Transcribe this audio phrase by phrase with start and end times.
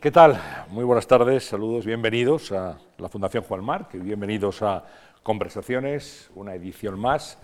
[0.00, 0.40] ¿Qué tal?
[0.70, 4.84] Muy buenas tardes, saludos, bienvenidos a la Fundación Juan Marc y bienvenidos a
[5.24, 7.36] Conversaciones, una edición más,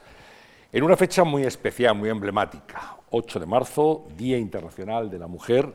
[0.70, 5.72] en una fecha muy especial, muy emblemática, 8 de marzo, Día Internacional de la Mujer,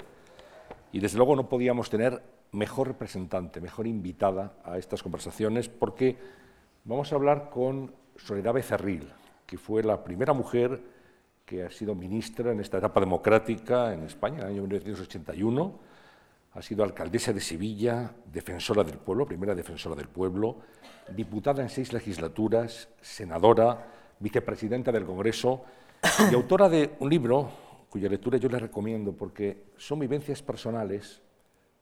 [0.94, 2.24] y desde luego no podíamos tener
[2.54, 6.16] mejor representante, mejor invitada a estas conversaciones, porque
[6.86, 9.06] vamos a hablar con Soledad Becerril,
[9.46, 10.82] que fue la primera mujer
[11.46, 15.89] que ha sido ministra en esta etapa democrática en España, en el año 1981.
[16.60, 20.58] Ha sido alcaldesa de Sevilla, defensora del pueblo, primera defensora del pueblo,
[21.16, 23.88] diputada en seis legislaturas, senadora,
[24.20, 25.64] vicepresidenta del Congreso
[26.30, 27.50] y autora de un libro
[27.90, 31.22] cuya lectura yo le recomiendo porque son vivencias personales,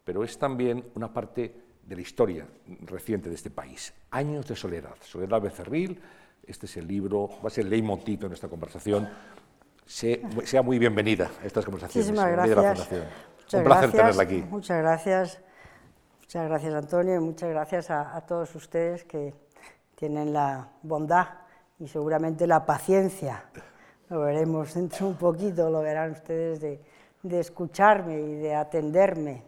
[0.03, 2.47] pero es también una parte de la historia
[2.81, 3.95] reciente de este país.
[4.11, 4.93] Años de soledad.
[5.01, 5.99] Soledad Becerril,
[6.45, 9.09] este es el libro, va a ser leitmotiv de nuestra conversación
[9.87, 12.11] sea muy bienvenida a estas conversaciones.
[12.11, 12.89] Muchísimas gracias.
[13.53, 14.45] Un placer tenerla aquí.
[14.49, 15.39] Muchas gracias.
[16.19, 19.33] Muchas gracias, Antonio, y muchas gracias a, todos ustedes que
[19.95, 21.27] tienen la bondad
[21.79, 23.45] y seguramente la paciencia,
[24.09, 26.81] lo veremos dentro de un poquito, lo verán ustedes, de,
[27.23, 29.43] de escucharme y de atenderme.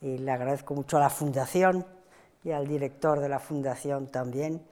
[0.00, 1.84] Y le agradezco mucho a la Fundación
[2.44, 4.62] y al director de la Fundación también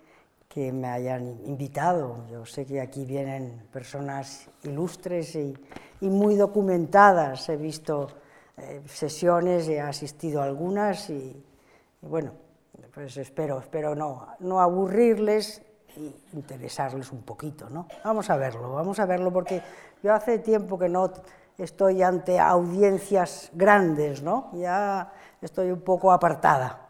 [0.49, 2.25] que me hayan invitado.
[2.31, 5.55] Yo sé que aquí vienen personas ilustres y,
[6.01, 7.49] muy documentadas.
[7.49, 8.09] He visto
[8.57, 11.45] eh, sesiones, he asistido a algunas y,
[12.03, 12.33] bueno,
[12.95, 15.63] pues espero, espero no, no aburrirles
[15.97, 17.89] e interesarles un poquito, ¿no?
[18.05, 19.63] Vamos a verlo, vamos a verlo porque
[20.03, 21.13] yo hace tiempo que no
[21.59, 24.51] estoy ante audiencias grandes, ¿no?
[24.55, 26.89] Ya estoy un poco apartada.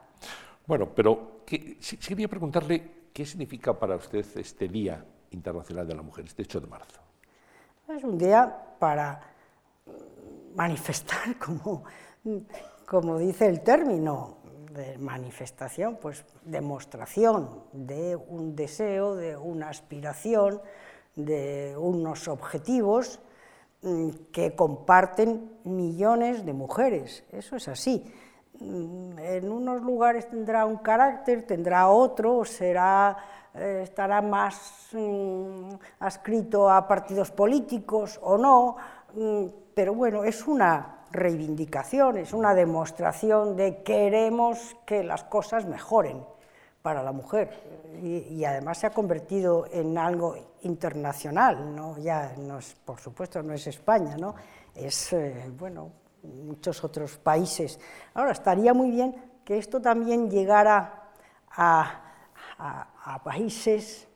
[0.66, 6.42] Bueno, pero quería preguntarle ¿Qué significa para usted este Día Internacional de la Mujer, este
[6.42, 7.00] 8 de marzo?
[7.88, 9.22] Es un día para
[10.56, 11.84] manifestar, como,
[12.86, 14.38] como dice el término
[14.72, 20.60] de manifestación, pues demostración de un deseo, de una aspiración,
[21.14, 23.20] de unos objetivos
[23.82, 27.24] mm, que comparten millones de mujeres.
[27.32, 28.04] Eso es así.
[28.60, 33.16] Mm, en unos lugares tendrá un carácter, tendrá otro, será,
[33.54, 35.70] eh, estará más mm,
[36.00, 38.76] adscrito a partidos políticos o no,
[39.76, 46.24] pero bueno, es una reivindicación, es una demostración de queremos que las cosas mejoren
[46.80, 47.50] para la mujer
[48.02, 51.98] y, además se ha convertido en algo internacional, ¿no?
[51.98, 54.34] ya no es, por supuesto no es España, ¿no?
[54.74, 55.90] es eh, bueno,
[56.22, 57.78] muchos otros países.
[58.14, 61.10] Ahora, estaría muy bien que esto también llegara
[61.50, 62.02] a,
[63.22, 64.08] países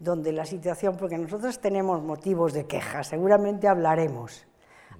[0.00, 4.48] donde la situación, porque nosotros tenemos motivos de queja, seguramente hablaremos.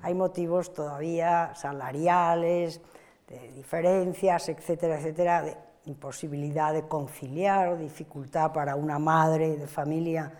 [0.02, 2.80] Hay motivos todavía salariales,
[3.28, 10.32] de diferencias, etcétera, etcétera, de imposibilidad de conciliar o dificultad para una madre de familia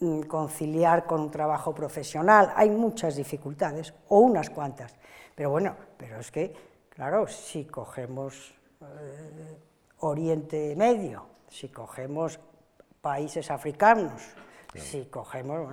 [0.00, 2.52] mm, conciliar con un trabajo profesional.
[2.56, 4.94] Hay muchas dificultades, o unas cuantas.
[5.34, 6.52] Pero bueno, pero es que,
[6.88, 9.58] claro, si cogemos eh,
[10.00, 12.40] Oriente Medio, si cogemos
[13.00, 14.34] países africanos,
[14.74, 15.70] si cogemos,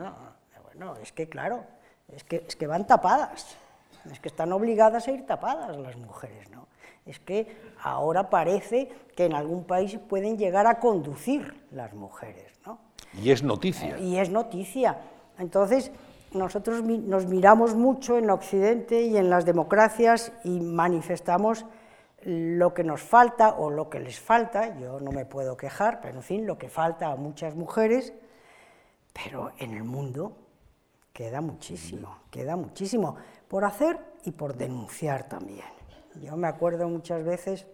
[0.63, 1.65] bueno, es que claro,
[2.11, 3.55] es que, es que van tapadas,
[4.11, 6.67] es que están obligadas a ir tapadas las mujeres, ¿no?
[7.05, 12.79] Es que ahora parece que en algún país pueden llegar a conducir las mujeres, ¿no?
[13.21, 13.97] Y es noticia.
[13.99, 14.97] y es noticia.
[15.37, 15.91] Entonces,
[16.31, 21.65] nosotros nos miramos mucho en Occidente y en las democracias y manifestamos
[22.23, 26.15] lo que nos falta o lo que les falta, yo no me puedo quejar, pero
[26.15, 28.13] en fin, lo que falta a muchas mujeres,
[29.11, 30.42] pero en el mundo
[31.13, 33.15] queda muchísimo, queda muchísimo
[33.47, 35.67] por hacer y por denunciar también.
[36.21, 37.65] Yo me acuerdo muchas veces,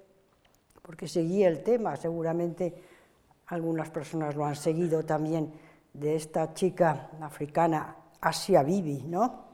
[0.81, 2.73] porque seguí el tema, seguramente
[3.47, 5.51] algunas personas lo han seguido también,
[5.93, 9.45] de esta chica africana Asia Bibi, ¿no?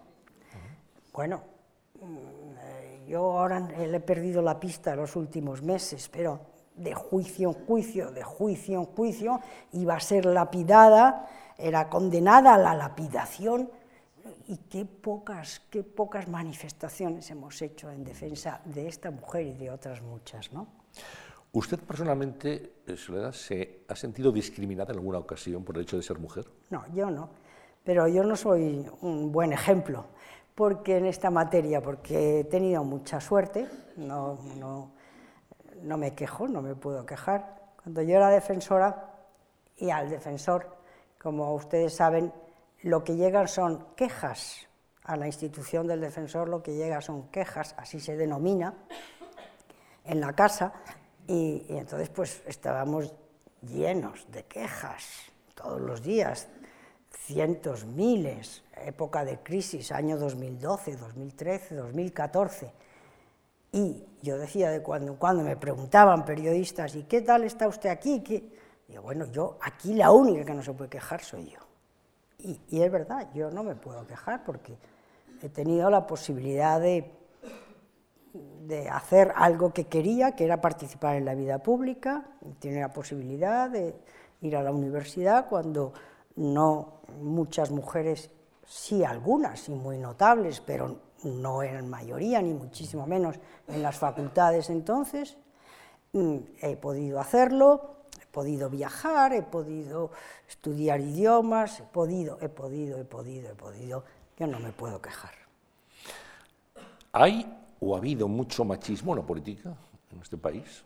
[1.14, 1.42] Bueno,
[2.02, 6.40] mm, yo ahora le he perdido la pista los últimos meses, pero
[6.76, 9.40] de juicio en juicio, de juicio en juicio,
[9.72, 13.70] iba a ser lapidada, era condenada a la lapidación,
[14.48, 19.72] y qué pocas, qué pocas manifestaciones hemos hecho en defensa de esta mujer y de
[19.72, 20.68] otras muchas, ¿no?
[21.52, 26.04] ¿Usted personalmente, eh, Soledad, se ha sentido discriminada en alguna ocasión por el hecho de
[26.04, 26.46] ser mujer?
[26.70, 27.30] No, yo no
[27.86, 30.06] pero yo no soy un buen ejemplo
[30.56, 33.68] porque en esta materia, porque he tenido mucha suerte,
[33.98, 34.92] no, no,
[35.84, 37.74] no me quejo, no me puedo quejar.
[37.82, 39.14] Cuando yo era defensora
[39.78, 40.78] y al defensor,
[41.26, 42.32] como ustedes saben,
[42.84, 44.68] lo que llegan son quejas
[45.06, 48.76] a la institución del defensor, lo que llega son quejas, así se denomina,
[50.04, 50.72] en la casa
[51.26, 53.12] y, entonces pues estábamos
[53.64, 55.04] llenos de quejas
[55.56, 56.48] todos los días,
[57.10, 62.72] cientos, miles, época de crisis, año 2012, 2013, 2014.
[63.72, 67.90] Y yo decía de cuando en cuando, me preguntaban periodistas, ¿y qué tal está usted
[67.90, 68.22] aquí?
[68.22, 68.65] ¿Qué?
[68.88, 71.60] Digo, bueno, yo aquí la única que no se puede quejar soy yo.
[72.40, 74.78] Y, y es verdad, yo no me puedo quejar porque
[75.42, 77.12] he tenido la posibilidad de
[78.68, 82.26] de hacer algo que quería, que era participar en la vida pública,
[82.60, 83.96] tiene la posibilidad de
[84.42, 85.94] ir a la universidad cuando
[86.36, 88.30] no muchas mujeres,
[88.66, 94.70] sí algunas y muy notables, pero no eran mayoría, ni muchísimo menos en las facultades
[94.70, 95.38] entonces.
[96.14, 98.05] Mm, he podido hacerlo,
[98.36, 100.12] podido viajar, he podido
[100.46, 104.04] estudiar idiomas, he podido, he podido, he podido, he podido.
[104.38, 105.32] Yo no me puedo quejar.
[107.14, 107.48] ¿Hay
[107.80, 109.74] o ha habido mucho machismo en la política
[110.12, 110.84] en este país?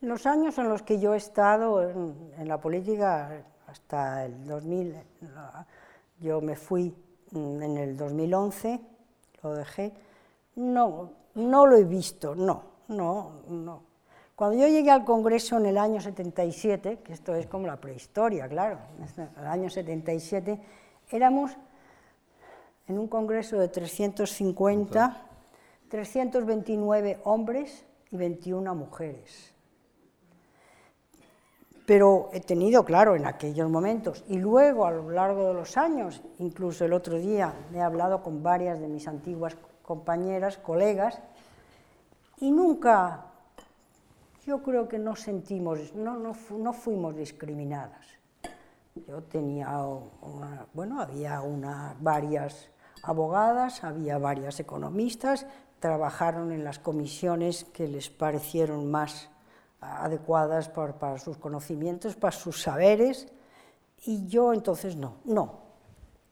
[0.00, 4.96] Los años en los que yo he estado en, la política, hasta el 2000,
[6.20, 6.94] yo me fui
[7.32, 8.80] mm, en el 2011,
[9.42, 9.92] lo dejé,
[10.56, 13.89] no, no lo he visto, no, no, no.
[14.40, 18.48] Cuando yo llegué al Congreso en el año 77, que esto es como la prehistoria,
[18.48, 18.78] claro,
[19.18, 20.58] en el año 77,
[21.10, 21.54] éramos
[22.88, 25.26] en un Congreso de 350
[25.90, 29.52] 329 hombres y 21 mujeres.
[31.84, 36.22] Pero he tenido, claro, en aquellos momentos, y luego a lo largo de los años,
[36.38, 41.20] incluso el otro día he hablado con varias de mis antiguas compañeras, colegas,
[42.38, 43.26] y nunca,
[44.46, 48.06] yo creo que no sentimos, no, no, fuimos discriminadas.
[49.06, 49.68] Yo tenía,
[50.72, 52.70] bueno, había unas varias
[53.02, 55.46] abogadas, había varias economistas,
[55.78, 59.30] trabajaron en las comisiones que les parecieron más
[59.80, 63.28] adecuadas para, sus conocimientos, para sus saberes,
[64.04, 65.60] y yo entonces no, no,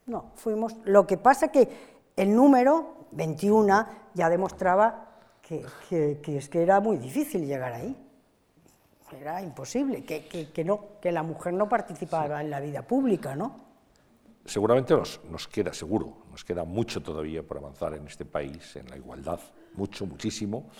[0.07, 0.77] no, fuimos.
[0.85, 1.69] Lo que pasa que
[2.17, 5.08] el número 21 ya demostraba
[5.49, 7.97] que, es que era muy difícil llegar ahí,
[9.19, 13.69] era imposible, que, no, que la mujer no participaba en la vida pública, ¿no?
[14.45, 18.89] seguramente nos, nos, queda, seguro, nos queda mucho todavía por avanzar en este país, en
[18.89, 19.41] la igualdad,
[19.75, 20.71] mucho, muchísimo,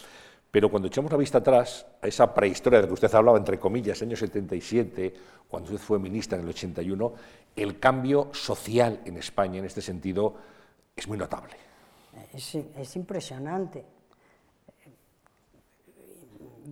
[0.51, 3.59] pero cuando echamos la vista atrás a esa prehistoria de la que usted hablaba, entre
[3.59, 5.15] comillas, año 77,
[5.47, 7.15] cuando usted fue ministra en el 81,
[7.57, 10.35] el cambio social en España en este sentido
[10.97, 11.55] es muy notable.
[12.33, 13.85] Es, es impresionante,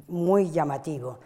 [0.08, 1.18] muy llamativo.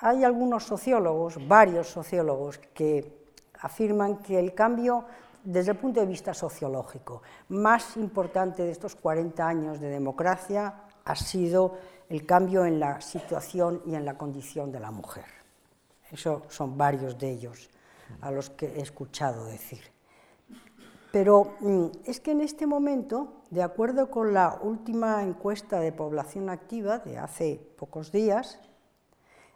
[0.00, 3.18] Hay algunos sociólogos, varios sociólogos, que
[3.60, 5.04] afirman que el cambio
[5.42, 10.74] desde el punto de vista sociológico más importante de estos 40 años de democracia
[11.04, 11.76] ha sido
[12.08, 15.24] el cambio en la situación y en la condición de la mujer.
[16.10, 17.70] Eso son varios de ellos
[18.20, 19.97] a los que he escuchado decir.
[21.12, 26.50] Pero mm, es que en este momento, de acuerdo con la última encuesta de población
[26.50, 28.60] activa de hace pocos días,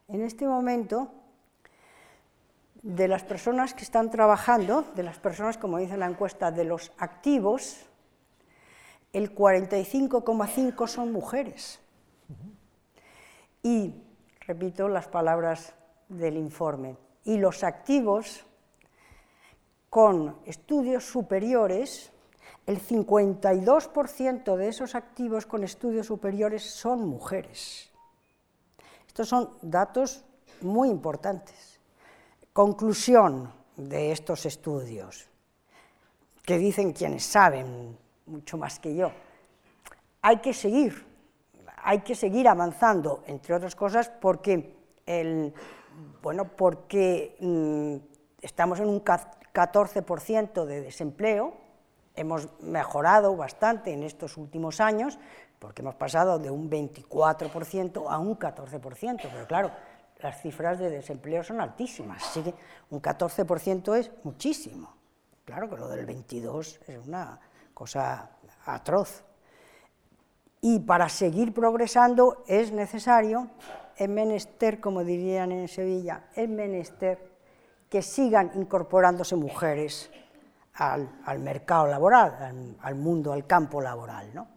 [0.09, 1.11] en este momento
[2.83, 6.93] de las personas que están trabajando, de las personas, como dice la encuesta, de los
[6.99, 7.87] activos,
[9.13, 11.81] el 45,5 son mujeres.
[13.63, 13.95] Y,
[14.41, 15.75] repito las palabras
[16.09, 18.45] del informe, y los activos
[19.93, 22.11] con estudios superiores,
[22.65, 27.91] el 52% de esos activos con estudios superiores son mujeres.
[29.07, 30.25] Estos son datos
[30.63, 31.79] muy importantes.
[32.55, 35.29] Conclusión de estos estudios,
[36.43, 39.13] que dicen quienes saben mucho más que yo,
[40.23, 41.05] hay que seguir,
[41.85, 44.75] hay que seguir avanzando, entre otras cosas, porque,
[46.23, 47.97] bueno, porque mm,
[48.41, 49.01] estamos en un
[49.53, 51.55] 14% de desempleo,
[52.15, 55.19] hemos mejorado bastante en estos últimos años,
[55.59, 59.71] porque hemos pasado de un 24% a un 14%, pero claro,
[60.21, 62.55] las cifras de desempleo son altísimas, así que
[62.91, 64.95] un 14% es muchísimo.
[65.45, 67.39] Claro que lo del 22 es una
[67.75, 68.31] cosa
[68.65, 69.25] atroz.
[70.61, 73.51] Y para seguir progresando es necesario,
[73.97, 77.32] es menester, como dirían en Sevilla, es menester
[77.93, 80.11] que sigan incorporándose mujeres
[80.73, 84.33] al, mercado laboral, al, al, mundo, al campo laboral.
[84.33, 84.49] ¿no?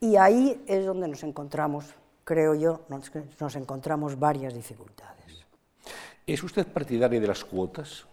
[0.00, 1.94] Y ahí es donde nos encontramos
[2.28, 5.46] creo yo, nos, encontramos varias dificultades.
[6.26, 8.04] ¿Es usted partidaria de las cuotas?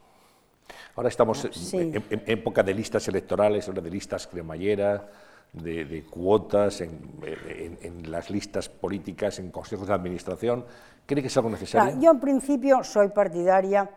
[0.96, 5.06] Ahora estamos en, época de listas electorales, de listas cremallera,
[5.52, 10.64] de, cuotas en, las listas políticas, en consejos de administración.
[11.06, 12.00] ¿Cree que es algo necesario?
[12.00, 13.90] yo en principio soy partidaria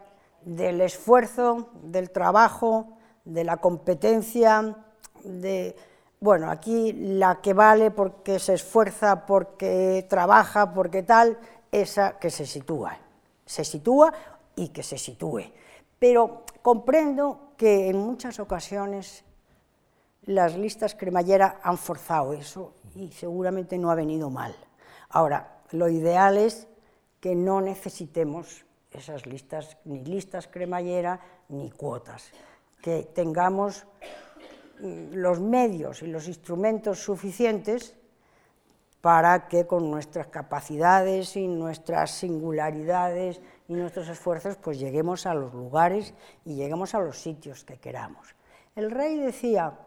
[0.49, 4.77] del esfuerzo, del trabajo, de la competencia,
[5.23, 5.77] de...
[6.21, 11.39] Bueno, aquí la que vale porque se esfuerza, porque trabaja, porque tal,
[11.71, 12.99] esa que se sitúa.
[13.45, 14.13] Se sitúa
[14.57, 15.53] y que se sitúe.
[15.99, 19.25] Pero comprendo que en muchas ocasiones
[20.23, 24.57] las listas cremallera han forzado eso y seguramente no ha venido mal.
[25.11, 26.67] Ahora, lo ideal es
[27.21, 32.31] que no necesitemos esas listas, ni listas cremallera ni cuotas,
[32.83, 33.87] que tengamos
[34.81, 37.97] mm, los medios y los instrumentos suficientes
[39.01, 45.55] para que con nuestras capacidades y nuestras singularidades y nuestros esfuerzos pues lleguemos a los
[45.55, 46.15] lugares
[46.45, 48.35] y lleguemos a los sitios que queramos.
[48.75, 49.79] El rey decía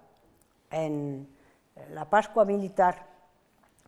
[0.70, 1.28] en
[1.90, 3.08] la Pascua militar,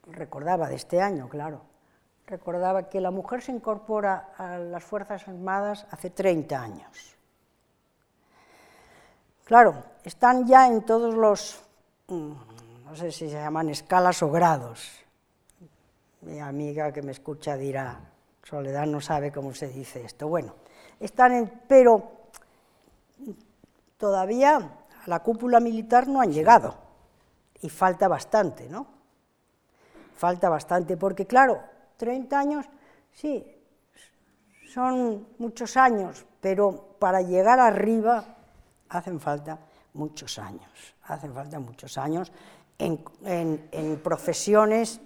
[0.08, 1.62] recordaba de este año, claro,
[2.27, 7.15] recordaba que la mujer se incorpora a las Fuerzas Armadas hace 30 años.
[9.46, 11.62] Claro, están ya en todos los,
[12.08, 12.34] mm,
[12.86, 14.89] no sé si se llaman escalas o grados.
[16.22, 18.00] Mi amiga que me escucha dirá,
[18.44, 20.27] Soledad no sabe cómo se dice esto.
[20.27, 20.56] Bueno,
[21.00, 22.12] están en, pero
[23.98, 26.75] todavía a la cúpula militar no han llegado
[27.62, 28.88] y falta bastante, ¿no?
[30.15, 31.62] Falta bastante, porque claro,
[31.98, 32.66] 30 años,
[33.12, 33.46] sí,
[34.74, 38.26] son muchos años, pero para llegar arriba
[38.90, 39.60] hacen falta
[39.94, 42.32] muchos años, hacen falta muchos años
[42.80, 45.00] en, profesiones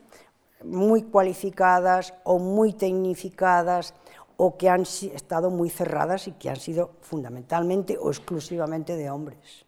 [0.64, 3.94] muy cualificadas o muy tecnificadas
[4.38, 9.66] o que han estado muy cerradas y que han sido fundamentalmente o exclusivamente de hombres.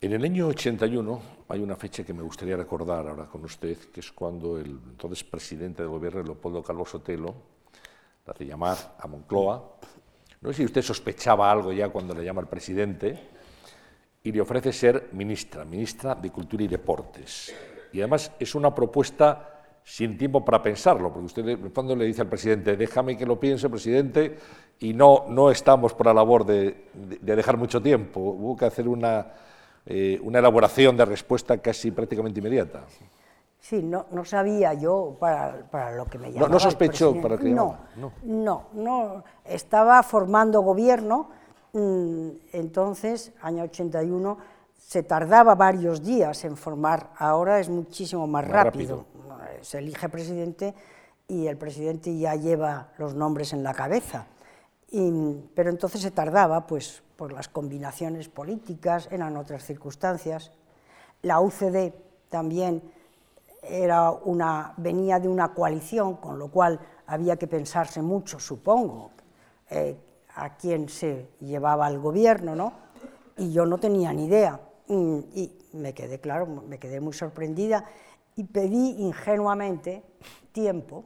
[0.00, 3.98] En el año 81 hay una fecha que me gustaría recordar ahora con usted, que
[3.98, 7.34] es cuando el entonces presidente del gobierno, Leopoldo Carlos Sotelo,
[8.24, 9.76] le hace llamar a Moncloa.
[10.42, 13.18] No sé si usted sospechaba algo ya cuando le llama al presidente
[14.22, 17.52] y le ofrece ser ministra, ministra de Cultura y Deportes.
[17.92, 22.20] Y además es una propuesta sin tiempo para pensarlo, porque usted en fondo le dice
[22.20, 24.36] al presidente, déjame que lo piense, presidente,
[24.78, 28.20] y no, no estamos por la labor de dejar mucho tiempo.
[28.20, 29.26] Hubo que hacer una
[29.86, 32.84] eh, una elaboración de respuesta casi prácticamente inmediata.
[33.60, 36.48] Sí, no, no sabía yo para, para, lo que me llamaba.
[36.48, 41.28] No, no sospechó para que no, no, no, no, estaba formando gobierno,
[41.72, 44.38] mm, entonces, año 81,
[44.78, 49.04] se tardaba varios días en formar, ahora es muchísimo más, rápido.
[49.60, 50.74] Se elige presidente
[51.28, 54.26] y el presidente ya lleva los nombres en la cabeza.
[55.54, 60.52] Pero entonces se tardaba, pues, por las combinaciones políticas, eran otras circunstancias.
[61.22, 61.92] La UCD
[62.28, 62.82] también
[63.62, 69.10] era una, venía de una coalición, con lo cual había que pensarse mucho, supongo,
[69.68, 69.96] eh,
[70.34, 72.72] a quién se llevaba al gobierno, ¿no?
[73.36, 74.60] Y yo no tenía ni idea.
[74.88, 77.84] Mm, y me quedé, claro, me quedé muy sorprendida
[78.36, 80.02] y pedí ingenuamente
[80.52, 81.04] tiempo,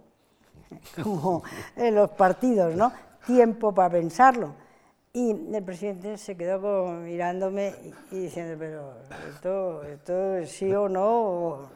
[1.03, 1.43] como
[1.77, 2.93] en los partidos, ¿no?
[3.27, 4.55] Tiempo para pensarlo.
[5.13, 7.73] Y el presidente se quedó mirándome
[8.11, 8.95] y, diciendo, pero
[9.33, 11.71] esto, esto es sí o no,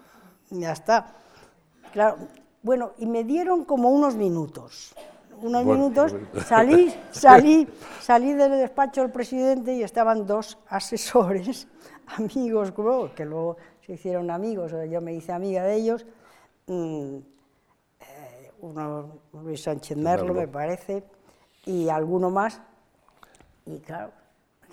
[0.50, 1.14] ya está.
[1.92, 2.16] Claro,
[2.62, 4.92] bueno, y me dieron como unos minutos.
[5.40, 7.68] Unos minutos, salí, salí,
[8.00, 11.68] salí del despacho del presidente y estaban dos asesores,
[12.16, 12.72] amigos,
[13.14, 16.04] que luego se hicieron amigos, yo me hice amiga de ellos,
[16.66, 17.16] mm,
[18.00, 21.04] eh, uno Luis Sánchez Merlo, me parece,
[21.68, 22.62] y alguno más,
[23.66, 24.10] y claro,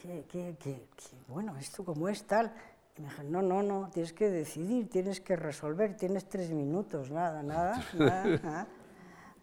[0.01, 0.87] que,
[1.27, 2.53] bueno, ¿esto cómo es tal?
[2.97, 7.11] Y me dijeron, no, no, no, tienes que decidir, tienes que resolver, tienes tres minutos,
[7.11, 8.67] nada, nada, nada.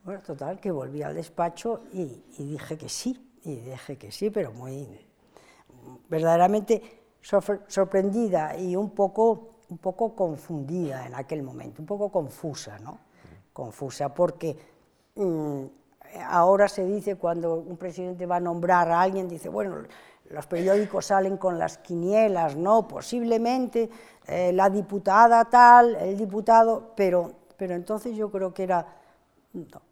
[0.02, 4.52] Bueno, total, que volví al despacho y, dije que sí, y dije que sí, pero
[4.52, 4.88] muy,
[6.09, 12.99] verdaderamente sorprendida y un poco, un poco confundida en aquel momento, un poco confusa, ¿no?
[13.52, 14.56] Confusa, porque...
[15.16, 15.82] Mm,
[16.26, 19.83] ahora se dice cuando un presidente va a nombrar a alguien, dice, bueno,
[20.31, 22.88] los periódicos salen con las quinielas, ¿no?
[22.88, 23.90] Posiblemente
[24.26, 28.87] eh, la diputada tal, el diputado, pero, pero entonces yo creo que era,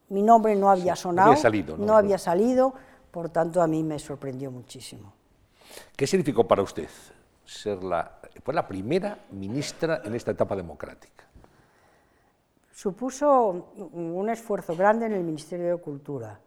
[0.08, 1.96] mi nombre no había sonado, había salido, ¿no?
[1.96, 2.72] había salido,
[3.10, 5.12] por tanto a mí me sorprendió muchísimo.
[5.94, 6.88] ¿Qué significó para usted
[7.44, 11.24] ser la, fue la primera ministra en esta etapa democrática?
[12.80, 16.40] Supuso un esfuerzo grande en el Ministerio de Cultura.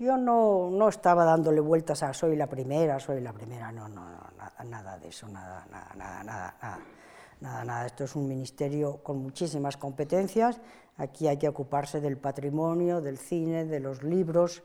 [0.00, 4.02] yo no, no, estaba dándole vueltas a soy la primera, soy la primera, no, no,
[4.36, 6.80] nada, nada, de eso, nada, nada, nada, nada,
[7.40, 10.60] nada, nada, Esto es un ministerio con muchísimas competencias,
[10.96, 14.64] aquí hay que ocuparse del patrimonio, del cine, de los libros,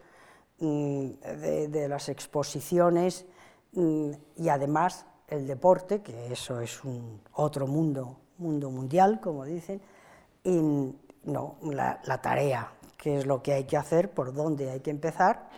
[0.57, 1.10] mm,
[1.41, 3.27] de, de las exposiciones
[3.74, 9.79] mm, y además el deporte, que eso es un otro mundo, mundo mundial, como dicen,
[10.45, 14.79] y no, la, la tarea qué es lo que hay que hacer, por dónde hay
[14.79, 15.49] que empezar,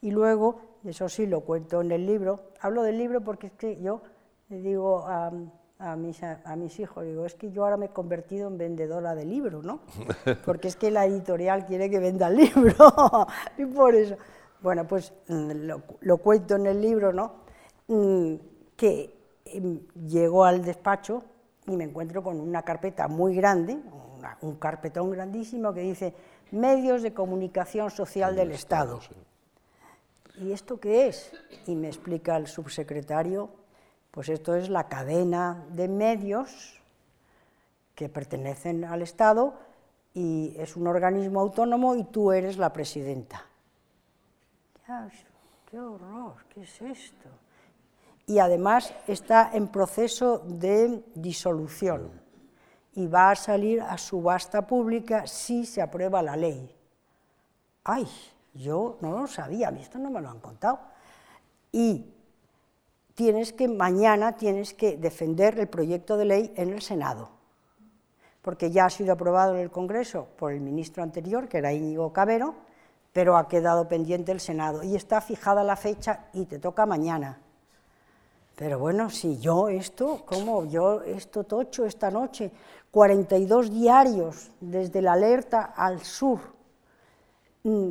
[0.00, 3.80] y luego, eso sí lo cuento en el libro, hablo del libro porque es que
[3.80, 4.00] yo
[4.48, 5.30] le digo a,
[5.78, 9.14] a, mis, a mis hijos, digo, es que yo ahora me he convertido en vendedora
[9.14, 9.80] de libros, ¿no?
[10.44, 12.74] Porque es que la editorial quiere que venda el libro,
[13.58, 14.16] y por eso.
[14.60, 17.32] Bueno, pues mm, lo, lo cuento en el libro, ¿no?
[17.88, 18.34] Mm,
[18.76, 19.14] que
[19.44, 21.22] em, llego al despacho
[21.66, 23.78] y me encuentro con una carpeta muy grande,
[24.18, 26.14] una, un carpetón grandísimo que dice
[26.50, 29.00] medios de comunicación social del Estado.
[30.36, 31.32] ¿Y esto qué es?
[31.66, 33.50] Y me explica el subsecretario,
[34.10, 36.80] pues esto es la cadena de medios
[37.94, 39.54] que pertenecen al Estado
[40.14, 43.44] y es un organismo autónomo y tú eres la presidenta.
[45.70, 46.34] ¡Qué horror!
[46.48, 47.28] ¿Qué es esto?
[48.26, 52.27] Y además está en proceso de disolución
[52.98, 56.74] y va a salir a subasta pública si se aprueba la ley.
[57.84, 58.08] Ay,
[58.54, 60.80] yo no lo sabía, a mí esto no me lo han contado.
[61.70, 62.12] Y
[63.14, 67.30] tienes que, mañana tienes que defender el proyecto de ley en el Senado,
[68.42, 72.12] porque ya ha sido aprobado en el Congreso por el ministro anterior, que era Íñigo
[72.12, 72.56] Cabero,
[73.12, 77.38] pero ha quedado pendiente el Senado y está fijada la fecha y te toca mañana.
[78.58, 80.64] Pero bueno, si yo esto, ¿cómo?
[80.64, 82.50] Yo esto tocho esta noche,
[82.90, 86.40] 42 diarios desde la alerta al sur,
[87.62, 87.90] mm,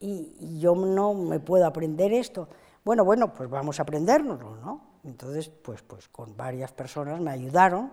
[0.00, 2.48] y yo no me puedo aprender esto.
[2.84, 4.80] Bueno, bueno, pues vamos a aprendérnoslo, ¿no?
[5.04, 7.92] Entonces, pues, pues con varias personas me ayudaron,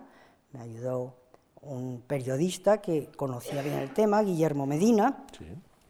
[0.51, 1.13] me ayudó
[1.61, 5.25] un periodista que conocía bien el tema, Guillermo Medina,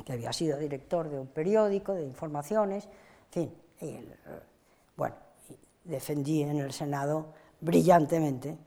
[0.04, 2.90] que había sido director de un periódico de informaciones,
[3.32, 4.55] en fin, bueno,
[5.86, 8.58] defendí en el Senado brillantemente,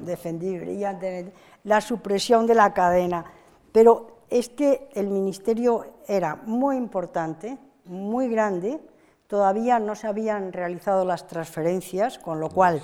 [0.00, 1.32] defendí brillantemente
[1.64, 3.24] la supresión de la cadena,
[3.70, 8.80] pero es que el ministerio era muy importante, muy grande,
[9.26, 12.82] todavía no se habían realizado las transferencias, con lo cual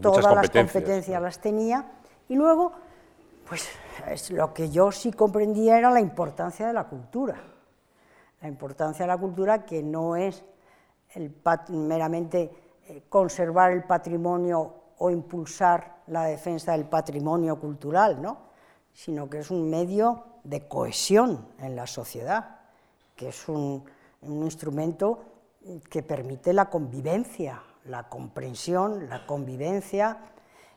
[0.00, 1.92] todas las competencias las tenía,
[2.28, 2.72] y luego,
[3.48, 3.68] pues
[4.08, 7.42] es lo que yo sí comprendía era la importancia de la cultura,
[8.40, 10.44] la importancia de la cultura que no es
[11.14, 11.32] el
[11.68, 12.61] meramente
[13.08, 18.38] conservar el patrimonio o impulsar la defensa del patrimonio cultural, ¿no?
[18.92, 22.60] sino que es un medio de cohesión en la sociedad,
[23.16, 23.84] que es un,
[24.22, 25.24] un instrumento
[25.88, 30.18] que permite la convivencia, la comprensión, la convivencia.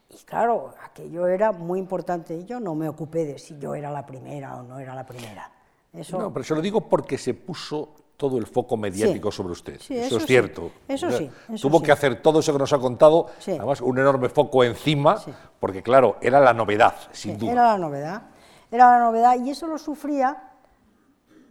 [0.09, 2.45] Y claro, aquello era muy importante.
[2.45, 5.51] Yo no me ocupé de si yo era la primera o no era la primera.
[5.91, 6.19] Eso...
[6.19, 9.75] No, pero se lo digo porque se puso todo el foco mediático sobre usted.
[9.89, 10.71] eso, es cierto.
[10.87, 11.29] Eso sí.
[11.61, 15.21] Tuvo que hacer todo eso que nos ha contado, además un enorme foco encima,
[15.59, 17.51] porque claro, era la novedad, sin duda.
[17.51, 18.21] Era la novedad.
[18.71, 20.51] Era la novedad y eso lo sufría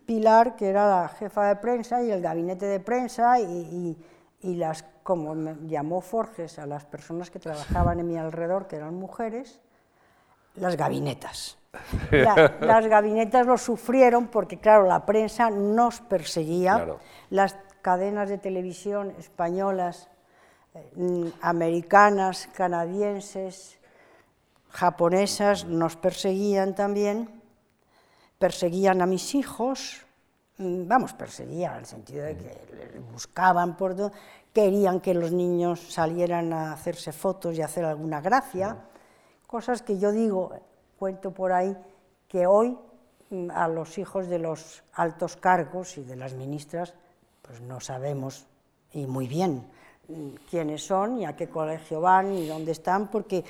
[0.07, 3.97] Pilar, que era la jefa de prensa y el gabinete de prensa y,
[4.43, 8.77] y las, como me llamó Forges a las personas que trabajaban en mi alrededor, que
[8.77, 9.61] eran mujeres,
[10.57, 11.57] las gabinetas
[12.61, 16.87] las gabinetas lo sufrieron porque, claro, la prensa nos perseguía,
[17.31, 20.09] las cadenas de televisión españolas,
[20.75, 23.79] eh, americanas, canadienses,
[24.71, 27.29] japonesas nos perseguían también,
[28.39, 30.05] perseguían a mis hijos,
[30.59, 34.13] mm, vamos, perseguían en el sentido de que buscaban por todo,
[34.53, 38.79] querían que los niños salieran a hacerse fotos y hacer alguna gracia,
[39.47, 40.53] cosas que yo digo,
[40.99, 41.77] cuento por ahí
[42.29, 42.77] que hoy
[43.31, 46.95] mm, a los hijos de los altos cargos y de las ministras,
[47.43, 48.47] pues no sabemos
[48.93, 49.67] y muy bien
[50.09, 53.45] mm, quiénes son y a qué colegio van y dónde están, porque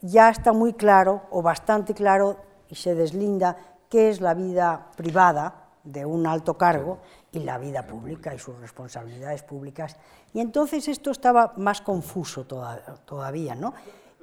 [0.00, 2.36] ya está muy claro o bastante claro
[2.68, 3.56] y se deslinda
[3.88, 6.98] qué es la vida privada de un alto cargo
[7.32, 9.96] y la vida pública y sus responsabilidades públicas.
[10.34, 13.72] Y entonces esto estaba más confuso todavía, ¿no?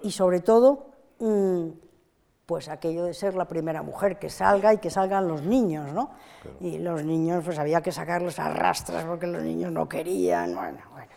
[0.03, 0.87] Y sobre todo
[1.19, 1.67] mm,
[2.45, 6.11] pues aquello de ser la primera mujer que salga y que salgan los niños, ¿no?
[6.59, 10.79] Y los niños, pues había que sacarlos a rastras porque los niños no querían, bueno,
[10.91, 11.13] bueno.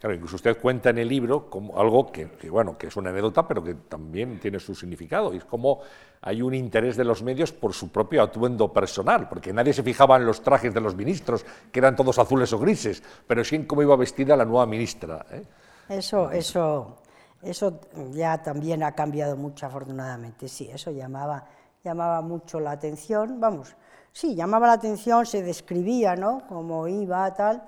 [0.00, 3.46] Claro, incluso usted cuenta en el libro como algo que, bueno, que es una anécdota,
[3.46, 5.80] pero que también tiene su significado, y es como
[6.22, 10.16] hay un interés de los medios por su propio atuendo personal, porque nadie se fijaba
[10.16, 13.66] en los trajes de los ministros, que eran todos azules o grises, pero sí en
[13.66, 15.26] cómo iba vestida la nueva ministra.
[15.30, 15.42] ¿eh?
[15.90, 16.99] Eso, eso,
[17.42, 17.80] eso
[18.12, 21.44] ya también ha cambiado mucho, afortunadamente, sí, eso llamaba,
[21.82, 23.74] llamaba mucho la atención, vamos,
[24.12, 27.62] sí, llamaba la atención, se describía, ¿no?, cómo iba, tal,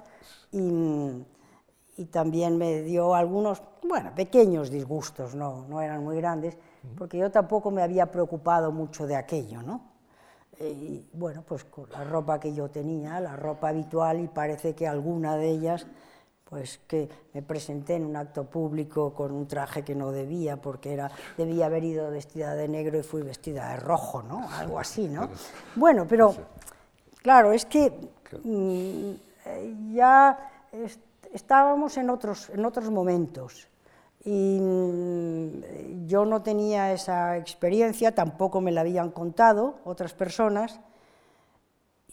[0.51, 1.25] y,
[1.97, 6.57] y también me dio algunos, bueno, pequeños disgustos, no, no eran muy grandes,
[6.97, 9.93] porque yo tampoco me había preocupado mucho de aquello, ¿no?
[10.59, 14.75] Eh, y bueno, pues con la ropa que yo tenía, la ropa habitual, y parece
[14.75, 15.87] que alguna de ellas,
[16.53, 20.93] pues que me presenté en un acto público con un traje que no debía, porque
[20.93, 24.47] era, debía haber ido vestida de negro y fui vestida de rojo, ¿no?
[24.51, 25.31] Algo así, ¿no?
[25.77, 26.35] Bueno, pero
[27.23, 27.91] claro, es que
[28.45, 30.51] mm, ya
[31.33, 33.67] estábamos en otros, en otros momentos
[34.23, 40.81] y mm, yo no tenía esa experiencia, tampoco me la habían contado otras personas.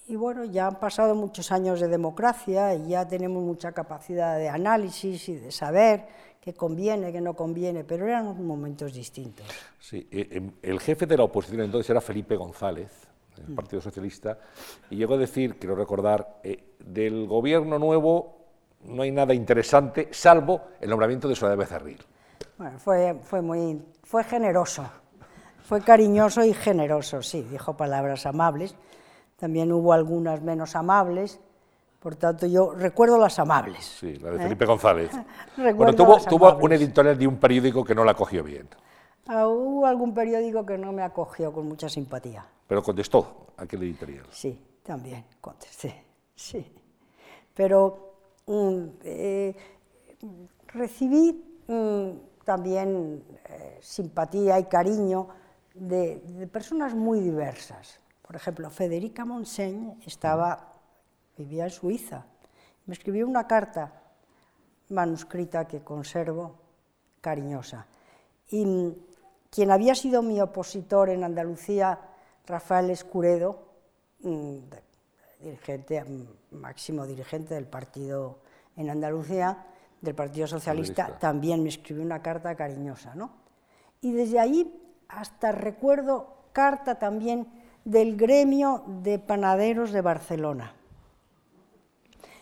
[0.10, 4.50] Y bueno, ya han pasado muchos años de democracia y ya tenemos mucha capacidad de
[4.50, 6.08] análisis y de saber
[6.42, 9.46] qué conviene, qué no conviene, pero eran momentos distintos.
[9.80, 12.90] Sí, eh, em, el jefe de la oposición entonces era Felipe González,
[13.36, 13.56] del mm.
[13.56, 14.40] Partido Socialista,
[14.90, 18.48] y llegó a decir, quiero recordar, eh, del gobierno nuevo
[18.86, 22.04] no hay nada interesante, salvo el nombramiento de Soledad Becerril.
[22.58, 24.90] Bueno, fue, fue, muy, fue generoso,
[25.62, 28.74] fue cariñoso y generoso, sí, dijo palabras amables.
[29.40, 31.40] También hubo algunas menos amables,
[32.00, 33.86] por tanto yo recuerdo las amables.
[33.86, 34.40] Sí, la de ¿eh?
[34.44, 35.12] Felipe González.
[35.58, 38.68] bueno, tuvo, tuvo un editorial de un periódico que no la acogió bien.
[39.28, 42.46] Ah, hubo algún periódico que no me acogió con mucha simpatía.
[42.68, 44.26] Pero contestó aquel editorial.
[44.32, 46.04] Sí, también contesté,
[46.36, 46.66] sí.
[47.54, 48.14] Pero
[49.04, 49.56] eh,
[50.74, 52.10] recibí mm,
[52.44, 55.28] también eh, simpatía y cariño
[55.76, 58.00] de, personas muy diversas.
[58.30, 60.76] Por ejemplo, Federica Monseigne estaba,
[61.36, 62.28] vivía en Suiza.
[62.86, 63.92] Me escribió una carta
[64.90, 66.54] manuscrita que conservo,
[67.22, 67.88] cariñosa.
[68.50, 68.96] Y mm,
[69.50, 72.00] quien había sido mi opositor en Andalucía,
[72.46, 73.66] Rafael Escuredo,
[74.20, 74.58] mm,
[75.40, 76.06] dirigente,
[76.52, 78.42] máximo dirigente del partido
[78.76, 79.66] en Andalucía,
[80.02, 83.16] del Partido Socialista, también me escribió una carta cariñosa.
[83.16, 83.32] ¿no?
[84.02, 87.59] Y desde ahí hasta recuerdo carta también
[87.90, 90.74] del gremio de panaderos de Barcelona.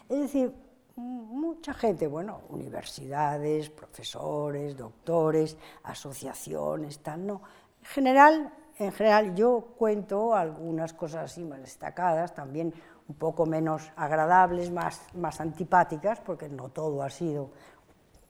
[0.09, 0.53] Es decir,
[0.97, 7.41] mucha gente, bueno, universidades, profesores, doctores, asociaciones, tal, no.
[7.79, 12.73] En general, en general yo cuento algunas cosas así más destacadas, también
[13.07, 17.51] un poco menos agradables, más, más antipáticas, porque no todo ha sido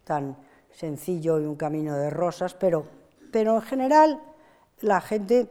[0.04, 0.38] tan
[0.72, 2.86] sencillo y un camino de rosas, pero,
[3.32, 4.22] pero en general
[4.82, 5.50] la gente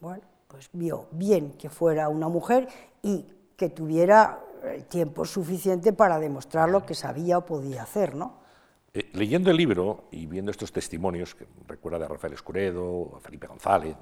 [0.00, 2.68] bueno, pues vio bien que fuera una mujer
[3.02, 8.46] y que tuviera el tiempo suficiente para demostrar lo que sabía o podía hacer, ¿no?
[8.92, 13.46] Eh, leyendo el libro y viendo estos testimonios, que recuerda de Rafael Escuredo, a Felipe
[13.46, 13.94] González,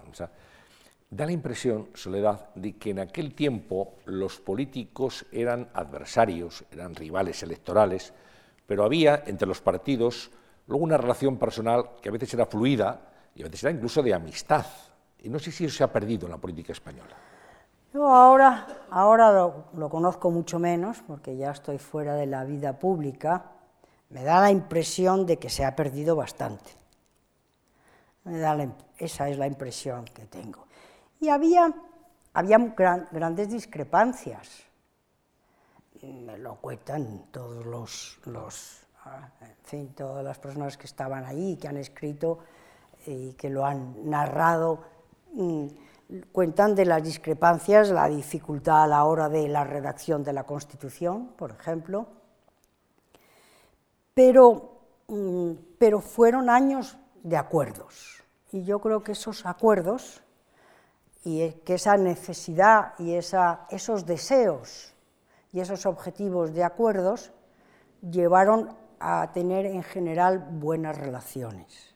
[1.11, 7.43] da la impresión, Soledad, de que en aquel tiempo los políticos eran adversarios, eran rivales
[7.43, 8.13] electorales,
[8.67, 10.31] pero había entre los partidos
[10.67, 14.15] luego una relación personal que a veces era fluida y a veces era incluso de
[14.15, 14.65] amistad.
[15.25, 17.17] Y no sé si eso se ha perdido en la política española.
[17.95, 19.33] Yo ahora, ahora
[19.73, 23.53] lo, conozco mucho menos, porque ya estoy fuera de la vida pública,
[24.11, 26.71] me da la impresión de que se ha perdido bastante.
[28.99, 30.67] esa es la impresión que tengo.
[31.21, 31.73] Y había,
[32.35, 32.59] había
[33.11, 34.65] grandes discrepancias.
[36.03, 41.57] Me lo cuentan todos los, los ah, en fin, todas las personas que estaban allí,
[41.57, 42.41] que han escrito
[43.07, 44.94] y que lo han narrado,
[46.33, 51.33] cuentan de las discrepancias, la dificultad a la hora de la redacción de la Constitución,
[51.37, 52.07] por ejemplo,
[54.15, 58.23] pero, mm, pero fueron años de acuerdos.
[58.53, 60.23] Y yo creo que esos acuerdos
[61.25, 64.95] y que esa necesidad y esa, esos deseos
[65.53, 67.33] y esos objetivos de acuerdos
[68.03, 71.95] llevaron a tener en general buenas relaciones.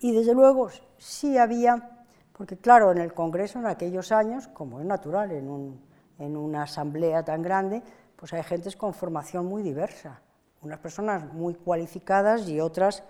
[0.00, 2.01] Y desde luego sí había,
[2.32, 5.80] porque claro, en el Congreso en aquellos años, como es natural en, un,
[6.18, 7.82] en una asamblea tan grande,
[8.16, 10.20] pues hay gentes con formación muy diversa
[10.62, 13.02] unas personas muy cualificadas y otras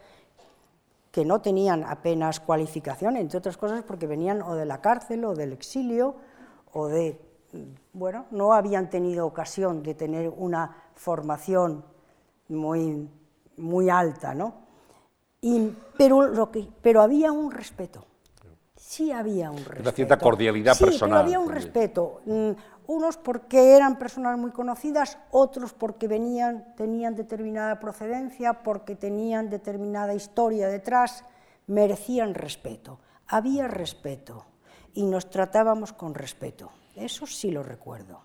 [1.10, 5.34] que no tenían apenas cualificación, entre otras cosas porque venían o de la cárcel o
[5.34, 6.16] del exilio
[6.72, 7.20] o de,
[7.92, 11.84] bueno, no habían tenido ocasión de tener una formación
[12.48, 13.10] muy,
[13.90, 14.54] alta, ¿no?
[15.98, 18.06] Pero había un respeto,
[18.92, 19.80] sí había un respeto.
[19.80, 21.24] Una cierta cordialidad sí, personal.
[21.24, 22.20] Pero había un respeto.
[22.26, 22.50] Mm,
[22.88, 30.12] unos porque eran personas muy conocidas, otros porque venían, tenían determinada procedencia, porque tenían determinada
[30.12, 31.24] historia detrás,
[31.66, 33.00] merecían respeto.
[33.28, 34.44] Había respeto
[34.92, 36.70] y nos tratábamos con respeto.
[36.94, 38.20] Eso sí lo recuerdo.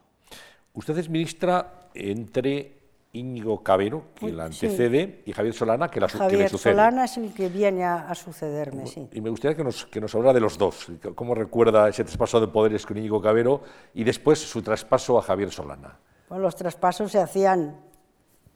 [0.73, 2.76] Usted es ministra entre
[3.17, 6.73] Íñigo Cabero, que la antecede, y Javier Solana, que, la, Javier le sucede.
[6.73, 9.07] Solana es el que viene a, sucederme, sí.
[9.11, 12.39] Y me gustaría que nos, que nos hablara de los dos, cómo recuerda ese traspaso
[12.39, 13.61] de poderes con Íñigo Cabero
[13.93, 15.97] y después su traspaso a Javier Solana.
[16.29, 17.77] Bueno, los traspasos se hacían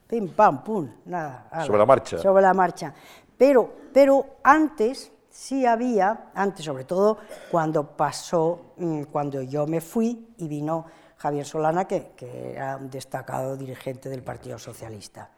[0.06, 1.48] pim, pam, pum, nada.
[1.64, 2.18] sobre la marcha.
[2.18, 2.94] Sobre la marcha.
[3.36, 7.18] Pero, pero antes sí había, antes sobre todo
[7.50, 10.84] cuando pasó, mm, cuando yo me fui y vino
[11.22, 12.10] Javier Solana, que,
[12.52, 15.30] era un destacado dirigente del Partido Socialista.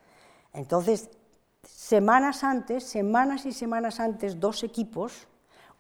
[0.55, 1.11] Entonces,
[1.63, 5.29] semanas antes, semanas y semanas antes, dos equipos,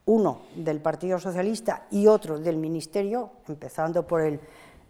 [0.04, 4.40] uno del Partido Socialista y otro del Ministerio, empezando por el,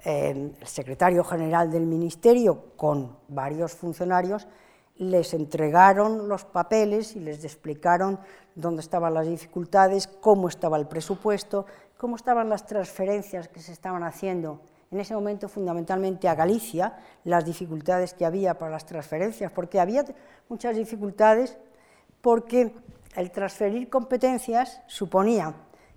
[0.05, 4.49] eh, el secretario general del Ministerio con varios funcionarios,
[4.97, 8.19] les entregaron los papeles y les explicaron
[8.57, 14.03] dónde estaban las dificultades, cómo estaba el presupuesto, cómo estaban las transferencias que se estaban
[14.03, 14.61] haciendo
[14.95, 20.05] en ese momento fundamentalmente a Galicia, las dificultades que había para las transferencias, porque había
[20.49, 21.59] muchas dificultades
[22.21, 22.73] porque
[23.17, 25.53] el transferir competencias suponía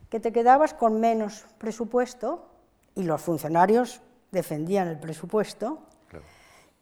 [0.10, 2.50] que te quedabas con menos presupuesto
[2.96, 5.78] y los funcionarios defendían el presupuesto,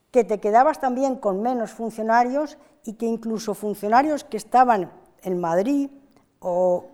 [0.10, 4.90] que te quedabas también con menos funcionarios y que incluso funcionarios que estaban
[5.22, 5.90] en Madrid
[6.40, 6.86] o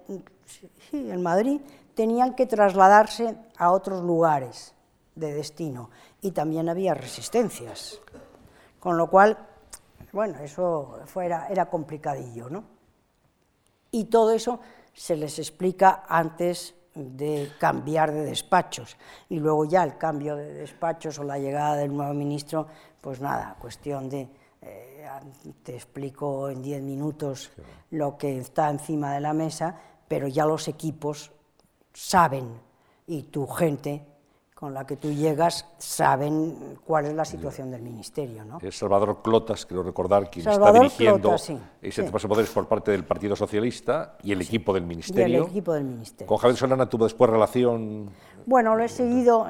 [0.89, 1.61] sí, en Madrid
[1.93, 4.73] tenían que trasladarse a otros lugares
[5.15, 5.89] de destino.
[6.21, 7.99] Y también había resistencias,
[8.79, 9.37] con lo cual,
[10.11, 12.63] bueno, eso fuera, era complicadillo, ¿no?
[13.91, 14.59] Y todo eso
[14.93, 18.97] se les explica antes de cambiar de despachos.
[19.29, 22.67] Y luego ya el cambio de despachos o la llegada del nuevo ministro,
[22.99, 24.29] pues nada, cuestión de,
[24.61, 25.07] eh,
[25.63, 27.51] te explico en diez minutos
[27.91, 29.75] lo que está encima de la mesa,
[30.07, 31.31] pero ya los equipos
[31.93, 32.59] saben
[33.07, 34.05] y tu gente
[34.61, 38.45] con la que tú llegas saben cuál es la situación del ministerio.
[38.45, 38.59] ¿no?
[38.61, 43.03] Es Salvador Clotas, quiero recordar, quien está dirigiendo ese traspaso de poderes por parte del
[43.03, 45.39] Partido Socialista y el equipo del ministerio.
[45.39, 46.27] Y el equipo del ministerio.
[46.27, 48.11] ¿Con Javier Solana tuvo después relación?
[48.45, 49.47] Bueno, lo he seguido,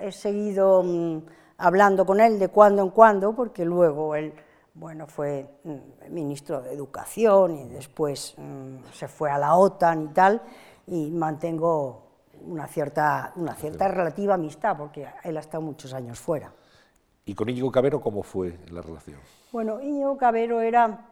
[0.00, 1.18] he seguido mm,
[1.58, 4.32] hablando con él de cuando en cuando, porque luego él
[4.72, 10.08] bueno, fue mm, ministro de Educación y después mm, se fue a la OTAN y
[10.14, 10.40] tal,
[10.86, 12.03] y mantengo
[12.46, 16.52] una cierta, una cierta relativa amistad, porque él ha estado muchos años fuera.
[17.26, 19.18] ¿Y con Íñigo Cabero cómo fue la relación?
[19.52, 21.06] Bueno, Íñigo Cabero era,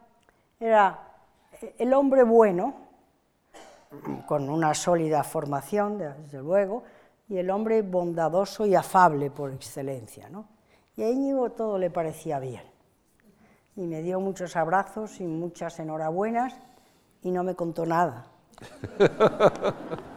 [0.61, 0.99] era
[1.79, 2.75] el hombre bueno,
[4.27, 6.83] con una sólida formación, desde luego,
[7.29, 10.29] y el hombre bondadoso y afable por excelencia.
[10.29, 10.47] ¿no?
[10.97, 12.63] Y a Íñigo todo le parecía bien.
[13.77, 16.55] Y me dio muchos abrazos y muchas enhorabuenas
[17.23, 18.27] y no me contó nada.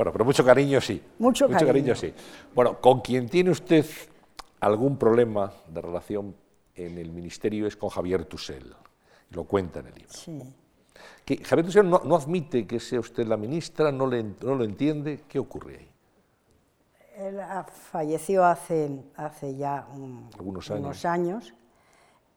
[0.00, 1.02] Bueno, pero mucho cariño sí.
[1.18, 1.94] Mucho, cariño.
[1.94, 2.14] sí.
[2.54, 3.84] Bueno, con quien tiene usted
[4.60, 6.34] algún problema de relación
[6.74, 8.74] en el ministerio es con Javier Tusell.
[9.32, 10.14] Lo cuenta en el libro.
[10.14, 10.40] Sí.
[11.22, 15.24] Que Javier Tusell no, admite que sea usted la ministra, no, le, no lo entiende.
[15.28, 15.90] ¿Qué ocurre ahí?
[17.18, 17.38] Él
[17.92, 19.86] falleció hace, hace ya
[20.38, 20.80] Algunos años.
[20.80, 21.54] unos años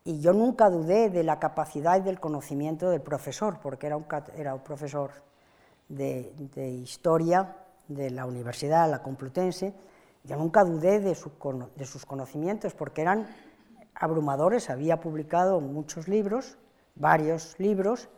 [0.04, 4.06] y yo nunca dudé de la capacidad y del conocimiento del profesor, porque era un,
[4.36, 5.12] era un profesor
[5.96, 9.74] de, historia de la Universidad, la Complutense,
[10.24, 13.28] yo nunca dudé de, sus conocimientos porque eran
[13.94, 16.58] abrumadores, había publicado muchos libros,
[16.96, 18.10] varios libros,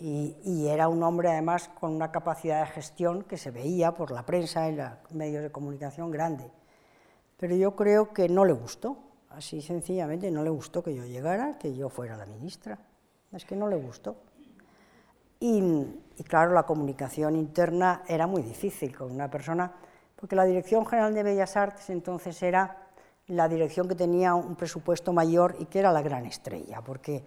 [0.00, 4.24] y, era un hombre además con una capacidad de gestión que se veía por la
[4.24, 6.50] prensa y los medios de comunicación grande.
[7.36, 8.96] Pero yo creo que no le gustó,
[9.30, 12.78] así sencillamente no le gustó que yo llegara, que yo fuera la ministra.
[13.32, 14.16] Es que no le gustó.
[15.40, 15.62] Y,
[16.26, 19.72] claro, la comunicación interna era muy difícil con una persona,
[20.16, 22.88] porque la Dirección General de Bellas Artes entonces era
[23.28, 27.22] la dirección que tenía un presupuesto mayor y que era la gran estrella, porque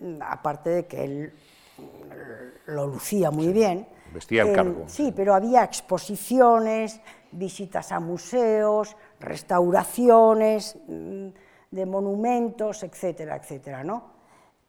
[0.00, 1.32] mm, aparte de que él
[1.78, 3.86] mm, lo lucía muy bien.
[4.12, 4.84] Vestía el cargo.
[4.86, 11.28] Sí, pero había exposiciones, visitas a museos, restauraciones mm,
[11.70, 14.16] de monumentos, etcétera, etcétera, ¿no?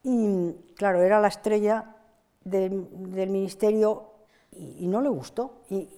[0.02, 1.96] Y claro, era la estrella
[2.44, 4.12] del ministerio
[4.52, 5.62] y, no le gustó.
[5.70, 5.88] Y,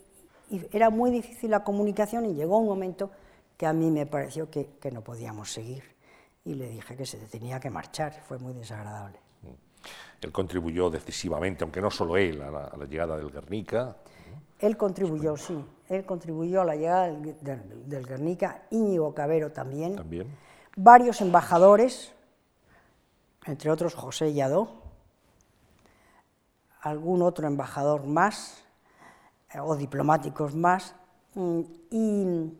[0.72, 3.11] era muy difícil la comunicación y llegó un momento
[3.57, 5.85] que a mí me pareció que, no podíamos seguir.
[6.44, 9.18] y le dije que se tenía que marchar, fue muy desagradable.
[10.20, 13.96] Él contribuyó decisivamente, aunque no solo él, a la, llegada del Guernica.
[14.59, 19.96] Él contribuyó, sí, él contribuyó a la llegada del, del, Guernica, Íñigo Cabero también.
[19.96, 20.26] También.
[20.76, 22.12] Varios embajadores,
[23.46, 24.80] entre otros José Lladó,
[26.81, 28.62] algún otro embajador más,
[29.53, 30.95] eh, o diplomáticos más,
[31.35, 32.57] mm, y,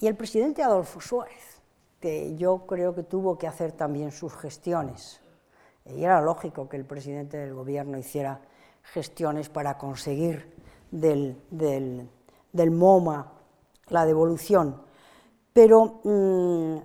[0.00, 1.60] el presidente Adolfo Suárez,
[2.00, 5.20] que yo creo que tuvo que hacer también sus gestiones
[5.84, 8.40] y era lógico que el presidente del gobierno hiciera
[8.82, 10.54] gestiones para conseguir
[10.90, 11.36] del,
[12.52, 13.32] MoMA
[13.88, 14.82] la devolución.
[15.52, 16.76] Pero mm,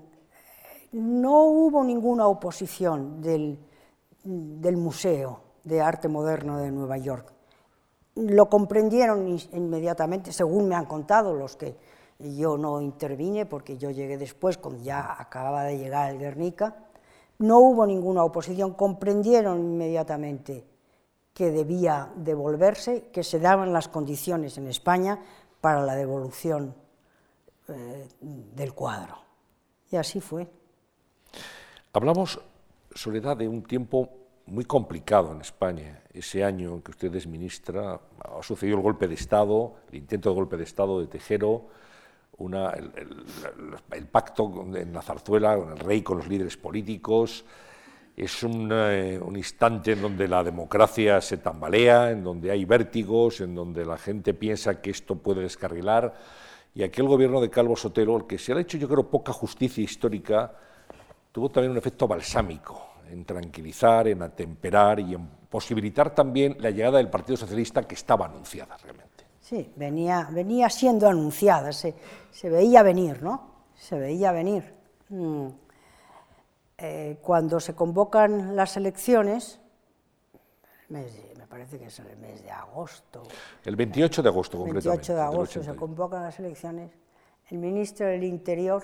[0.93, 3.59] no hubo ninguna oposición del,
[4.23, 7.31] del Museo de Arte Moderno de Nueva York.
[8.15, 11.75] Lo comprendieron inmediatamente, según me han contado los que
[12.19, 16.75] yo no intervine, porque yo llegué después, cuando ya acababa de llegar el Guernica,
[17.39, 20.65] no hubo ninguna oposición, comprendieron inmediatamente
[21.33, 25.19] que debía devolverse, que se daban las condiciones en España
[25.59, 26.75] para la devolución
[27.67, 29.17] eh, del cuadro.
[29.89, 30.47] Y así fue.
[31.91, 32.39] Hablamos,
[32.93, 34.09] Soledad, de un tiempo
[34.45, 36.01] muy complicado en España.
[36.13, 40.29] Ese año en que usted es ministra, ha sucedido el golpe de Estado, el intento
[40.29, 41.67] de golpe de Estado de Tejero,
[42.39, 47.45] el, pacto en la zarzuela con el rey, con los líderes políticos.
[48.15, 53.41] Es un, eh, un, instante en donde la democracia se tambalea, en donde hay vértigos,
[53.41, 56.13] en donde la gente piensa que esto puede descarrilar.
[56.75, 59.83] Y aquel gobierno de Calvo Sotelo, el que se ha hecho yo creo poca justicia
[59.83, 60.53] histórica,
[61.31, 66.97] tuvo también un efecto balsámico en tranquilizar, en atemperar y en posibilitar también la llegada
[66.97, 69.23] del Partido Socialista que estaba anunciada realmente.
[69.39, 71.93] Sí, venía, venía siendo anunciada, se,
[72.43, 73.51] veía venir, ¿no?
[73.75, 74.73] Se veía venir.
[75.09, 75.47] Mm.
[76.77, 79.59] Eh, cuando se convocan las elecciones,
[80.89, 83.23] me parece que es el mes de agosto.
[83.63, 84.89] El 28 de agosto, concretamente.
[84.89, 86.91] El 28 de agosto se convocan las elecciones.
[87.49, 88.83] El ministro del Interior,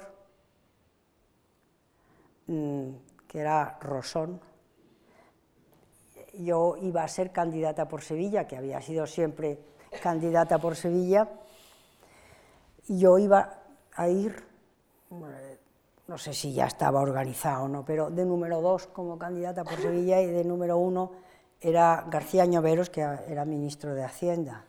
[2.47, 2.89] mm,
[3.29, 4.41] que era Rosón,
[6.33, 9.59] yo iba a ser candidata por Sevilla, que había sido siempre
[10.01, 11.29] candidata por Sevilla,
[12.87, 13.59] y yo iba
[13.93, 14.43] a ir,
[16.07, 19.79] no sé si ya estaba organizado o no, pero de número dos como candidata por
[19.79, 21.11] Sevilla y de número uno
[21.61, 24.65] era García Ñoveros, que era ministro de Hacienda.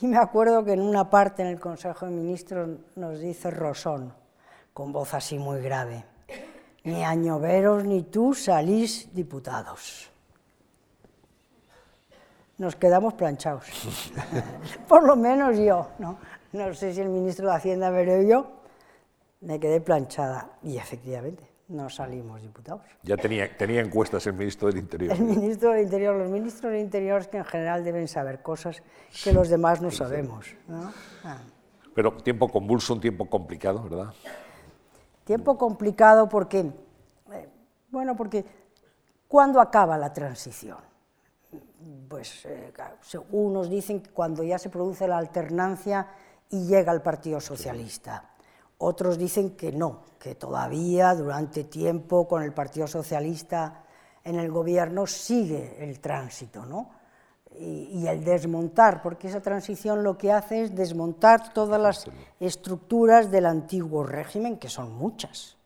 [0.00, 4.12] Y me acuerdo que en una parte en el Consejo de Ministros nos dice Rosón,
[4.74, 6.04] con voz así muy grave,
[6.84, 10.14] ni a Ñoveros ni tú salís diputados
[12.58, 13.66] nos quedamos planchados.
[14.88, 16.18] Por lo menos yo, ¿no?
[16.52, 18.46] No sé si el ministro de Hacienda, pero yo
[19.40, 20.50] me quedé planchada.
[20.62, 22.82] Y efectivamente, no salimos diputados.
[23.02, 25.12] Ya tenía, tenía encuestas el ministro del Interior.
[25.14, 28.82] El ministro del Interior, los ministros del Interior que en general deben saber cosas
[29.24, 30.54] que los demás no sabemos.
[30.70, 31.38] Ah.
[31.92, 34.14] Pero tiempo convulso, un tiempo complicado, ¿verdad?
[35.24, 36.70] Tiempo complicado porque,
[37.32, 37.48] eh,
[37.90, 38.44] bueno, porque
[39.26, 40.78] ¿cuándo acaba la transición?
[42.08, 42.72] pues eh,
[43.32, 46.06] unos dicen que cuando ya se produce la alternancia
[46.50, 48.30] y llega el Partido Socialista.
[48.78, 53.84] Otros dicen que no, que todavía durante tiempo con el Partido Socialista
[54.22, 56.90] en el gobierno sigue el tránsito, ¿no?
[57.56, 62.06] Y, y, el desmontar, porque esa transición lo que hace es desmontar todas las
[62.40, 65.56] estructuras del antiguo régimen, que son muchas,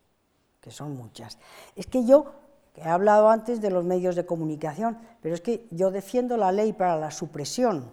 [0.61, 1.38] que son muchas.
[1.77, 2.27] Es que yo
[2.85, 6.72] He hablado antes de los medios de comunicación, pero es que yo defiendo la ley
[6.72, 7.90] para la supresión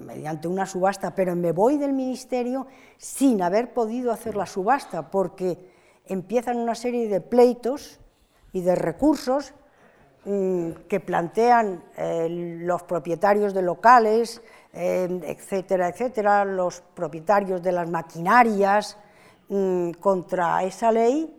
[0.00, 5.70] mediante una subasta, pero me voy del ministerio sin haber podido hacer la subasta, porque
[6.06, 8.00] empiezan una serie de pleitos
[8.52, 9.52] y de recursos
[10.88, 18.98] que plantean eh, los propietarios de locales, eh, etcétera, etcétera, los propietarios de las maquinarias
[19.48, 21.32] mm, contra esa ley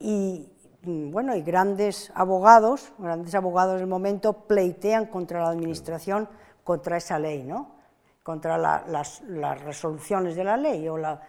[0.00, 0.50] y,
[0.82, 6.28] Mm, bueno, y grandes abogados, grandes abogados del momento, pleitean contra la Administración,
[6.62, 7.76] contra esa ley, ¿no?
[8.22, 9.22] contra las,
[9.64, 11.20] resoluciones de la ley o la,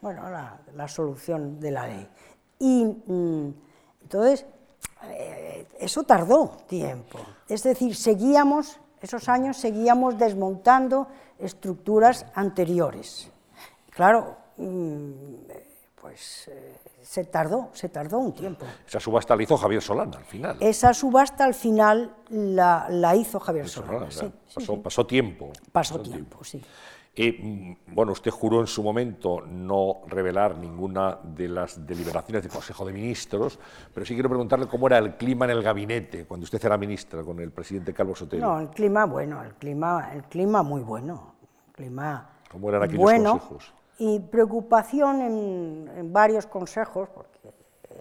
[0.00, 2.08] bueno, la, solución de la ley.
[2.58, 3.54] Y mm,
[4.02, 4.46] entonces,
[5.04, 7.18] eh, eso tardó tiempo.
[7.48, 11.08] Es decir, seguíamos, esos años seguíamos desmontando
[11.38, 13.30] estructuras anteriores.
[13.90, 15.12] Claro, mm,
[16.00, 18.66] pues eh, se tardó, se tardó un tiempo.
[18.86, 20.56] Esa subasta la hizo Javier Solana al final.
[20.60, 24.08] Esa subasta al final la, hizo Javier Solana.
[24.82, 25.50] pasó, tiempo.
[25.72, 26.62] Pasó, tiempo, sí.
[27.20, 32.84] Eh, bueno, usted juró en su momento no revelar ninguna de las deliberaciones del Consejo
[32.84, 33.58] de Ministros,
[33.92, 37.24] pero sí quiero preguntarle cómo era el clima en el gabinete cuando usted era ministra
[37.24, 38.46] con el presidente Calvo Sotelo.
[38.46, 41.34] No, el clima bueno, el clima, el clima muy bueno,
[41.72, 43.74] clima ¿Cómo eran aquellos bueno consejos?
[43.98, 47.52] y preocupación en, en varios consejos, porque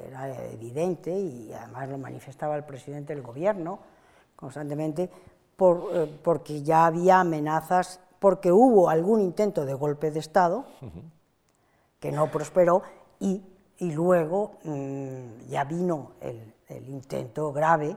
[0.09, 3.79] era evidente y además lo manifestaba el presidente del gobierno
[4.35, 5.09] constantemente,
[5.55, 10.65] por, eh, porque ya había amenazas porque hubo algún intento de golpe de Estado
[11.99, 12.83] que no prosperó
[13.19, 13.41] y,
[13.77, 17.95] y luego mm, ya vino el, el, intento grave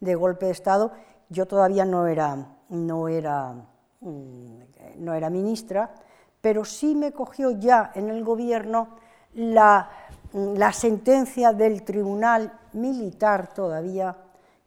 [0.00, 0.92] de golpe de Estado.
[1.28, 3.54] Yo todavía no era, no era,
[4.00, 4.58] mm,
[4.98, 5.94] no era ministra,
[6.40, 8.88] pero sí me cogió ya en el gobierno
[9.34, 9.90] la,
[10.32, 14.16] la sentencia del Tribunal Militar todavía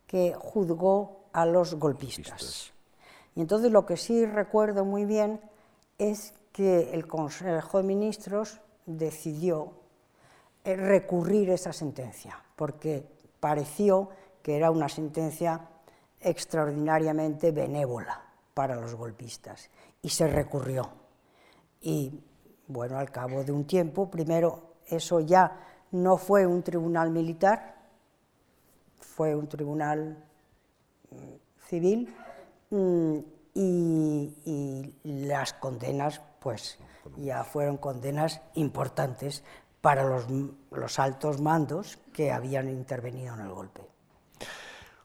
[0.05, 2.73] que juzgó a los golpistas.
[3.37, 5.39] Y entonces lo que sí recuerdo muy bien
[5.99, 9.73] es que el Consejo de Ministros decidió
[10.63, 13.07] eh, recurrir esa sentencia, porque
[13.39, 14.09] pareció
[14.41, 15.69] que era una sentencia
[16.19, 18.23] extraordinariamente benévola
[18.55, 19.69] para los golpistas,
[20.01, 20.89] y se recurrió.
[21.79, 22.19] Y
[22.67, 25.59] bueno, al cabo de un tiempo, primero eso ya
[25.91, 27.75] no fue un tribunal militar,
[28.99, 30.25] fue un tribunal
[31.11, 32.15] mm, civil,
[32.69, 36.77] y, y, las condenas, pues
[37.17, 39.43] ya fueron condenas importantes
[39.81, 40.25] para los,
[40.71, 43.81] los, altos mandos que habían intervenido en el golpe.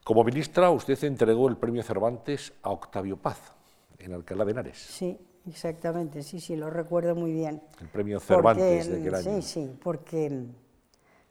[0.04, 3.52] Como ministra, usted entregó el premio Cervantes a Octavio Paz,
[3.98, 4.78] en Alcalá de Henares.
[4.78, 7.62] Sí, exactamente, sí, sí, lo recuerdo muy bien.
[7.80, 9.42] El premio Cervantes porque, de aquel año.
[9.42, 10.46] Sí, sí, porque,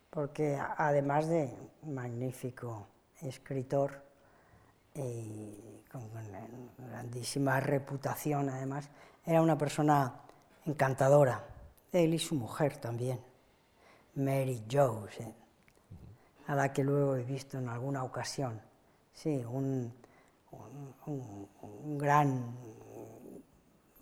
[0.09, 1.53] porque además de
[1.83, 2.87] magnífico
[3.21, 4.01] escritor,
[4.95, 6.09] y con
[6.89, 8.89] grandísima reputación además,
[9.25, 10.13] era una persona
[10.65, 11.43] encantadora,
[11.91, 13.19] él y su mujer también,
[14.15, 15.25] Mary Jo, ¿sí?
[16.47, 18.61] a la que luego he visto en alguna ocasión,
[19.13, 19.93] sí, un,
[20.83, 21.97] un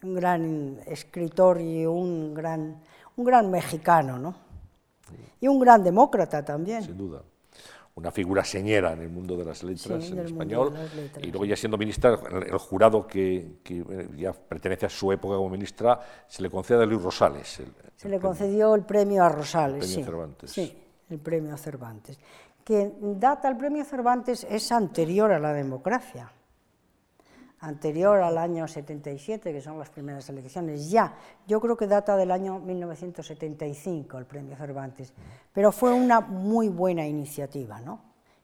[0.02, 2.82] gran escritor y un gran,
[3.18, 4.36] un gran mexicano, ¿no?
[5.42, 6.84] Y un gran demócrata también.
[6.84, 7.24] Sin duda
[8.00, 11.46] una figura señera en el mundo de las letras sí, en español, letras, y luego
[11.46, 13.84] ya siendo ministra, el, el jurado que, que,
[14.16, 17.60] ya pertenece a su época como ministra, se le concede a Luis Rosales.
[17.60, 20.52] El, se le concedió el premio a Rosales, el premio sí, Cervantes.
[20.52, 20.78] sí,
[21.10, 22.20] el premio Cervantes,
[22.64, 26.32] que data el premio Cervantes es anterior a la democracia,
[27.62, 31.14] anterior al año 77, que son las primeras elecciones, ya,
[31.48, 35.14] yo creo que data del año 1975 el premio Cervantes,
[35.54, 38.02] pero fue una muy buena iniciativa, ¿no?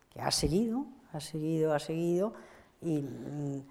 [0.10, 2.34] que ha seguido, ha seguido, ha seguido,
[2.82, 3.64] y mm,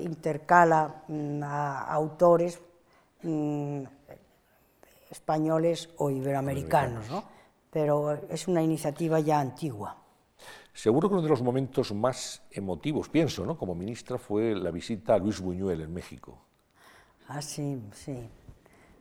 [0.00, 2.60] intercala mm, a autores
[3.22, 3.82] mm,
[5.10, 7.24] españoles o iberoamericanos, ¿no?
[7.70, 10.03] pero es una iniciativa ya antigua.
[10.72, 13.56] Seguro que uno de los momentos más emotivos, pienso, ¿no?
[13.56, 16.38] como ministra, fue la visita a Luis Buñuel en México.
[17.28, 18.28] Ah, sí, sí,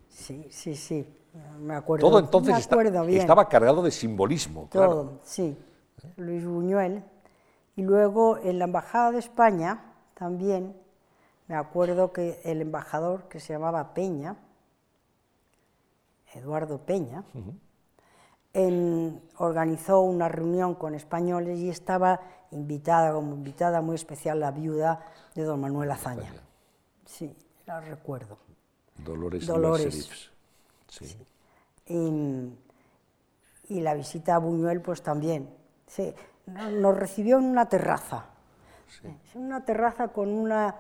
[0.10, 1.06] sí, sí, sí,
[1.60, 2.08] me acuerdo.
[2.10, 2.78] Todo entonces está-
[3.10, 4.90] estaba cargado de simbolismo, claro.
[4.94, 5.58] Todo, sí,
[6.18, 7.04] Luis Buñuel.
[7.76, 10.76] Y luego en la Embajada de España también,
[11.48, 14.38] me acuerdo que el embajador que se llamaba Peña,
[16.34, 17.24] Eduardo Peña,
[18.54, 22.20] en- organizó una reunión con españoles y estaba
[22.52, 25.04] invitada, como invitada muy especial, la viuda
[25.36, 26.32] de don Manuel Azaña.
[27.06, 27.36] Sí,
[27.66, 28.38] la recuerdo.
[28.98, 30.32] Dolores, Dolores.
[30.88, 31.18] Sí.
[31.88, 32.54] Y,
[33.70, 35.50] y la visita a Buñuel, pues también.
[35.88, 36.14] Sí,
[36.46, 38.26] no- nos recibió en una terraza.
[39.34, 40.76] Una terraza con una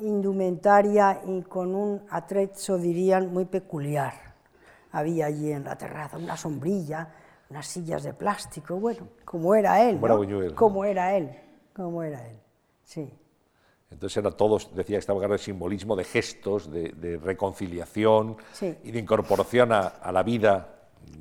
[0.00, 4.25] indumentaria y con un atrezzo, dirían, muy peculiar.
[4.92, 7.08] Había allí en la terraza una sombrilla,
[7.50, 9.96] unas sillas de plástico, bueno, como era él.
[9.96, 10.18] Como era ¿no?
[10.20, 10.54] Buñuel, ¿no?
[10.56, 11.30] Como era él,
[11.74, 12.38] como era él,
[12.82, 13.12] sí.
[13.90, 18.76] Entonces era todo, decía que estaba cargado de simbolismo, de gestos, de, de reconciliación Sí.
[18.82, 20.74] y de incorporación a, a la vida,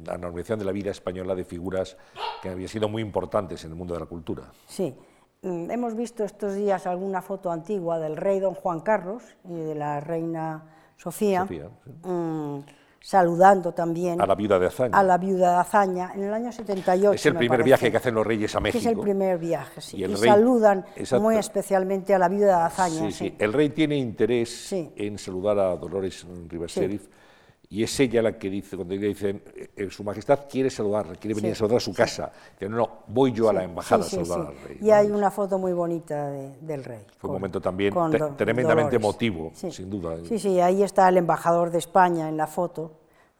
[0.07, 1.95] a la normalización de la vida española de figuras
[2.41, 4.51] que habían sido muy importantes en el mundo de la cultura.
[4.67, 4.95] Sí,
[5.41, 9.75] Mm, hemos visto estos días alguna foto antigua del rey don Juan Carlos y de
[9.75, 10.63] la reina
[10.97, 11.91] Sofía, Sofía, sí.
[12.01, 12.59] mm,
[13.05, 14.97] saludando también A la viuda de Azaña.
[14.97, 17.13] a la viuda de Azaña en el año 78.
[17.13, 18.79] es el me primer parece, viaje que hacen los reyes a México.
[18.79, 19.97] es el primer viaje, sí.
[19.97, 21.21] Y Y, el rey- saludan Exacto.
[21.21, 22.95] muy especialmente a la viuda de Azaña.
[23.01, 23.29] Sí, sí.
[23.29, 23.35] sí.
[23.37, 24.91] El rey tiene interés Sí.
[24.95, 26.79] en saludar a Dolores Rivas Sí.
[27.69, 29.41] Y es ella la que dice, cuando le dicen,
[29.75, 32.31] eh, Su Majestad quiere saludar, quiere venir a saludar a su casa.
[32.53, 34.77] Dice, no, no, voy yo a la embajada a saludar al rey.
[34.81, 37.05] Y hay una foto muy bonita del rey.
[37.17, 37.93] Fue un momento también
[38.37, 40.17] tremendamente emotivo, sin duda.
[40.27, 42.91] Sí, sí, ahí está el embajador de España en la foto,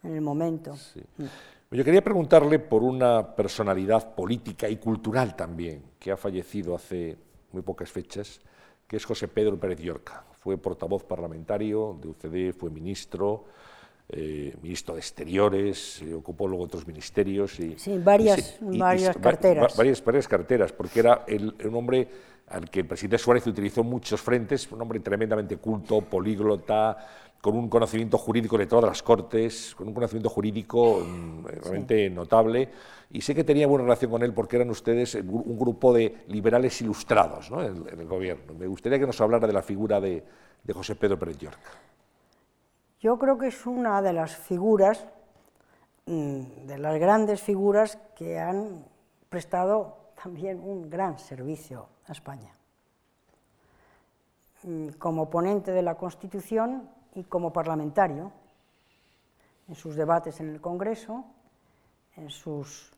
[0.04, 0.74] en el momento.
[1.18, 1.26] Mm.
[1.72, 7.18] Yo quería preguntarle por una personalidad política y cultural también, que ha fallecido hace
[7.52, 8.40] muy pocas fechas,
[8.88, 10.24] que es José Pedro Pérez Llorca.
[10.40, 13.46] Fue portavoz parlamentario de UCD, fue ministro,
[14.10, 17.60] eh, ministro de Exteriores, ocupó luego otros ministerios.
[17.60, 19.76] Y, sí, varias, varias carteras.
[19.76, 21.26] varias, varias, carteras, porque era
[21.64, 22.08] un hombre
[22.48, 26.98] al que el presidente Suárez utilizó muchos frentes, un hombre tremendamente culto, políglota,
[27.42, 32.70] con un conocimiento jurídico de todas las cortes, con un conocimiento jurídico mm, realmente notable.
[33.12, 36.82] Y sé que tenía buena relación con él porque eran ustedes un grupo de liberales
[36.82, 38.54] ilustrados en, el gobierno.
[38.56, 40.24] Me gustaría que nos hablara de la figura de,
[40.64, 41.70] de José Pedro Pérez Llorca.
[43.06, 45.06] Yo creo que es una de las figuras,
[46.08, 48.84] mm, de las grandes figuras que han
[49.30, 52.52] prestado también un gran servicio a España.
[54.64, 58.32] Mm, como ponente de la Constitución y como parlamentario,
[59.68, 61.26] en sus debates en el Congreso,
[62.16, 62.92] en sus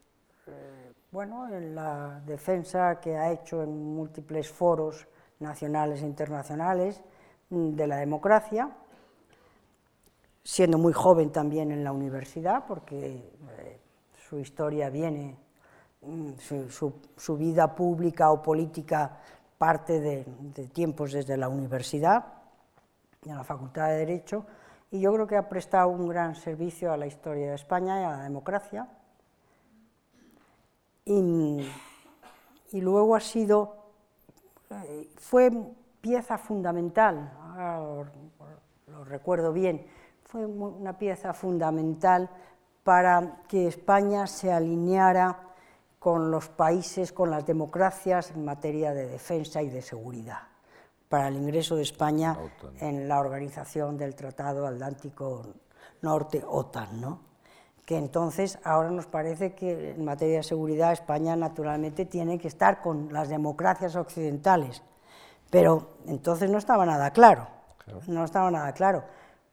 [0.48, 5.06] eh, bueno, en la defensa que ha hecho en múltiples foros
[5.42, 7.04] nacionales e internacionales
[7.50, 8.72] mm, de la democracia
[10.48, 13.16] siendo muy joven también en la universidad, porque
[13.60, 13.82] eh,
[14.30, 15.36] su historia viene,
[16.02, 16.32] mm,
[16.70, 19.20] su, vida pública o política
[19.58, 20.24] parte de,
[20.72, 22.24] tiempos desde la universidad,
[23.26, 24.46] en la Facultad de Derecho,
[24.90, 28.04] y yo creo que ha prestado un gran servicio a la historia de España y
[28.06, 28.88] a la democracia.
[31.04, 31.70] Y,
[32.72, 33.76] luego ha sido,
[34.70, 35.52] eh, fue
[36.00, 37.34] pieza fundamental,
[38.88, 39.86] lo recuerdo bien,
[40.28, 42.30] fue una pieza fundamental
[42.84, 45.40] para que España se alineara
[46.00, 50.40] con los países, con las democracias en materia de defensa y de seguridad,
[51.08, 52.38] para el ingreso de España
[52.80, 55.44] en la organización del Tratado Atlántico
[56.02, 57.22] Norte, OTAN, ¿no?
[57.86, 62.82] que entonces ahora nos parece que en materia de seguridad España naturalmente tiene que estar
[62.82, 64.84] con las democracias occidentales,
[65.50, 67.48] pero entonces no estaba nada claro,
[68.08, 69.06] no estaba nada claro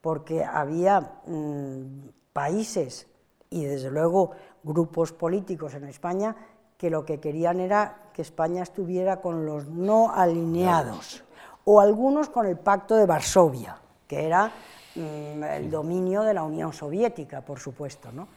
[0.05, 3.07] porque había mm, países
[3.49, 4.33] y desde luego
[4.63, 6.35] grupos políticos en España
[6.77, 11.23] que lo que querían era que España estuviera con los no alineados
[11.63, 14.51] o algunos con el Pacto de Varsovia, que era
[14.93, 18.11] mm, el dominio de la Unión Soviética, por supuesto.
[18.11, 18.27] ¿no?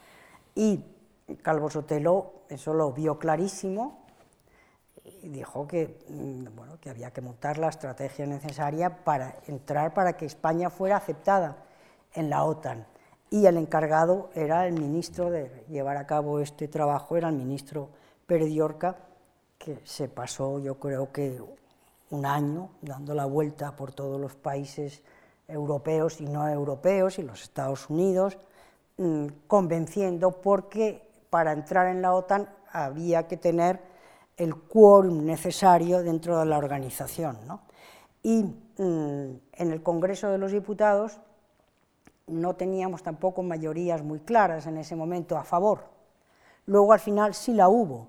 [0.54, 0.82] Y
[1.42, 4.06] Calvo Sotelo eso lo vio clarísimo
[5.22, 10.26] dijo que, mm, bueno, que había que montar la estrategia necesaria para entrar, para que
[10.26, 11.56] España fuera aceptada
[12.14, 12.86] en la OTAN.
[13.30, 17.90] Y el encargado era el ministro de llevar a cabo este trabajo, era el ministro
[18.26, 18.50] Pérez
[19.58, 21.42] que se pasó yo creo que
[22.10, 25.02] un año dando la vuelta por todos los países
[25.46, 28.38] europeos y no europeos y los Estados Unidos,
[28.96, 33.80] mm, convenciendo porque para entrar en la OTAN había que tener
[34.38, 37.36] el quórum necesario dentro de la organización.
[38.22, 41.18] Y mm, en el Congreso de los Diputados
[42.28, 45.80] no teníamos tampoco mayorías muy claras en ese momento a favor.
[46.66, 48.08] Luego al final sí la hubo,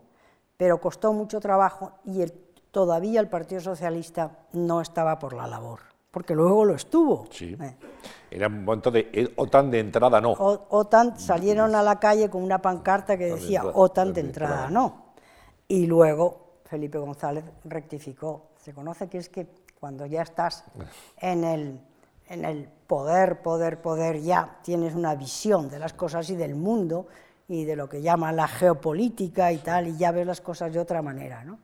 [0.56, 2.24] pero costó mucho trabajo y
[2.72, 5.80] todavía el Partido Socialista no estaba por la labor,
[6.12, 7.26] porque luego lo estuvo.
[7.32, 7.58] Sí.
[7.60, 7.76] Eh.
[8.30, 10.34] Era un momento de eh, OTAN de entrada no.
[10.34, 15.09] OTAN salieron a la calle con una pancarta que decía OTAN de entrada no.
[15.70, 18.50] Y luego Felipe González rectificó.
[18.58, 19.48] Se conoce que es que
[19.80, 20.66] cuando ya estás
[21.22, 21.80] en el,
[22.28, 27.08] en el poder, poder, poder, ya tienes una visión de las cosas y del mundo
[27.48, 30.80] y de lo que llama la geopolítica y tal, y ya ves las cosas de
[30.80, 31.44] otra manera.
[31.44, 31.60] ¿no?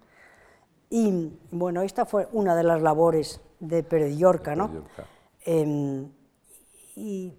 [0.89, 4.85] Y bueno, esta fue una de las labores de Pérez Llorca, ¿no?
[5.43, 6.09] Em,
[6.95, 7.33] y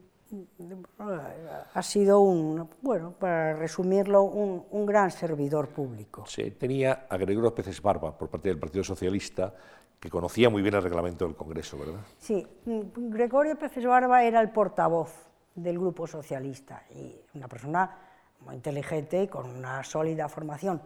[1.74, 6.24] ha sido un, bueno, para resumirlo, un, gran servidor público.
[6.26, 9.54] Sí, tenía a Gregorio Peces Barba por parte del Partido Socialista,
[9.98, 12.00] que conocía muy bien el reglamento del Congreso, ¿verdad?
[12.18, 15.12] Sí, Gregorio Peces Barba era el portavoz
[15.54, 17.98] del Grupo Socialista y una persona
[18.40, 20.82] muy inteligente y con una sólida formación.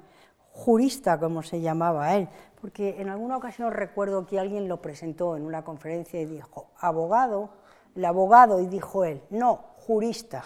[0.52, 2.28] Jurista, como se llamaba él,
[2.60, 7.50] porque en alguna ocasión recuerdo que alguien lo presentó en una conferencia y dijo, abogado,
[7.94, 10.44] el abogado, y dijo él, no, jurista.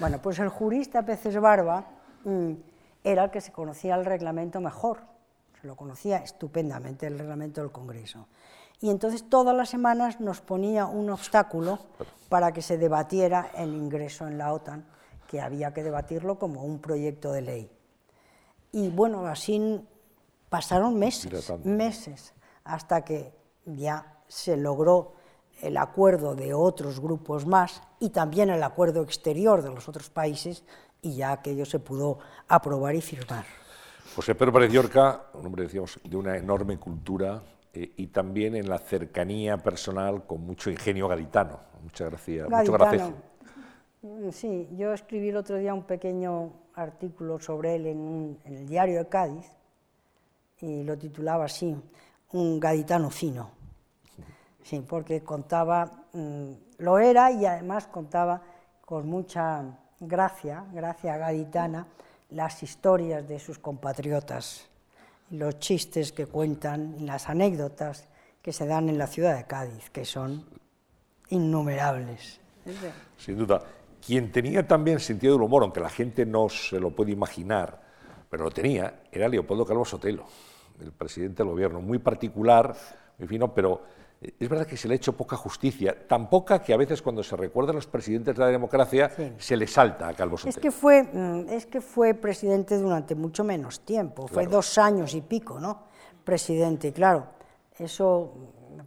[0.00, 1.84] Bueno, pues el jurista Peces Barba
[2.24, 2.52] mm,
[3.04, 4.98] era el que se conocía el reglamento mejor,
[5.60, 8.26] se lo conocía estupendamente el reglamento del Congreso.
[8.80, 11.78] y entonces todas las semanas nos ponía un obstáculo
[12.28, 14.84] para que se debatiera el ingreso en la OTAN,
[15.28, 17.70] que había que debatirlo como un proyecto de ley.
[18.72, 19.80] Y bueno, así
[20.48, 23.32] pasaron meses, meses, hasta que
[23.64, 25.14] ya se logró
[25.62, 30.64] el acuerdo de otros grupos más y también el acuerdo exterior de los otros países
[31.00, 33.44] y ya aquello se pudo aprobar y firmar.
[34.14, 37.42] José Pedro Pérez Llorca, un hombre decíamos, de una enorme cultura
[37.72, 41.58] eh, y también en la cercanía personal con mucho ingenio gaditano.
[41.82, 42.48] Muchas gracias.
[42.48, 43.14] Gaditano.
[44.02, 48.66] Mm, sí, yo escribí el otro día un pequeño artículo sobre él en, en el
[48.66, 49.46] diario de Cádiz
[50.60, 51.76] y lo titulaba así,
[52.32, 53.63] Un gaditano fino.
[54.64, 58.40] Sí, porque contaba, mm, lo era y además contaba
[58.80, 59.62] con mucha
[60.00, 61.86] gracia, gracia gaditana,
[62.30, 64.66] las historias de sus compatriotas,
[65.30, 68.08] los chistes que cuentan y las anécdotas
[68.40, 70.44] que se dan en la ciudad de Cádiz, que son
[71.28, 72.40] innumerables.
[73.18, 73.62] Sin duda.
[74.04, 77.82] Quien tenía también sentido del humor, aunque la gente no se lo puede imaginar,
[78.30, 80.24] pero lo tenía, era Leopoldo Calvo Sotelo,
[80.80, 82.74] el presidente del gobierno, muy particular,
[83.18, 83.82] muy fino, pero
[84.38, 87.22] es verdad que se le ha hecho poca justicia, tan poca que a veces cuando
[87.22, 90.56] se recuerdan los presidentes de la democracia se le salta a Calvo Sotelo.
[90.56, 95.14] Es que fue, mm, es que fue presidente durante mucho menos tiempo, fue dos años
[95.14, 95.84] y pico, ¿no?
[96.24, 97.26] Presidente, claro.
[97.78, 98.32] Eso,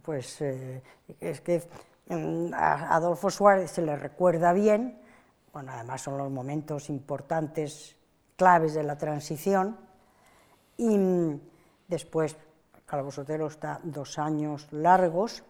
[0.02, 0.82] pues, eh,
[1.20, 1.62] es que
[2.08, 4.98] mm, a Adolfo Suárez se le recuerda bien,
[5.52, 7.96] bueno, además son los momentos importantes,
[8.36, 9.76] claves de la transición,
[10.76, 11.40] y mm,
[11.88, 12.36] después
[12.88, 15.44] Calvo Sotelo está dos años largos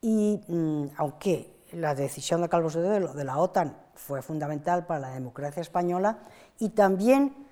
[0.00, 5.10] y mm, aunque la decisión de Calvo Sotelo de la OTAN fue fundamental para la
[5.10, 6.18] democracia española
[6.58, 7.46] y también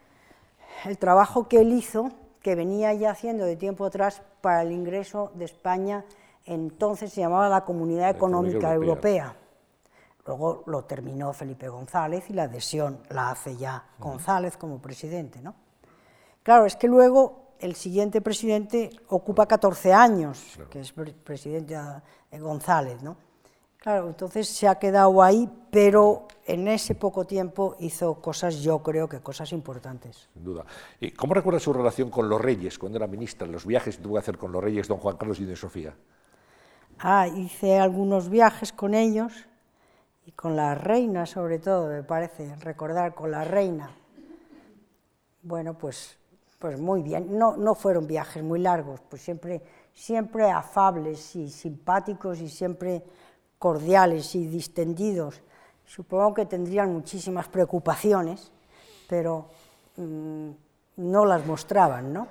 [0.85, 2.11] el trabajo que él hizo,
[2.43, 6.05] que venía ya haciendo de tiempo atrás para el ingreso de España,
[6.45, 9.37] entonces se llamaba la Comunidad Económica Europea.
[10.27, 15.41] Luego lo terminó Felipe González y la adhesión la hace ya González como presidente.
[15.41, 15.55] ¿no?
[16.43, 21.75] Claro, es que luego el siguiente presidente ocupa 14 años, que es presidente
[22.33, 23.17] González, ¿no?
[23.79, 29.09] Claro, entonces se ha quedado ahí, pero en ese poco tiempo hizo cosas, yo creo
[29.09, 30.29] que cosas importantes.
[30.35, 30.65] Sin duda.
[31.01, 34.15] ¿Y cómo recuerda su relación con los reyes, cuando era ministra, los viajes que tuvo
[34.15, 35.95] que hacer con los reyes, don Juan Carlos y de Sofía?
[36.99, 39.33] Ah, hice algunos viajes con ellos
[40.27, 43.91] y con la reina, sobre todo, me parece, recordar con la reina.
[45.43, 46.19] Bueno, pues
[46.65, 49.61] pues muy bien, no, no fueron viajes muy largos, pues siempre,
[49.93, 53.05] siempre afables y simpáticos y siempre
[53.59, 55.43] cordiales y distendidos.
[55.85, 58.51] Supongo que tendrían muchísimas preocupaciones,
[59.07, 59.51] pero
[59.99, 60.51] mm,
[60.97, 62.29] no las mostraban, ¿no?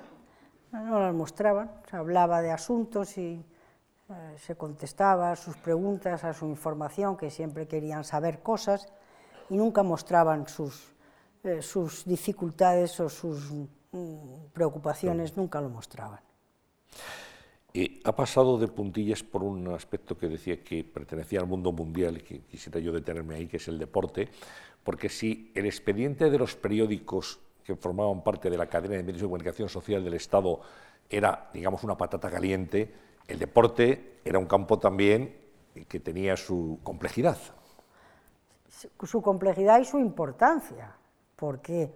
[0.72, 3.40] No las mostraban, se hablaba de asuntos y
[4.10, 8.88] eh, se contestaba a sus preguntas, a su información, que siempre querían saber cosas
[9.48, 10.92] y nunca mostraban sus,
[11.44, 13.52] eh, sus dificultades o sus
[14.52, 16.20] preocupaciones nunca lo mostraban.
[17.72, 22.18] Y ha pasado de puntillas por un aspecto que decía que pertenecía al mundo mundial
[22.18, 24.28] y que quisiera yo detenerme ahí, que es el deporte,
[24.84, 29.22] porque si el expediente de los periódicos que formaban parte de la cadena de medios
[29.22, 30.60] de comunicación social del Estado
[31.10, 32.94] era, digamos, una patata caliente,
[33.26, 35.36] el deporte era un campo también
[35.88, 37.38] que tenía su complejidad.
[39.02, 40.94] Su complejidad y su importancia,
[41.34, 41.90] porque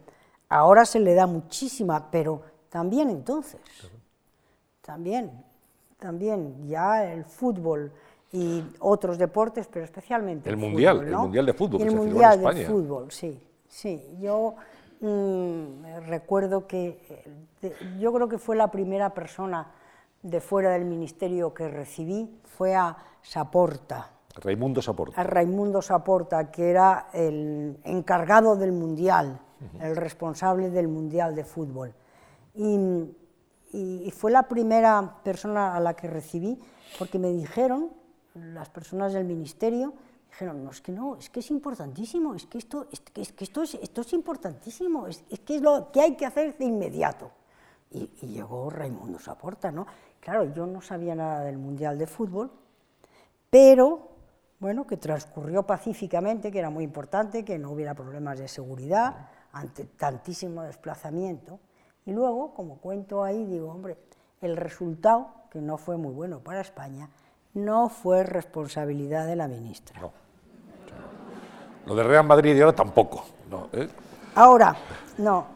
[0.49, 3.61] Ahora se le da muchísima, pero también entonces.
[4.81, 5.31] También,
[5.99, 7.93] también, ya el fútbol
[8.33, 13.11] y otros deportes, pero especialmente el, mundial, el mundial de fútbol, el mundial de fútbol,
[13.11, 13.39] sí,
[13.69, 14.03] sí.
[14.21, 14.55] Yo
[15.01, 17.01] mm, recuerdo que
[17.63, 19.71] eh, yo creo que fue la primera persona
[20.23, 24.11] de fuera del ministerio que recibí, fue a Saporta.
[24.37, 25.21] Raimundo Saporta.
[25.21, 29.41] A Raimundo Saporta, que era el encargado del mundial
[29.81, 31.95] el responsable del Mundial de Fútbol.
[32.55, 33.15] Y,
[34.13, 36.59] fue la primera persona a la que recibí,
[36.99, 37.93] porque me dijeron,
[38.35, 39.95] las personas del ministerio,
[40.31, 43.63] dijeron, no, es que no, es que es importantísimo, es que esto es, que esto
[43.63, 47.31] es, esto es importantísimo, es, que es lo que hay que hacer de inmediato.
[47.91, 49.87] Y, y, llegó Raimundo Saporta, ¿no?
[50.21, 52.51] Claro, yo no sabía nada del Mundial de Fútbol,
[53.51, 54.09] pero
[54.61, 59.29] bueno, que transcurrió pacíficamente, que era muy importante, que no hubiera problemas de seguridad,
[59.59, 61.59] ante tantísimo desplazamiento.
[62.07, 63.99] Y luego, como cuento ahí, digo, hombre,
[64.41, 67.11] el resultado, que no fue muy bueno para España,
[67.55, 70.01] no fue responsabilidad de la ministra.
[70.01, 70.13] No.
[71.87, 73.25] Lo de Real Madrid y ahora tampoco.
[73.51, 73.89] No, ¿eh?
[74.35, 74.77] Ahora,
[75.19, 75.47] no.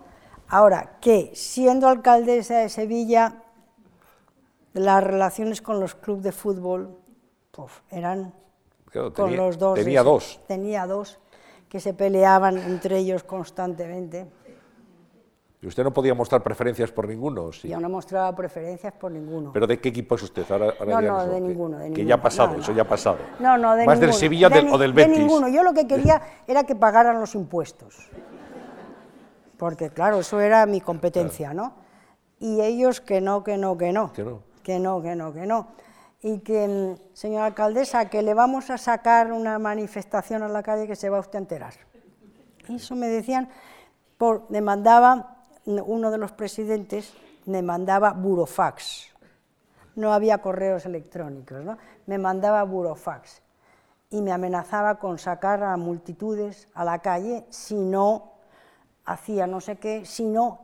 [0.49, 3.43] Ahora, que siendo alcaldesa de Sevilla,
[4.73, 6.99] las relaciones con los clubes de fútbol
[7.91, 8.35] eran
[8.91, 9.75] Claro, con tenía, los dos.
[9.79, 10.41] tenía dos.
[10.49, 11.19] Tenía dos
[11.73, 14.27] que se peleaban entre ellos constantemente.
[15.63, 17.51] ¿Y usted no podía mostrar preferencias por ninguno?
[17.51, 17.67] Sí.
[17.69, 19.53] Yo no mostraba preferencias por ninguno.
[19.55, 20.45] ¿Pero de qué equipo es usted?
[20.51, 22.09] Ahora, ahora No, ya no, de ninguno, de Que ninguno.
[22.11, 23.17] ya ha pasado, No, eso ya ha pasado.
[23.41, 24.13] No, no, de ¿Más ninguno.
[24.13, 25.19] del Sevilla De o del De Betis?
[25.19, 25.49] ninguno.
[25.49, 28.11] Yo lo que quería era que pagaran los impuestos.
[29.57, 31.73] Porque, claro, eso era mi competencia, ¿no?
[32.39, 34.13] Y ellos que no, que no, que no.
[34.13, 34.43] Que no.
[34.63, 35.69] Que no, que no, que no.
[36.23, 40.97] Y que, señora alcaldesa, que le vamos a sacar una manifestación a la calle que
[40.97, 41.75] se va usted a enterar.
[42.69, 43.49] Eso me decían,
[44.19, 47.13] por, me mandaba, uno de los presidentes
[47.47, 49.09] me mandaba burofax.
[49.97, 51.77] No había correos electrónicos, ¿no?
[52.07, 53.43] Me mandaba burofax
[54.11, 58.33] y me amenazaba con sacar a multitudes a la calle si no
[59.05, 60.61] hacía no sé qué, si no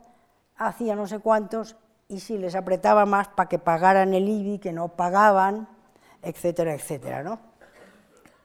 [0.55, 1.75] hacía no sé cuántos
[2.09, 5.69] y si les apretaba más para que pagaran el IBI que no pagaban,
[6.21, 7.39] etcétera, etcétera, ¿no?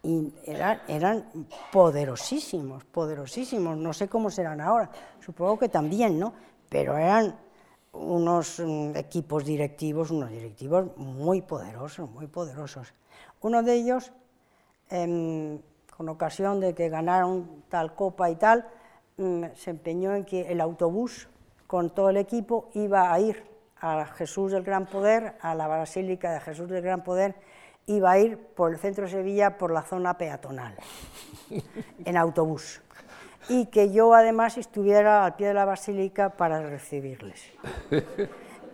[0.04, 1.24] y eran, eran
[1.72, 6.34] poderosísimos, poderosísimos, no sé cómo serán ahora, supongo que también, ¿no?
[6.68, 7.34] Pero eran
[7.92, 12.92] unos mm, equipos directivos, unos directivos muy poderosos, muy poderosos.
[13.40, 14.12] Uno de ellos,
[14.90, 15.58] em,
[15.96, 18.66] con ocasión de que ganaron tal copa y tal,
[19.16, 21.28] mm, se empeñó en que el autobús
[21.66, 23.53] con todo el equipo iba a ir
[23.84, 27.34] a Jesús del Gran Poder, a la Basílica de Jesús del Gran Poder,
[27.86, 30.74] iba a ir por el centro de Sevilla por la zona peatonal,
[32.04, 32.80] en autobús.
[33.50, 37.52] Y que yo además estuviera al pie de la basílica para recibirles.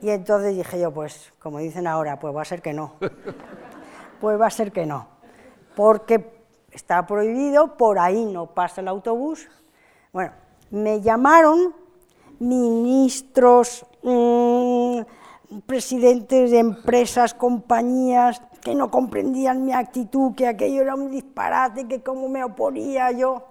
[0.01, 2.95] Y entonces dije yo, pues, como dicen ahora, pues va a ser que no.
[4.21, 5.09] Pues va a ser que no.
[5.75, 6.41] Porque
[6.71, 9.49] está prohibido, por ahí no pasa el autobús.
[10.13, 10.33] Bueno,
[10.71, 11.75] me llamaron
[12.39, 15.01] ministros, mm,
[15.67, 22.03] presidentes de empresas, compañías, que no comprendían mi actitud, que aquello era un disparate, que
[22.03, 23.47] cómo me oponía yo.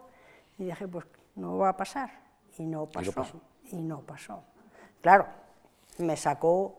[0.57, 2.11] Y dije, pues no va a pasar.
[2.57, 3.11] Y no pasó.
[3.11, 3.41] pasó.
[3.71, 4.43] Y no pasó.
[5.01, 5.27] Claro,
[5.97, 6.75] me sacó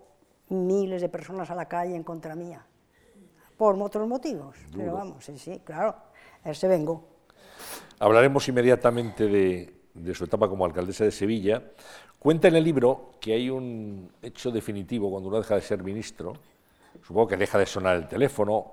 [0.48, 2.64] miles de personas a la calle en contra mía,
[3.56, 4.56] por otros motivos.
[4.76, 5.96] Pero vamos, sí, sí, claro,
[6.44, 7.04] él se vengó.
[7.98, 11.62] Hablaremos inmediatamente de, de su etapa como alcaldesa de Sevilla.
[12.18, 16.34] Cuenta en el libro que hay un hecho definitivo cuando uno deja de ser ministro.
[17.07, 18.72] Supongo que deja de sonar el teléfono,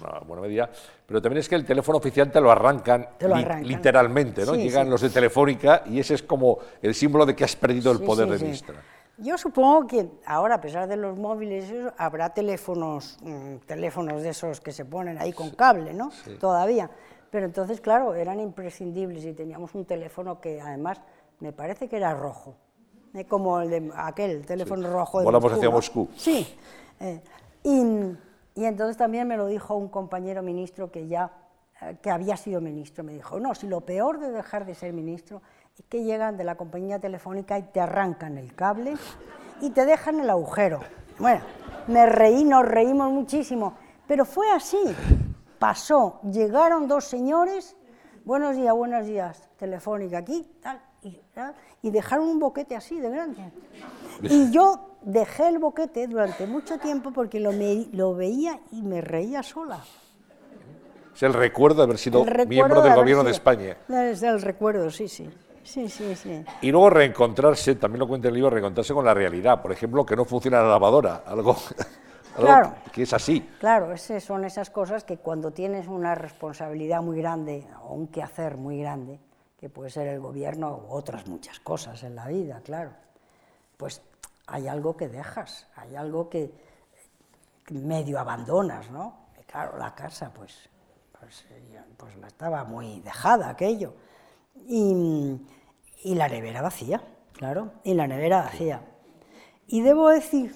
[0.00, 0.70] una buena medida,
[1.06, 3.68] pero también es que el teléfono oficial te lo arrancan, Te lo li- arrancan.
[3.68, 4.54] literalmente, ¿no?
[4.54, 4.90] Sí, Llegan sí.
[4.90, 8.04] los de Telefónica y ese es como el símbolo de que has perdido el Sí,
[8.04, 8.74] poder de ministra.
[9.18, 14.60] Yo supongo que ahora, a pesar de los móviles, habrá teléfonos, mm, teléfonos de esos
[14.60, 16.10] que se ponen ahí con cable, ¿no?
[16.38, 16.90] Todavía.
[17.30, 21.00] Pero entonces, claro, eran imprescindibles y teníamos un teléfono que además
[21.40, 22.54] me parece que era rojo,
[23.14, 25.76] eh, como el de aquel teléfono rojo de Volamos Moscú, hacia ¿no?
[25.76, 26.08] Moscú.
[26.16, 26.56] Sí.
[27.00, 27.20] eh,
[27.62, 27.82] y,
[28.60, 31.30] y entonces también me lo dijo un compañero ministro que ya
[31.82, 34.92] eh, que había sido ministro, me dijo, no, si lo peor de dejar de ser
[34.94, 35.42] ministro
[35.78, 38.94] es que llegan de la compañía telefónica y te arrancan el cable
[39.60, 40.80] y te dejan el agujero.
[41.18, 41.40] Bueno,
[41.88, 43.74] me reí, nos reímos muchísimo,
[44.06, 44.78] pero fue así,
[45.58, 47.76] pasó, llegaron dos señores,
[48.24, 53.10] buenos días, buenos días, telefónica aquí, tal, y, tal, y dejaron un boquete así de
[53.10, 53.50] grande.
[54.22, 59.00] Y yo dejé el boquete durante mucho tiempo porque lo, me- lo veía y me
[59.00, 59.84] reía sola.
[61.14, 63.76] Es el recuerdo de haber sido miembro de del haber gobierno de España.
[63.88, 65.28] Es el recuerdo, sí, sí.
[65.62, 66.44] Sí, sí, sí.
[66.60, 69.60] Y luego reencontrarse, también lo cuenta el libro, reencontrarse con la realidad.
[69.62, 71.56] Por ejemplo, que no funciona la lavadora, algo
[72.44, 72.74] Claro.
[72.92, 73.40] que es así.
[73.60, 78.56] Claro, ese- son esas cosas que cuando tienes una responsabilidad muy grande o un quehacer
[78.56, 79.18] muy grande,
[79.58, 82.90] que puede ser el gobierno o otras muchas cosas en la vida, claro,
[83.76, 84.02] pues
[84.46, 86.52] hay algo que dejas, hay algo que,
[87.70, 89.26] medio abandonas, ¿no?
[89.40, 90.68] Y claro, la casa, pues,
[91.18, 91.44] pues,
[91.96, 93.94] pues la estaba muy dejada aquello.
[94.68, 95.40] Y,
[96.04, 98.82] y la nevera vacía, claro, y la nevera vacía.
[99.66, 100.54] Y debo decir,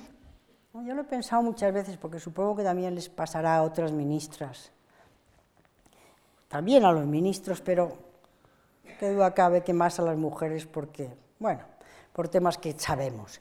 [0.75, 4.71] yo lo he pensado muchas veces porque supongo que también les pasará a otras ministras,
[6.49, 7.93] también a los ministros, pero
[8.99, 11.62] qué duda cabe que más a las mujeres porque, bueno,
[12.12, 13.41] por temas que sabemos,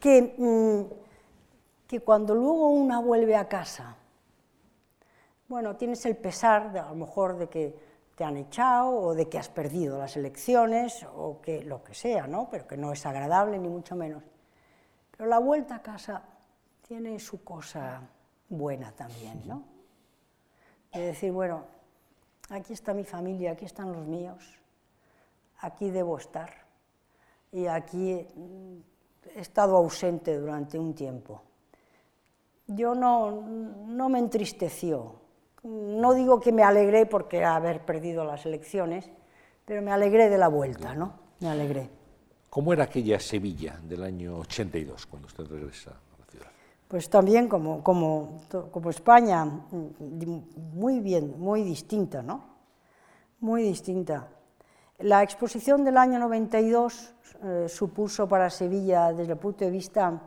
[0.00, 3.96] que, mm, que cuando luego una vuelve a casa,
[5.48, 7.78] bueno, tienes el pesar de, a lo mejor de que
[8.16, 12.26] te han echado o de que has perdido las elecciones o que lo que sea,
[12.26, 12.48] ¿no?
[12.50, 14.24] Pero que no es agradable ni mucho menos.
[15.16, 16.22] Pero la vuelta a casa
[16.86, 18.00] tiene su cosa
[18.48, 19.64] buena también, ¿no?
[20.92, 21.64] De decir, bueno,
[22.48, 24.44] aquí está mi familia, aquí están los míos,
[25.58, 26.50] aquí debo estar
[27.52, 28.76] y aquí mm,
[29.34, 31.42] he estado ausente durante un tiempo.
[32.68, 35.20] yo no, no me entristeció.
[35.62, 39.10] No digo que me alegré porque haber perdido las elecciones,
[39.64, 41.18] pero me alegré de la vuelta, ¿no?
[41.40, 41.90] Me alegré.
[42.48, 46.00] ¿Cómo era aquella Sevilla del año 82 cuando usted regresa?
[46.88, 49.44] Pues también como, como, como España,
[50.72, 52.44] muy bien, muy distinta, ¿no?
[53.40, 54.28] Muy distinta.
[54.98, 60.22] La exposición del año 92 eh, supuso para Sevilla, desde el punto de vista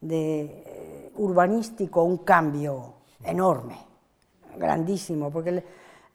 [0.00, 2.94] de, eh, urbanístico, un cambio
[3.24, 3.78] enorme,
[4.56, 5.64] grandísimo, porque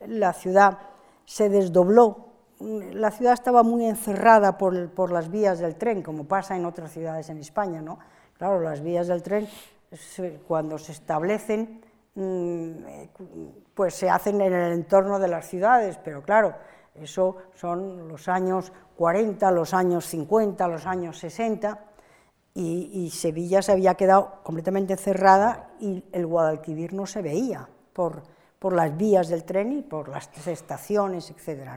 [0.02, 0.78] la ciudad
[1.26, 2.28] se desdobló.
[2.60, 6.92] La ciudad estaba muy encerrada por, por, las vías del tren, como pasa en otras
[6.92, 7.82] ciudades en España.
[7.82, 8.00] ¿no?
[8.38, 9.48] Claro, las vías del tren,
[10.48, 11.82] cuando se establecen,
[12.16, 12.72] mm,
[13.74, 16.56] pues se hacen en el entorno de las ciudades, pero claro,
[16.96, 21.80] eso son los años 40, los años 50, los años 60,
[22.60, 28.24] y, Sevilla se había quedado completamente cerrada y el Guadalquivir no se veía por,
[28.58, 31.70] por las vías del tren y por las estaciones, etc.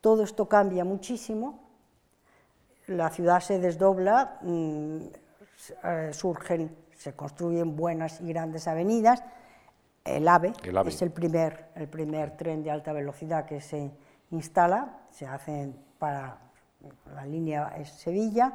[0.00, 1.64] Todo esto cambia muchísimo,
[2.86, 4.98] la ciudad se desdobla, mm,
[5.82, 9.22] eh, surgen, se construyen buenas y grandes avenidas,
[10.06, 10.54] el AVE,
[10.86, 13.90] es el primer, el primer tren de alta velocidad que se
[14.30, 16.38] instala, se hace para
[17.14, 18.54] la línea es Sevilla,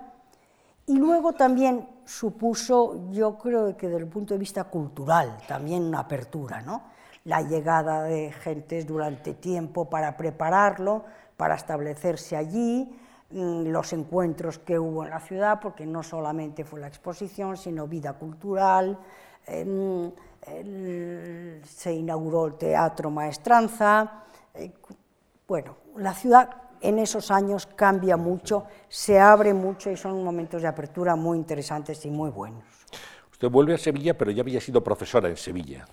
[0.88, 6.00] y luego también supuso, yo creo que desde el punto de vista cultural, también una
[6.00, 6.82] apertura, ¿no?
[7.26, 11.06] La llegada de gentes durante tiempo para prepararlo,
[11.38, 13.00] para establecerse allí,
[13.32, 18.14] los encuentros que hubo en la ciudad, porque no solamente fue la exposición, sino vida
[18.14, 18.98] cultural,
[19.46, 20.12] em,
[21.64, 24.24] se inauguró el Teatro Maestranza,
[24.54, 24.72] eh,
[25.48, 26.50] bueno, la ciudad
[26.82, 32.04] en esos años cambia mucho, se abre mucho y son momentos de apertura muy interesantes
[32.06, 32.64] y muy buenos.
[33.32, 35.86] Usted vuelve a Sevilla, pero ya había sido profesora en Sevilla.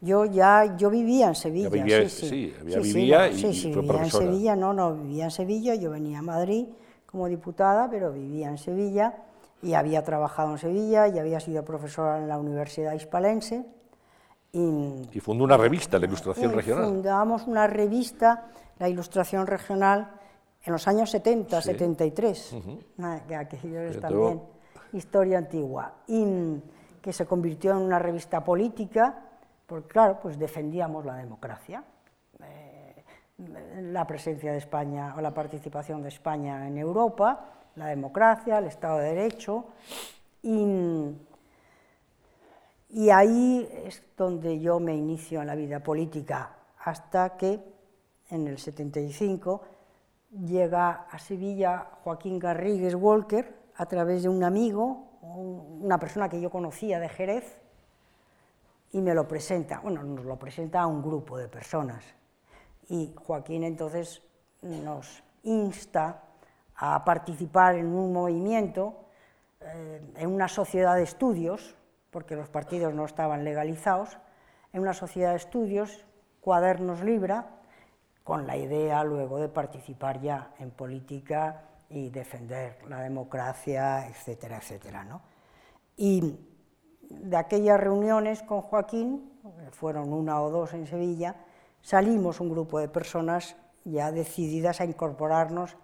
[0.00, 1.70] Yo ya, yo vivía en Sevilla.
[2.08, 5.30] sí, sí, sí, vivía y, sí, sí, fue vivía en Sevilla, no, no, vivía en
[5.30, 6.66] Sevilla, yo venía a Madrid
[7.12, 9.14] como diputada, pero vivía en Sevilla
[9.62, 13.64] y había trabajado en Sevilla y había sido profesora en la Universidad Hispalense.
[14.50, 16.84] Y, y fundó una revista, la Ilustración Regional.
[16.86, 18.46] Fundamos una revista,
[18.78, 20.10] la Ilustración Regional,
[20.64, 22.56] en los años 70, 73,
[23.28, 24.40] que aquello es también
[24.92, 26.60] historia antigua, y
[27.00, 29.18] que se convirtió en una revista política,
[29.66, 31.82] porque claro, pues defendíamos la democracia,
[33.80, 38.98] la presencia de España o la participación de España en Europa, la democracia, el Estado
[38.98, 39.66] de Derecho,
[40.42, 41.16] y,
[43.10, 47.60] ahí es donde yo me inicio en la vida política, hasta que
[48.30, 49.62] en el 75
[50.44, 56.50] llega a Sevilla Joaquín Garrigues Walker a través de un amigo, una persona que yo
[56.50, 57.62] conocía de Jerez,
[58.92, 62.04] y me lo presenta, bueno, nos lo presenta a un grupo de personas.
[62.88, 64.22] Y Joaquín entonces
[64.62, 66.22] nos insta
[66.76, 69.04] a participar en un movimiento,
[69.60, 71.76] eh, en una sociedad de estudios,
[72.10, 74.18] porque los partidos no estaban legalizados,
[74.72, 76.04] en una sociedad de estudios,
[76.40, 77.46] Cuadernos Libra,
[78.24, 85.04] con la idea luego de participar ya en política y defender la democracia, etcétera, etcétera.
[85.04, 85.22] ¿no?
[85.96, 86.38] Y
[87.10, 89.30] de aquellas reuniones con Joaquín,
[89.72, 91.36] fueron una o dos en Sevilla,
[91.82, 95.76] salimos un grupo de personas ya decididas a incorporarnos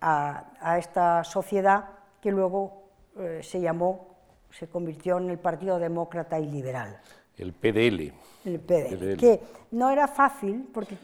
[0.00, 1.84] a, esta sociedad
[2.20, 4.16] que luego eh, se llamó,
[4.50, 7.00] se convirtió en el Partido Demócrata y Liberal.
[7.36, 8.12] El PDL.
[8.44, 10.96] El PDL, que no era fácil porque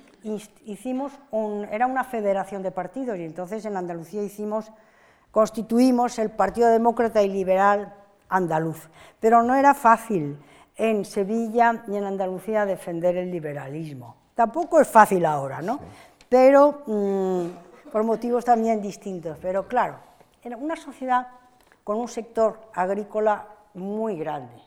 [0.64, 1.12] hicimos
[1.70, 4.72] era una federación de partidos y entonces en Andalucía hicimos,
[5.31, 7.95] constituimos el Partido Demócrata y Liberal
[8.29, 8.89] Andaluz.
[9.20, 10.39] Pero no era fácil
[10.77, 14.16] en Sevilla y en Andalucía defender el liberalismo.
[14.35, 15.81] Tampoco es fácil ahora, ¿no?
[16.29, 19.39] Pero mm, por motivos también distintos.
[19.41, 19.99] Pero claro,
[20.43, 21.29] era una sociedad
[21.83, 24.61] con un sector agrícola muy grande,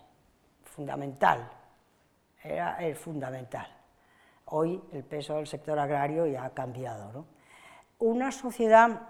[0.64, 1.50] fundamental,
[2.44, 3.68] era el fundamental.
[4.46, 7.26] Hoy el peso del sector agrario ya ha cambiado.
[8.00, 9.02] Una sociedad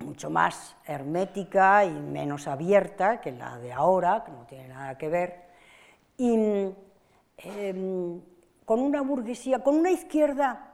[0.00, 5.08] mucho más hermética y menos abierta que la de ahora, que no tiene nada que
[5.08, 5.51] ver,
[6.22, 6.72] y
[7.38, 8.20] em,
[8.64, 10.72] con una burguesía, con una izquierda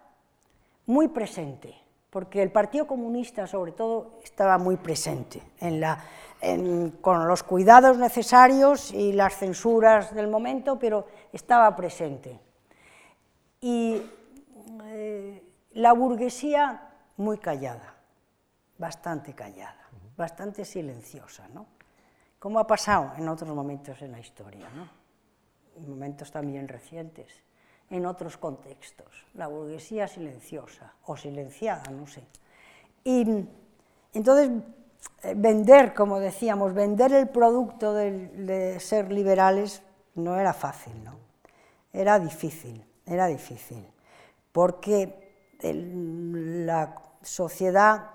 [0.85, 1.75] muy presente,
[2.11, 6.05] porque el Partido Comunista sobre todo estaba muy presente en la,
[7.01, 12.39] con los cuidados necesarios y las censuras del momento, pero estaba presente
[13.63, 14.03] y
[14.85, 15.43] eh,
[15.73, 17.95] la burguesía muy callada,
[18.77, 21.65] bastante callada, bastante silenciosa, ¿no?
[22.39, 25.08] Como ha pasado en otros momentos en la historia, ¿no?
[25.87, 27.29] Momentos también recientes,
[27.91, 29.26] en otros contextos.
[29.35, 32.22] La burguesía silenciosa o silenciada, no sé.
[33.05, 33.47] Y
[34.12, 34.51] entonces,
[35.22, 39.83] eh, vender, como decíamos, vender el producto de, ser liberales
[40.14, 41.16] no era fácil, ¿no?
[41.93, 43.87] Era difícil, era difícil,
[44.53, 48.11] porque la sociedad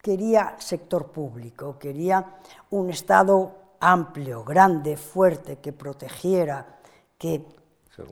[0.00, 2.38] quería sector público, quería
[2.70, 6.79] un Estado amplio, grande, fuerte, que protegiera,
[7.20, 7.44] que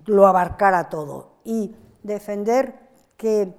[0.04, 1.38] lo abarcara todo.
[1.44, 2.74] Y defender
[3.16, 3.54] que,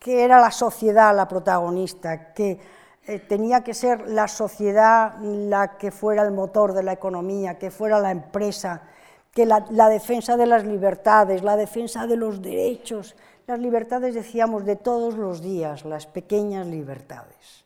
[0.00, 2.58] que era la sociedad la protagonista, que
[3.06, 7.70] eh, tenía que ser la sociedad la que fuera el motor de la economía, que
[7.70, 8.82] fuera la empresa,
[9.30, 13.14] que la, la defensa de las libertades, la defensa de los derechos,
[13.46, 17.64] las libertades, decíamos, de todos los días, las pequeñas libertades.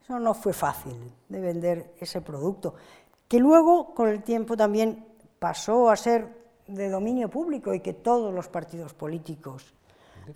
[0.00, 2.74] Eso no fue fácil de vender ese producto,
[3.26, 5.15] que luego con el tiempo también
[5.46, 6.26] pasó a ser
[6.66, 9.72] de dominio público y que todos los partidos políticos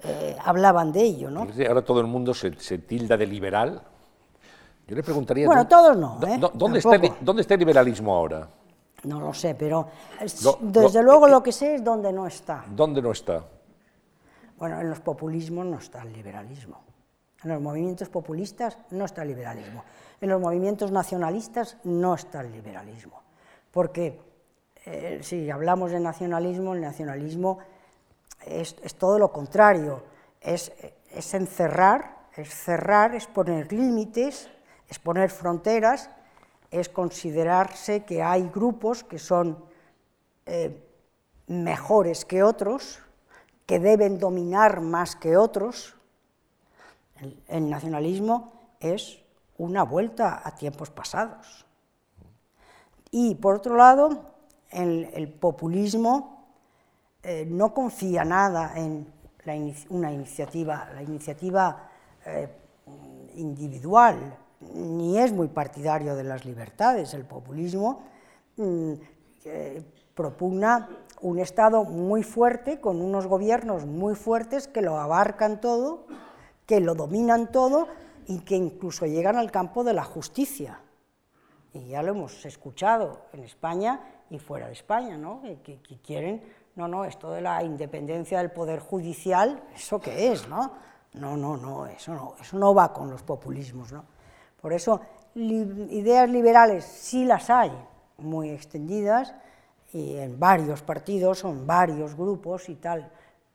[0.05, 1.29] eh, hablaban de ello.
[1.33, 1.49] ¿no?
[1.67, 3.83] Ahora todo el mundo se, tilda de liberal.
[4.87, 5.47] Yo le preguntaría...
[5.47, 6.21] Bueno, todos no.
[6.25, 6.39] ¿eh?
[6.55, 8.49] ¿dónde, está, ¿Dónde está el liberalismo ahora?
[9.03, 9.89] No lo sé, pero
[10.61, 12.65] desde luego lo que sé es dónde no está.
[12.71, 13.45] ¿Dónde no está?
[14.59, 16.83] Bueno, en los populismos no está el liberalismo.
[17.43, 19.83] En los movimientos populistas no está el liberalismo.
[20.21, 23.23] En los movimientos nacionalistas no está el liberalismo.
[23.73, 24.30] Porque
[24.87, 27.59] eh, si hablamos de nacionalismo, el nacionalismo
[28.47, 30.03] es, todo lo contrario.
[30.41, 30.72] Es,
[31.11, 34.49] es, encerrar, es cerrar, es poner límites,
[34.89, 36.11] es poner fronteras,
[36.70, 39.64] es considerarse que hay grupos que son
[40.47, 40.83] eh,
[41.47, 43.01] mejores que otros
[43.70, 45.95] que deben dominar más que otros.
[47.47, 49.22] El, nacionalismo es
[49.59, 51.64] una vuelta a tiempos pasados.
[53.12, 54.35] Y por otro lado,
[54.71, 56.47] el, populismo
[57.23, 59.07] eh, no confía nada en
[59.89, 61.89] una iniciativa, la iniciativa
[62.27, 62.49] eh,
[63.35, 64.37] individual,
[64.75, 67.14] ni es muy partidario de las libertades.
[67.14, 68.03] El populismo
[68.57, 68.93] mm,
[69.45, 69.83] eh,
[70.14, 70.89] propugna
[71.23, 76.07] un Estado muy fuerte, con unos gobiernos muy fuertes que lo abarcan todo,
[76.66, 77.89] que lo dominan todo
[78.27, 80.81] y que incluso llegan al campo de la justicia.
[81.73, 84.01] Y ya lo hemos escuchado en España
[84.31, 85.43] y fuera de España, ¿no?
[85.62, 86.43] que, quieren,
[86.77, 90.49] no, no, esto de la independencia del Poder Judicial, ¿eso qué es?
[90.49, 90.73] No,
[91.14, 93.93] no, no, no, eso no, eso no va con los populismos.
[93.93, 94.05] ¿no?
[94.61, 95.01] Por eso,
[95.35, 97.73] ideas liberales sí las hay,
[98.18, 99.35] muy extendidas,
[99.93, 103.11] y en varios partidos, son varios grupos y tal,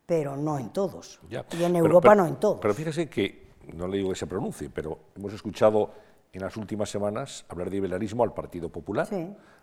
[0.06, 1.20] pero no en todos.
[1.30, 2.60] Y en Europa no en todos.
[2.62, 5.92] Pero fíjese que, no le digo que se pronuncie, pero hemos escuchado
[6.36, 9.08] en las últimas semanas hablar de liberalismo al Partido Popular,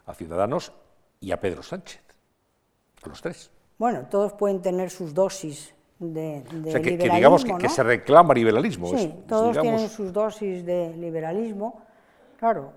[0.06, 0.72] a Ciudadanos
[1.20, 2.02] y a Pedro Sánchez,
[3.02, 3.50] a los tres.
[3.78, 8.32] Bueno, todos pueden tener sus dosis de, de o sea, que, digamos que, se reclama
[8.34, 8.96] liberalismo.
[8.96, 11.82] Sí, todos tienen sus dosis de liberalismo.
[12.38, 12.72] Claro,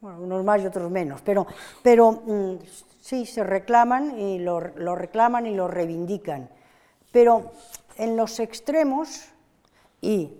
[0.00, 1.46] bueno, unos más y otros menos, pero,
[1.82, 2.54] pero mm,
[3.00, 6.48] sí, se reclaman y lo, reclaman y lo reivindican.
[7.12, 7.52] Pero
[7.96, 9.28] en los extremos,
[10.00, 10.32] y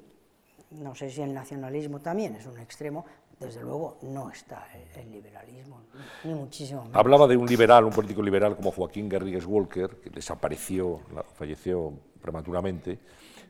[0.76, 3.04] no sé si el nacionalismo también es un extremo,
[3.38, 5.82] desde luego no está el, liberalismo,
[6.24, 6.96] ni muchísimo menos.
[6.96, 11.00] Hablaba de un liberal, un político liberal como Joaquín Garrigues Walker, que desapareció,
[11.34, 12.98] falleció prematuramente.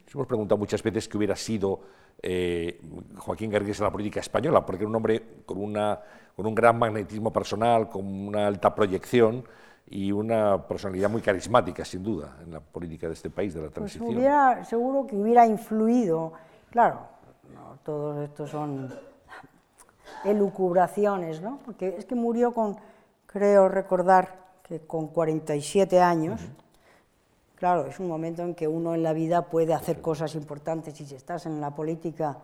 [0.05, 1.81] Nos hemos preguntado muchas veces qué hubiera sido
[2.21, 2.81] eh,
[3.17, 6.01] Joaquín Garrigues en la política española, porque era un hombre con, una,
[6.35, 9.45] con un gran magnetismo personal, con una alta proyección
[9.89, 13.67] y una personalidad muy carismática, sin duda, en la política de este país, de la
[13.67, 14.17] pues transición.
[14.17, 16.33] hubiera, seguro que hubiera influido,
[16.71, 17.16] claro,
[17.87, 18.93] todos estos son
[20.25, 21.61] elucubraciones, ¿no?
[21.65, 22.77] porque es que murió con,
[23.27, 26.41] creo recordar, que con 47 años.
[27.55, 31.07] Claro, es un momento en que uno en la vida puede hacer cosas importantes y
[31.07, 32.39] si estás en la política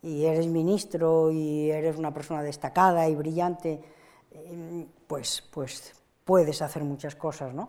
[0.00, 3.82] y eres ministro y eres una persona destacada y brillante,
[4.30, 5.92] em, pues, pues
[6.24, 7.68] puedes hacer muchas cosas, ¿no?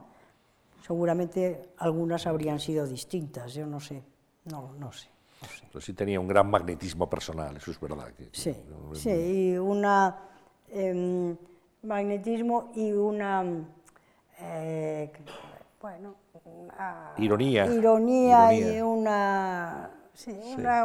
[0.86, 4.04] Seguramente algunas habrían sido distintas, yo no sé,
[4.46, 5.15] no, no sé.
[5.68, 8.08] Pero sí tenía un gran magnetismo personal, eso es verdad.
[8.32, 8.56] sí,
[8.94, 9.86] sí, y un
[10.70, 11.38] em,
[11.84, 13.44] magnetismo y una,
[14.40, 15.12] eh,
[15.82, 16.16] bueno,
[17.18, 17.66] ironía.
[17.66, 18.54] ironía.
[18.54, 19.90] y una,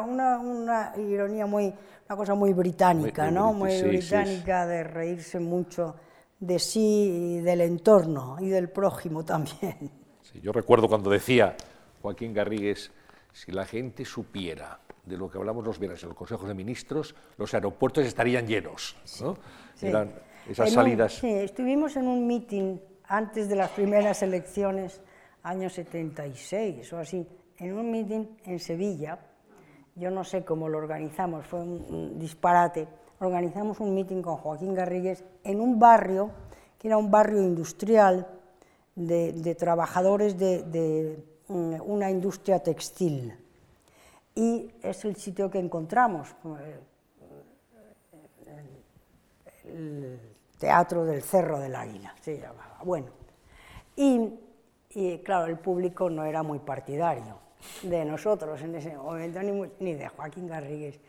[0.07, 1.73] Una, ironía muy,
[2.09, 3.53] una cosa muy británica, ¿no?
[3.53, 5.97] Muy británica de reírse mucho
[6.41, 9.91] de sí y del entorno y del prójimo también.
[10.43, 11.55] yo recuerdo cuando decía
[12.01, 12.91] Joaquín Garrigues,
[13.33, 17.15] si la gente supiera de lo que hablamos los viernes en los consejos de ministros,
[17.37, 18.97] los aeropuertos estarían llenos.
[19.21, 19.37] ¿no?
[20.49, 21.15] esas salidas.
[21.15, 25.01] sí, estuvimos en un meeting antes de las primeras elecciones,
[25.43, 27.27] año 76 o así,
[27.59, 29.19] en un meeting en Sevilla.
[29.97, 32.87] Yo no sé cómo lo organizamos, fue un, disparate.
[33.19, 36.31] Organizamos un meeting con Joaquín Garrigues en un barrio
[36.79, 38.27] que era un barrio industrial
[38.95, 43.37] de, trabajadores de, una industria textil.
[44.35, 46.81] Y es el sitio que encontramos, eh,
[49.65, 50.21] el
[50.59, 52.79] Teatro del Cerro del Águila, se llamaba.
[52.85, 53.09] Bueno,
[53.97, 57.39] y, claro, el público no era muy partidario
[57.83, 59.41] de nosotros en ese momento,
[59.81, 61.01] ni, de Joaquín Garrigues.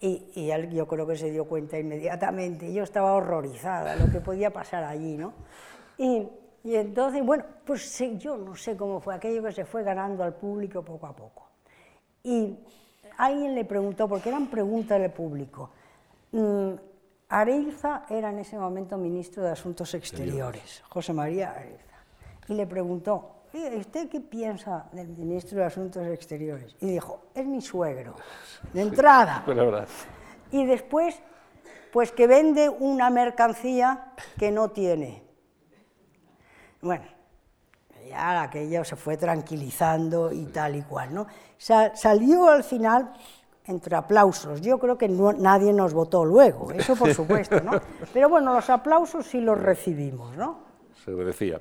[0.00, 2.72] Y, y, él yo creo que se dio cuenta inmediatamente.
[2.72, 5.32] Yo estaba horrorizada lo que podía pasar allí, ¿no?
[5.96, 6.28] Y,
[6.64, 10.32] y entonces, bueno, pues yo no sé cómo fue aquello que se fue ganando al
[10.34, 11.46] público poco a poco.
[12.22, 12.58] Y
[13.18, 15.70] alguien le preguntó, porque eran preguntas del público,
[16.32, 16.72] mm,
[17.28, 21.98] Areiza era en ese momento ministro de Asuntos Exteriores, José María Areiza,
[22.48, 26.76] y le preguntó, ¿usted qué piensa del ministro de Asuntos Exteriores?
[26.80, 28.14] Y dijo, es mi suegro,
[28.72, 29.42] de entrada.
[30.50, 31.20] Y después,
[31.92, 35.23] pues que vende una mercancía que no tiene.
[36.84, 37.04] Bueno,
[38.06, 41.26] ya aquello se fue tranquilizando y tal y cual, ¿no?
[41.56, 43.10] salió al final
[43.64, 44.60] entre aplausos.
[44.60, 47.80] Yo creo que nadie nos votó luego, eso por supuesto, ¿no?
[48.12, 50.58] Pero bueno, los aplausos sí los recibimos, ¿no?
[51.02, 51.58] Se decía.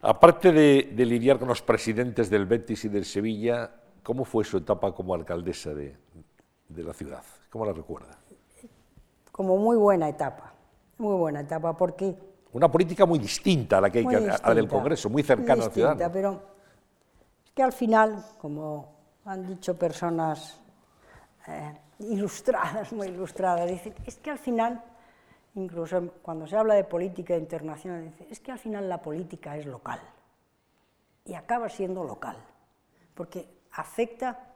[0.00, 3.70] Aparte de, lidiar con los presidentes del Betis y del Sevilla,
[4.02, 5.96] ¿cómo fue su etapa como alcaldesa de,
[6.68, 7.22] la ciudad?
[7.48, 8.18] ¿Cómo la recuerda?
[9.30, 10.52] Como muy buena etapa,
[10.98, 12.31] muy buena etapa, porque...
[12.52, 15.66] Una política muy distinta a la, que hay a la del Congreso, muy cercana a
[15.66, 16.10] la ciudad.
[16.12, 16.42] Pero
[17.44, 18.92] es que al final, como
[19.24, 20.60] han dicho personas
[21.48, 24.82] eh, ilustradas, muy ilustradas, dicen, es que al final,
[25.54, 29.64] incluso cuando se habla de política internacional, dicen, es que al final la política es
[29.64, 30.00] local
[31.24, 32.36] y acaba siendo local,
[33.14, 34.48] porque afecta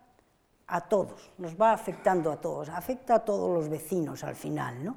[0.66, 4.97] a todos, nos va afectando a todos, afecta a todos los vecinos al final, ¿no?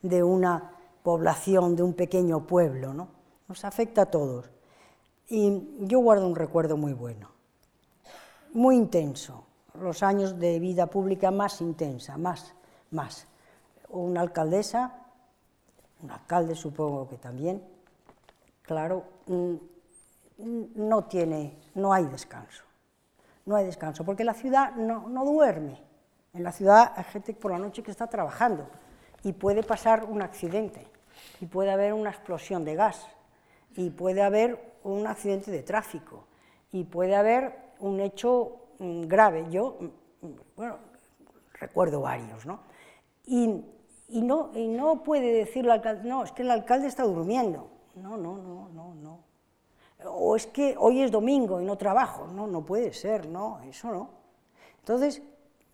[0.00, 3.08] De una población, de un pequeño pueblo, ¿no?
[3.48, 4.50] Nos afecta a todos.
[5.28, 7.30] Y yo guardo un recuerdo muy bueno,
[8.52, 9.44] muy intenso,
[9.74, 12.54] los años de vida pública más intensa, más,
[12.90, 13.26] más.
[13.90, 15.06] Una alcaldesa,
[16.02, 17.62] un alcalde supongo que también,
[18.62, 19.54] claro, mm,
[20.76, 22.64] no tiene, no hay descanso,
[23.46, 25.82] no hay descanso, porque la ciudad no, no duerme.
[26.32, 28.68] En la ciudad hay gente por la noche que está trabajando
[29.22, 30.86] y puede pasar un accidente,
[31.40, 33.06] y puede haber una explosión de gas,
[33.76, 36.26] y puede haber un accidente de tráfico,
[36.72, 39.46] y puede haber un hecho Mm, grave.
[39.50, 40.78] Yo, mm, bueno,
[41.54, 42.60] recuerdo varios, ¿no?
[43.26, 43.64] Y,
[44.08, 47.68] y no, y no puede decir el alcalde, no, es que el alcalde está durmiendo.
[47.96, 49.24] No, no, no, no, no.
[50.04, 52.28] O es que hoy es domingo y no trabajo.
[52.28, 54.10] No, no puede ser, no, eso no.
[54.78, 55.24] Entonces, mm,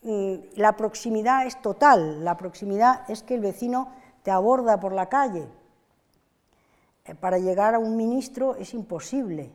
[0.05, 2.24] la proximidad es total.
[2.24, 3.92] La proximidad es que el vecino
[4.22, 5.46] te aborda por la calle.
[7.05, 9.50] Eh, para llegar a un ministro es imposible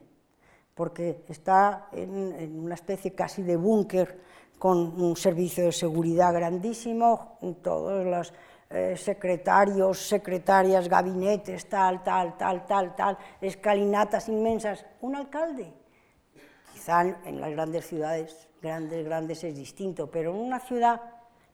[0.79, 4.17] porque está en, una especie casi de búnker
[4.57, 8.33] con un servicio de seguridad grandísimo, todos los
[8.69, 14.85] eh, secretarios, secretarias, gabinetes, tal, tal, tal, tal, tal, escalinatas inmensas.
[15.01, 15.73] Un alcalde.
[16.71, 21.01] Quizá en las grandes ciudades, grandes, grandes es distinto, pero en una ciudad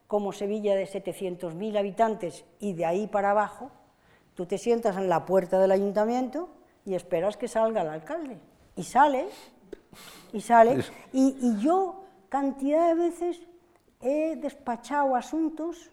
[0.06, 3.70] como Sevilla de 700.000 habitantes y de ahí para abajo,
[4.34, 6.48] tú te sientas en la puerta del ayuntamiento
[6.84, 8.38] y esperas que salga el alcalde.
[8.76, 9.26] Y sale,
[10.32, 13.40] y sale, y, yo cantidad de veces
[14.00, 15.90] he despachado asuntos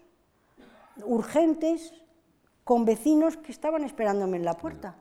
[1.04, 1.92] urgentes
[2.62, 4.96] con vecinos que estaban esperándome en la puerta,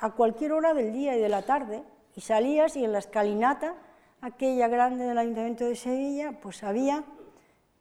[0.00, 1.84] a cualquier hora del día y de la tarde,
[2.16, 3.76] y salías y en la escalinata,
[4.20, 7.04] aquella grande del Ayuntamiento de Sevilla, pues había,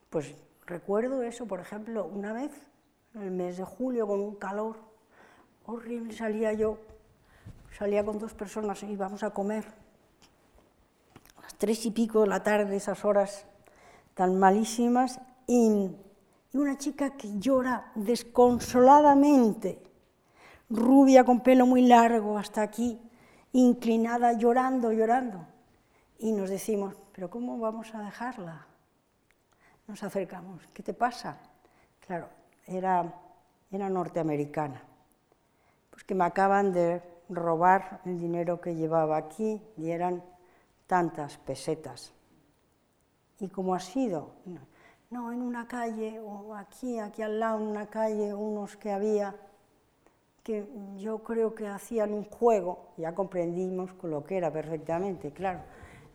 [0.10, 0.36] pues
[0.66, 2.52] recuerdo eso, por ejemplo, una vez,
[3.16, 4.78] en el mes de julio, con un calor
[5.66, 6.78] horrible, salía yo
[7.78, 9.66] salía con dos personas y íbamos a comer.
[11.38, 13.46] A las tres y pico de la tarde, esas horas
[14.14, 15.90] tan malísimas, y,
[16.52, 19.82] una chica que llora desconsoladamente,
[20.70, 23.00] rubia con pelo muy largo hasta aquí,
[23.54, 25.46] inclinada, llorando, llorando.
[26.20, 28.66] Y nos decimos, pero ¿cómo vamos a dejarla?
[29.88, 31.38] Nos acercamos, ¿qué te pasa?
[32.06, 32.28] Claro,
[32.68, 33.14] era,
[33.72, 34.84] era norteamericana,
[35.90, 40.22] pues que me acaban de robar el dinero que llevaba aquí y eran
[40.88, 42.12] tantas pesetas.
[43.40, 44.32] ¿Y cómo ha sido?
[45.10, 49.36] No, en una calle, o aquí, aquí al lado, en una calle, unos que había,
[50.44, 50.68] que
[50.98, 55.62] yo creo que hacían un juego, ya comprendimos lo que era perfectamente, claro,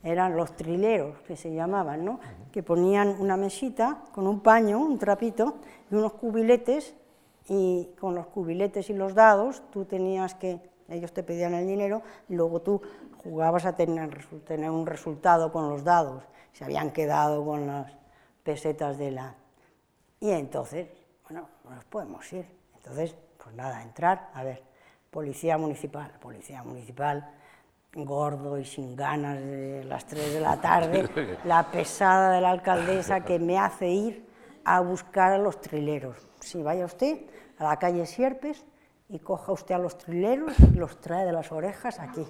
[0.05, 2.20] eran los trileros que se llamaban, ¿no?
[2.52, 5.56] Que ponían una mesita con un paño, un trapito
[5.90, 6.94] y unos cubiletes
[7.48, 12.02] y con los cubiletes y los dados tú tenías que, ellos te pedían el dinero
[12.28, 12.82] y luego tú
[13.22, 16.22] jugabas a tener, tener un resultado con los dados,
[16.52, 17.90] se habían quedado con las
[18.43, 19.35] pesetas de la...
[20.20, 20.89] Y entonces,
[21.24, 22.47] bueno, nos podemos ir.
[22.76, 24.62] Entonces, pues nada, entrar, a ver,
[25.10, 27.31] policía municipal, policía municipal,
[27.94, 31.08] gordo y sin ganas de las 3 de la tarde,
[31.44, 34.26] la pesada de la alcaldesa que me hace ir
[34.64, 36.16] a buscar a los trileros.
[36.40, 37.18] Si vaya usted
[37.58, 38.64] a la calle Sierpes
[39.08, 42.26] y coja usted a los trileros y los trae de las orejas aquí.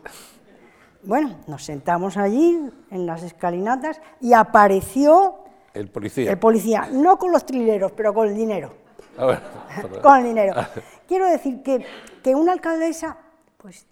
[1.02, 6.30] Bueno, nos sentamos allí en las escalinatas y apareció el policía.
[6.30, 8.72] El policía, no con los trileros, pero con el dinero.
[10.02, 10.54] con el dinero.
[11.08, 11.84] Quiero decir que,
[12.22, 13.18] que una alcaldesa,
[13.58, 13.86] pues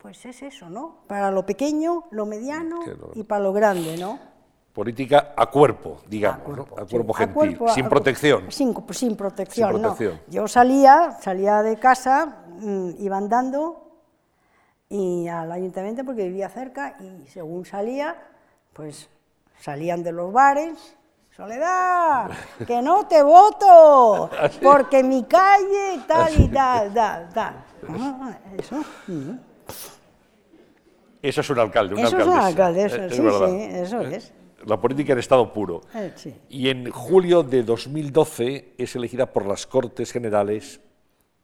[0.00, 0.96] pues es eso, ¿no?
[1.06, 2.80] Para lo pequeño, lo mediano
[3.14, 4.18] y para lo grande, ¿no?
[4.72, 6.82] Política a cuerpo, digamos, a cuerpo, ¿no?
[6.82, 8.52] a cuerpo gentil, sin, protección.
[8.52, 9.82] Sin, sin, protección.
[9.82, 9.96] no.
[10.28, 13.90] Yo salía, salía de casa, mm, iba andando
[14.88, 18.16] y al ayuntamiento porque vivía cerca y según salía,
[18.72, 19.10] pues
[19.58, 20.96] salían de los bares,
[21.36, 22.30] Soledad,
[22.66, 27.64] que no te voto, ¿Ah, porque mi calle tal y tal, tal, tal.
[27.88, 28.82] Ah, eso.
[31.22, 34.32] Eso es un alcalde, una eso es un alcalde, eso, sí, sí, eso es.
[34.64, 35.82] La política en estado puro.
[35.94, 36.12] Eh,
[36.50, 40.80] y en julio de 2012 es elegida por las Cortes Generales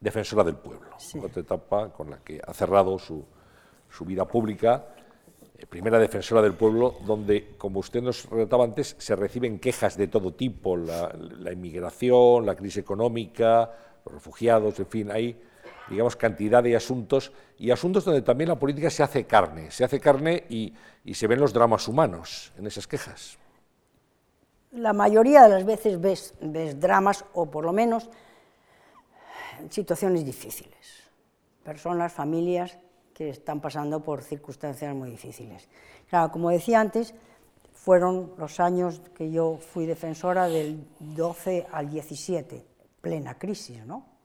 [0.01, 0.91] defensora del pueblo,
[1.23, 3.25] otra etapa con la que ha cerrado su,
[3.89, 4.87] su vida pública,
[5.57, 10.09] eh, primera defensora del pueblo, donde, como usted nos relataba antes, se reciben quejas de
[10.09, 13.71] todo tipo, la, la inmigración, la crisis económica,
[14.05, 15.41] los refugiados, en fin, hay
[15.89, 20.01] digamos, cantidad de asuntos y asuntos donde también la política se hace carne, se hace
[20.01, 20.75] carne y,
[21.15, 23.39] se ven los dramas humanos en esas quejas.
[24.73, 28.11] La mayoría de las veces ves, ves dramas o por lo menos
[29.71, 31.09] situaciones difíciles,
[31.63, 32.79] personas, familias
[33.15, 35.69] que están pasando por circunstancias muy difíciles.
[36.11, 37.15] Claro, como decía antes,
[37.73, 42.67] fueron los años que yo fui defensora del 12 al 17,
[43.01, 44.16] plena crisis, ¿no?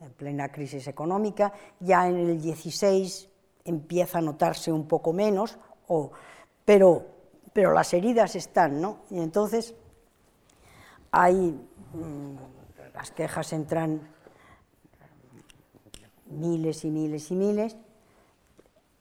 [0.00, 3.28] En plena crisis económica, ya en el 16
[3.64, 5.58] empieza a notarse un poco menos,
[6.64, 7.06] pero,
[7.52, 9.00] pero las heridas están, ¿no?
[9.10, 9.74] Y entonces
[11.10, 11.58] hay,
[11.92, 12.36] mm,
[12.94, 14.00] las quejas entran
[16.26, 17.76] miles y miles y miles,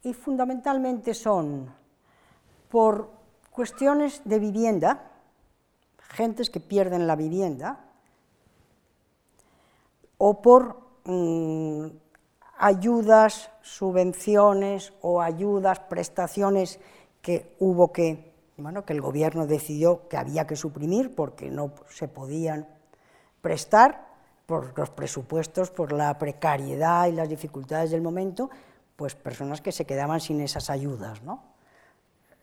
[0.03, 1.74] y fundamentalmente son
[2.69, 3.11] por
[3.52, 5.11] cuestiones de vivienda,
[5.98, 7.86] gentes que pierden la vivienda,
[10.18, 11.88] o por Mm,
[12.58, 16.82] ayudas, subvenciones o ayudas, prestaciones
[17.22, 22.10] que hubo que, bueno, que el gobierno decidió que había que suprimir porque no se
[22.10, 22.68] podían
[23.40, 24.06] prestar
[24.46, 28.50] por los presupuestos, por la precariedad y las dificultades del momento,
[28.98, 31.42] pues personas que se quedaban sin esas ayudas, ¿no?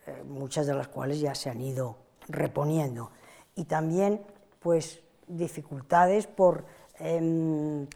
[0.07, 1.97] Eh, muchas de las cuales ya se han ido
[2.28, 3.11] reponiendo.
[3.57, 4.23] Y también,
[4.59, 6.65] pues, dificultades por...
[6.99, 7.86] Em,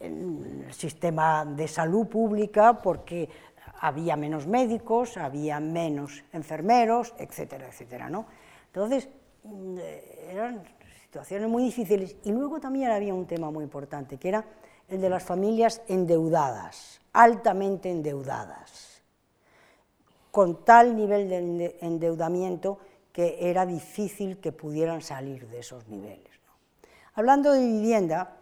[0.00, 3.28] el sistema de salud pública porque
[3.80, 8.08] había menos médicos, había menos enfermeros, etcétera, etcétera.
[8.08, 8.26] ¿no?
[8.66, 9.08] Entonces,
[9.44, 9.78] mm,
[10.30, 10.62] eran
[11.02, 12.16] situaciones muy difíciles.
[12.24, 14.44] Y luego también había un tema muy importante, que era
[14.88, 19.02] el de las familias endeudadas, altamente endeudadas,
[20.30, 22.78] con tal nivel de endeudamiento
[23.12, 26.38] que era difícil que pudieran salir de esos niveles.
[27.14, 28.36] Hablando de vivienda,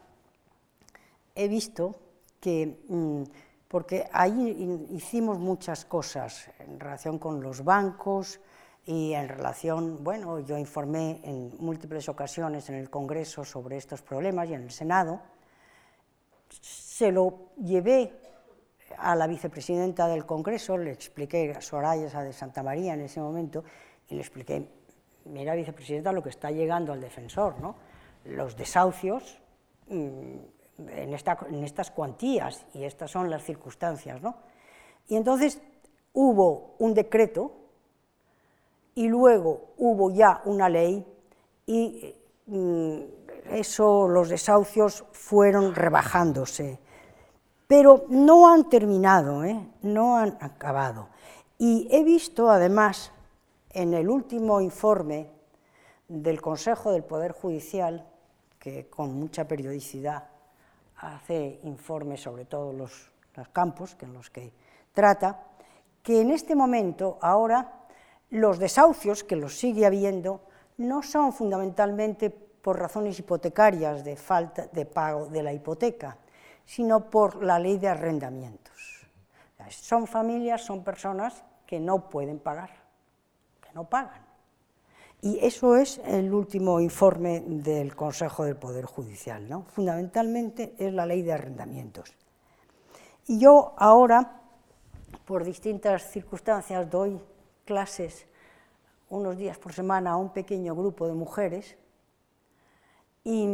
[1.34, 1.96] he visto
[2.40, 3.22] que, mm,
[3.68, 8.40] porque ahí hicimos muchas cosas en relación con los bancos
[8.86, 14.48] y en relación, bueno, yo informé en múltiples ocasiones en el Congreso sobre estos problemas
[14.48, 15.20] y en el Senado,
[16.60, 18.12] se lo llevé
[18.98, 23.64] a la vicepresidenta del Congreso, le expliqué a Soraya de Santa María en ese momento,
[24.08, 24.68] y le expliqué,
[25.24, 27.76] mira vicepresidenta, lo que está llegando al defensor, ¿no?
[28.24, 29.40] los desahucios,
[30.78, 31.14] en,
[31.64, 34.20] estas cuantías y estas son las circunstancias.
[34.22, 34.36] ¿no?
[35.08, 35.60] Y entonces
[36.12, 37.52] hubo un decreto
[38.94, 41.04] y luego hubo ya una ley
[41.66, 42.14] y
[42.46, 43.00] mm,
[43.50, 46.78] eso, los desahucios fueron rebajándose.
[47.66, 49.58] Pero no han terminado, ¿eh?
[49.82, 51.08] no han acabado.
[51.58, 53.10] Y he visto además
[53.70, 55.30] en el último informe
[56.08, 58.06] del Consejo del Poder Judicial,
[58.58, 60.33] que con mucha periodicidad
[61.04, 64.52] hace informes sobre todos los, los campos en los que
[64.92, 65.44] trata,
[66.02, 67.84] que en este momento, ahora,
[68.30, 70.40] los desahucios, que los sigue habiendo,
[70.78, 76.16] no son fundamentalmente por razones hipotecarias de falta de pago de la hipoteca,
[76.64, 79.06] sino por la ley de arrendamientos.
[79.68, 82.70] Son familias, son personas que no pueden pagar,
[83.60, 84.23] que no pagan.
[85.24, 89.48] Y eso es el último informe del Consejo del Poder Judicial.
[89.48, 89.62] ¿no?
[89.62, 92.14] Fundamentalmente es la ley de arrendamientos.
[93.26, 94.42] Y yo ahora,
[95.24, 97.18] por distintas circunstancias, doy
[97.64, 98.26] clases
[99.08, 101.78] unos días por semana a un pequeño grupo de mujeres
[103.24, 103.48] y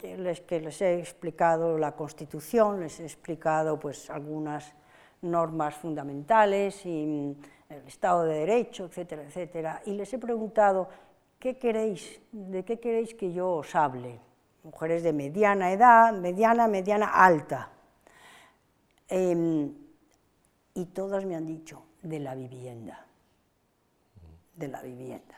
[0.00, 4.72] les, que les he explicado la Constitución, les he explicado pues, algunas
[5.20, 7.36] normas fundamentales y
[7.68, 10.88] el Estado de Derecho, etcétera, etcétera, y les he preguntado,
[11.38, 14.20] ¿qué queréis, ¿de qué queréis que yo os hable?
[14.62, 17.70] Mujeres de mediana edad, mediana, mediana, alta.
[19.08, 19.72] Em,
[20.74, 23.06] y todas me han dicho, de la vivienda,
[24.54, 25.34] de la vivienda.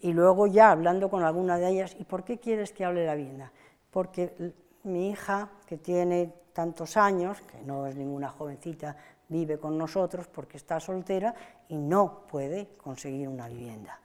[0.00, 3.06] Y luego ya hablando con alguna de ellas, ¿y por qué quieres que hable de
[3.06, 3.52] la vivienda?
[3.90, 8.96] Porque mi hija, que tiene tantos años, que no es ninguna jovencita,
[9.30, 11.34] vive con nosotros porque está soltera
[11.68, 13.98] y no puede conseguir una vivienda.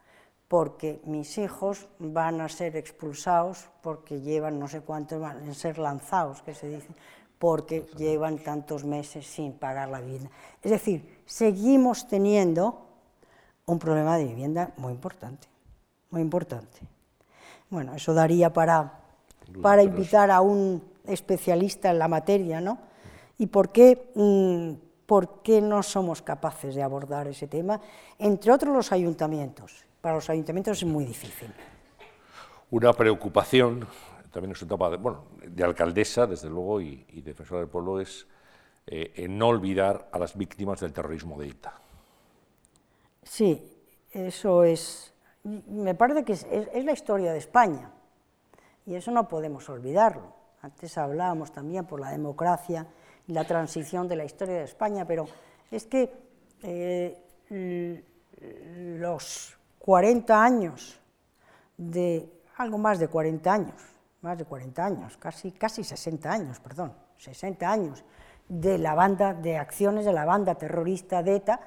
[0.48, 5.78] Porque mis hijos van a ser expulsados porque llevan no sé cuántos, van a ser
[5.78, 6.88] lanzados, que se dice,
[7.38, 10.30] porque llevan tantos meses sin pagar la vivienda.
[10.62, 12.86] Es decir, seguimos teniendo
[13.66, 15.48] un problema de vivienda muy importante,
[16.10, 16.78] muy importante.
[17.68, 19.00] Bueno, eso daría para,
[19.60, 22.78] para invitar a un especialista en la materia, ¿no?
[23.38, 27.80] ¿Y por qué, mm, por qué no somos capaces de abordar ese tema?
[28.18, 29.84] Entre otros los ayuntamientos.
[30.00, 31.52] Para los ayuntamientos es muy difícil.
[32.70, 33.86] Una preocupación,
[34.32, 38.26] también en su etapa de, bueno, de alcaldesa, desde luego, y, defensora del pueblo, es
[38.86, 41.80] eh, no olvidar a las víctimas del terrorismo de ETA.
[43.22, 43.72] Sí,
[44.10, 45.14] eso es,
[45.44, 47.90] me parece que es, es la historia de España,
[48.84, 50.34] y eso no podemos olvidarlo.
[50.62, 52.86] Antes hablábamos también por la democracia
[53.28, 55.26] la transición de la historia de España, pero
[55.70, 56.12] es que
[56.62, 57.18] eh,
[58.98, 61.00] los 40 años
[61.76, 63.82] de, algo más de 40 años,
[64.22, 68.04] más de 40 años, casi, casi 60 años, perdón, 60 años
[68.48, 71.60] de la banda, de acciones de la banda terrorista de ETA,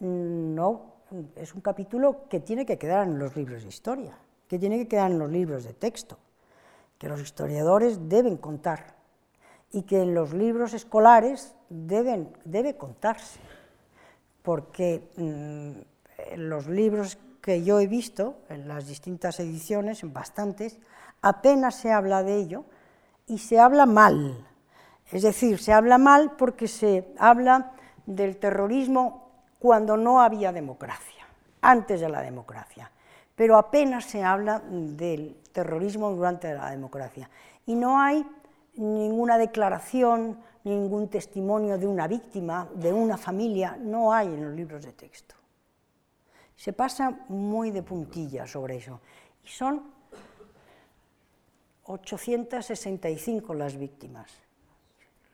[0.00, 0.94] no,
[1.36, 4.16] es un capítulo que tiene que quedar en los libros de historia,
[4.48, 6.18] que tiene que quedar en los libros de texto
[7.02, 8.94] que los historiadores deben contar
[9.72, 13.40] y que en los libros escolares deben, debe contarse,
[14.42, 15.82] porque en mm,
[16.36, 20.78] los libros que yo he visto, en las distintas ediciones, en bastantes,
[21.22, 22.64] apenas se habla de ello
[23.26, 24.46] y se habla mal.
[25.10, 27.72] Es decir, se habla mal porque se habla
[28.06, 31.26] del terrorismo cuando no había democracia,
[31.60, 32.90] antes de la democracia,
[33.34, 37.30] pero apenas se habla del terrorismo durante la democracia.
[37.66, 38.26] Y no hay
[38.74, 44.84] ninguna declaración, ningún testimonio de una víctima, de una familia, no hay en los libros
[44.84, 45.34] de texto.
[46.56, 49.00] Se pasa muy de puntilla sobre eso.
[49.44, 49.92] Y son
[51.84, 54.30] 865 las víctimas.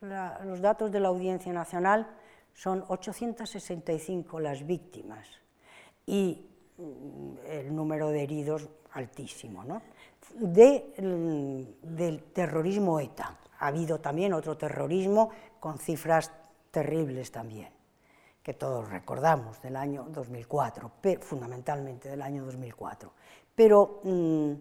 [0.01, 2.09] los datos de la Audiencia Nacional
[2.55, 5.27] son 865 las víctimas
[6.07, 6.47] y
[7.47, 9.65] el número de heridos altísimo.
[9.65, 9.83] ¿no?
[10.35, 13.39] del terrorismo ETA.
[13.61, 16.31] Ha habido también otro terrorismo con cifras
[16.71, 17.71] terribles también,
[18.43, 23.13] que todos recordamos del año 2004, fundamentalmente del año 2004.
[23.55, 24.53] Pero mm,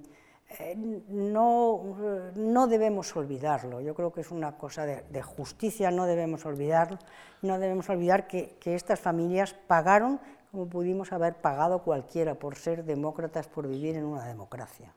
[0.60, 0.76] eh,
[1.10, 6.98] no, no, debemos olvidarlo, yo creo que es una cosa de, justicia, no debemos olvidarlo,
[7.44, 10.20] no debemos olvidar que, que estas familias pagaron
[10.58, 14.92] como pudimos haber pagado cualquiera por ser demócratas, por vivir en una democracia.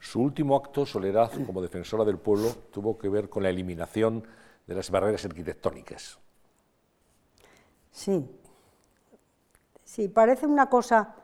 [0.00, 4.26] Su último acto, Soledad, como defensora del pueblo, tuvo que ver con la eliminación
[4.66, 6.18] de las barreras arquitectónicas.
[7.90, 8.26] Sí,
[9.84, 11.14] sí, parece una cosa,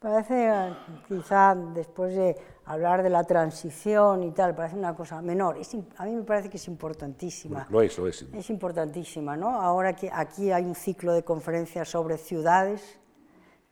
[0.00, 0.74] parece
[1.06, 5.58] quizá después de hablar de la transición y tal, parece una cosa menor.
[5.96, 7.66] a mí me parece que es importantísima.
[7.70, 8.22] Lo es, lo es.
[8.32, 9.60] Es importantísima, ¿no?
[9.60, 12.98] Ahora que aquí hay un ciclo de conferencias sobre ciudades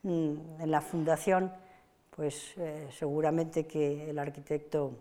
[0.03, 1.53] mm, en la Fundación,
[2.11, 4.93] pues eh, seguramente que el arquitecto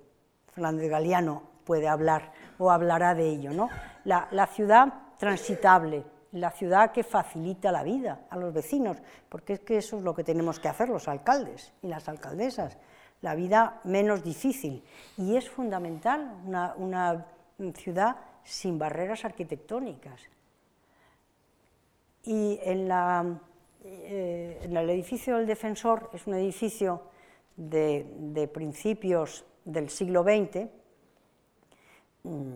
[0.54, 3.52] Fernández Galeano puede hablar o hablará de ello.
[3.52, 3.70] ¿no?
[4.04, 8.98] La, ciudad transitable, la ciudad que facilita la vida a los vecinos,
[9.30, 12.78] porque es que eso es lo que tenemos que hacer los alcaldes y las alcaldesas,
[13.22, 14.84] la vida menos difícil.
[15.18, 17.26] Y es fundamental una,
[17.76, 20.22] ciudad sin barreras arquitectónicas.
[22.24, 23.26] Y en, la,
[23.84, 27.04] eh, en el edificio del Defensor, es un edificio
[27.56, 30.68] de, de principios del siglo XX,
[32.24, 32.54] mm,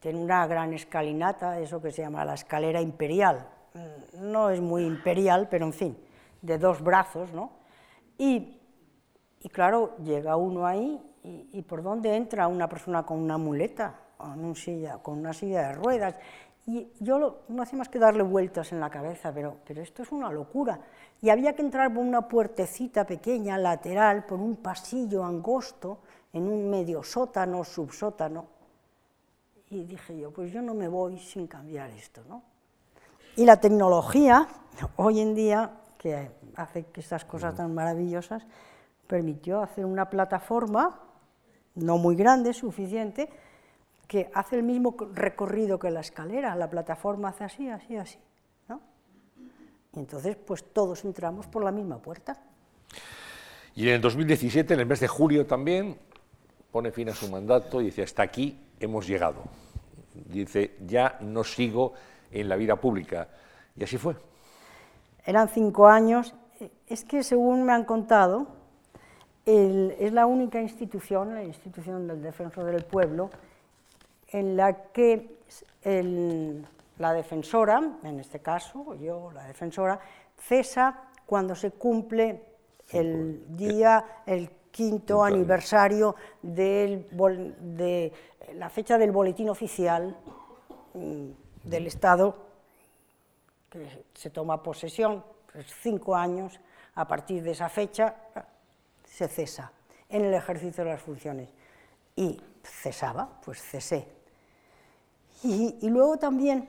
[0.00, 3.48] tiene una gran escalinata, eso que se llama la escalera imperial.
[3.74, 5.96] Mm, no es muy imperial, pero en fin,
[6.42, 7.52] de dos brazos, ¿no?
[8.18, 8.59] Y,
[9.42, 13.94] y claro, llega uno ahí y, y, por dónde entra una persona con una muleta,
[14.16, 16.14] con, un silla, con una silla de ruedas.
[16.66, 20.02] Y yo lo, no hacía más que darle vueltas en la cabeza, pero, pero esto
[20.02, 20.78] es una locura.
[21.22, 26.00] Y había que entrar por una puertecita pequeña, lateral, por un pasillo angosto,
[26.32, 28.46] en un medio sótano, subsótano.
[29.70, 32.42] Y dije yo, pues yo no me voy sin cambiar esto, ¿no?
[33.36, 34.46] Y la tecnología,
[34.96, 38.46] hoy en día, que hace que estas cosas tan maravillosas,
[39.10, 41.00] permitió hacer una plataforma,
[41.74, 43.28] no muy grande, suficiente,
[44.06, 48.18] que hace el mismo recorrido que la escalera, la plataforma hace así, así, así.
[48.68, 48.80] ¿no?
[49.92, 52.40] Y entonces, pues todos entramos por la misma puerta.
[53.74, 55.98] Y en el 2017, en el mes de julio también,
[56.70, 59.42] pone fin a su mandato y dice, hasta aquí hemos llegado.
[60.14, 61.94] Dice, ya no sigo
[62.30, 63.28] en la vida pública.
[63.76, 64.14] Y así fue.
[65.24, 66.32] Eran cinco años.
[66.86, 68.59] Es que, según me han contado,
[69.46, 73.30] el, es la única institución, la institución del Defensor del Pueblo,
[74.28, 75.38] en la que
[75.82, 76.66] el,
[76.98, 79.98] la defensora, en este caso yo, la defensora,
[80.38, 82.42] cesa cuando se cumple
[82.90, 87.08] el día, el quinto aniversario del,
[87.60, 88.12] de
[88.54, 90.16] la fecha del boletín oficial
[90.94, 91.30] mm,
[91.64, 92.36] del Estado,
[93.68, 96.60] que se toma posesión, pues cinco años,
[96.94, 98.14] a partir de esa fecha
[99.10, 99.72] se cesa
[100.08, 101.48] en el ejercicio de las funciones.
[102.16, 104.06] Y cesaba, pues cesé.
[105.42, 106.68] Y, y luego también,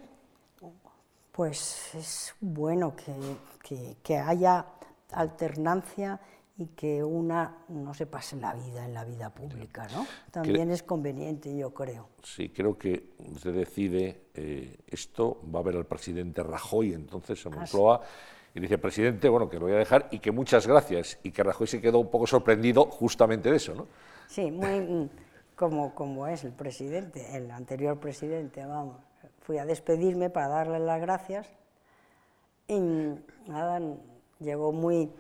[1.32, 3.14] pues es bueno que,
[3.64, 4.66] que, que haya
[5.12, 6.20] alternancia
[6.58, 10.06] y que una no se pase la vida en la vida pública, ¿no?
[10.30, 12.10] También es conveniente, yo creo.
[12.24, 17.54] Sí, creo que se decide eh, esto, va a ver al presidente Rajoy entonces en
[17.54, 18.02] Moncloa,
[18.54, 21.44] y dice, presidente, bueno, que lo voy a dejar y que muchas gracias, y que
[21.44, 23.88] Rajoy se quedó un poco sorprendido justamente de eso, ¿no?
[24.28, 25.10] Sí, muy mm,
[25.56, 28.98] como, como es el presidente, el anterior presidente, vamos.
[29.42, 31.48] Fui a despedirme para darle las gracias
[32.68, 32.80] y
[33.48, 33.82] nada,
[34.40, 35.12] llegó muy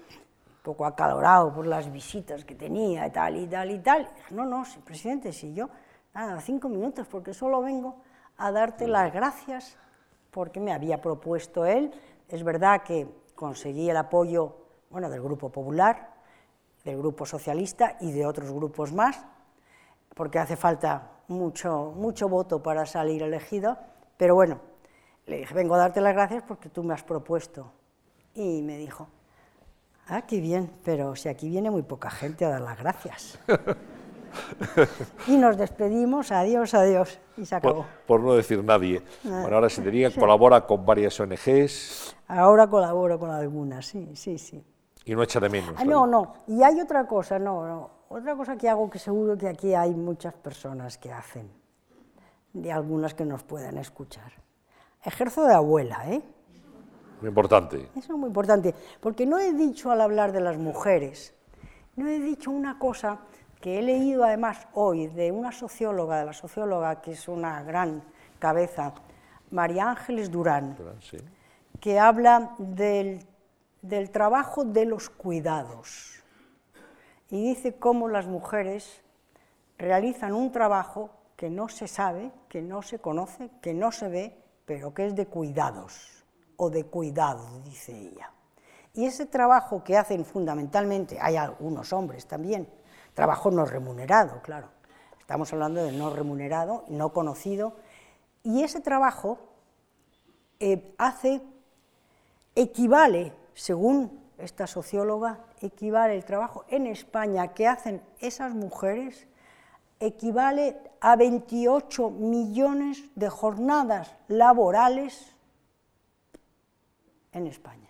[0.64, 4.10] poco acalorado por las visitas que tenía y tal y tal y tal.
[4.30, 5.70] No, no, presidente, si yo,
[6.14, 8.02] nada, cinco minutos, porque solo vengo
[8.38, 9.78] a darte las gracias
[10.32, 11.91] porque me había propuesto él.
[12.30, 13.08] Es verdad que
[13.41, 14.55] conseguí el apoyo,
[14.91, 16.13] bueno, del Grupo Popular,
[16.85, 19.26] del Grupo Socialista y de otros grupos más,
[20.13, 23.80] porque hace falta mucho, mucho voto para salir elegido,
[24.15, 24.59] pero bueno,
[25.26, 27.72] le dije, vengo a darte las gracias porque tú me has propuesto.
[28.35, 29.07] Y me dijo,
[30.07, 33.39] Ah, qué bien, pero si aquí viene muy poca gente a dar las gracias.
[35.28, 37.86] y nos despedimos, adiós, adiós, y se acabó.
[38.06, 39.02] Por, no decir nadie.
[39.26, 42.16] Ah, bueno, ahora se diría, colabora con varias ONGs.
[42.28, 44.64] Ahora colaboro con algunas, sí, sí, sí.
[45.06, 45.74] Y no echa de menos.
[45.78, 49.38] Ah, no, no, y hay otra cosa, no, no, otra cosa que hago que seguro
[49.38, 51.49] que aquí hay muchas personas que hacen,
[52.53, 54.32] y algunas que nos puedan escuchar.
[55.03, 56.22] Ejerzo de abuela, ¿eh?
[57.22, 57.90] Muy importante.
[57.95, 61.34] Eso es muy importante, porque no he dicho al hablar de las mujeres,
[61.95, 63.20] no he dicho una cosa
[63.61, 68.03] que he leído además hoy de una socióloga, de la socióloga que es una gran
[68.39, 68.93] cabeza,
[69.51, 71.17] María Ángeles Durán, Durán sí.
[71.79, 73.25] que habla del,
[73.81, 76.21] del trabajo de los cuidados
[77.29, 79.01] y dice cómo las mujeres
[79.77, 84.38] realizan un trabajo que no se sabe, que no se conoce, que no se ve,
[84.65, 86.23] pero que es de cuidados
[86.57, 88.31] o de cuidado, dice ella.
[88.93, 92.67] Y ese trabajo que hacen fundamentalmente, hay algunos hombres también,
[93.13, 94.69] trabajo no remunerado, claro,
[95.19, 97.75] estamos hablando de no remunerado, no conocido,
[98.43, 99.39] y ese trabajo
[100.59, 101.41] eh, hace,
[102.55, 109.27] equivale, según esta socióloga, equivale el trabajo en España que hacen esas mujeres,
[109.99, 115.35] equivale a 28 millones de jornadas laborales
[117.31, 117.89] en España.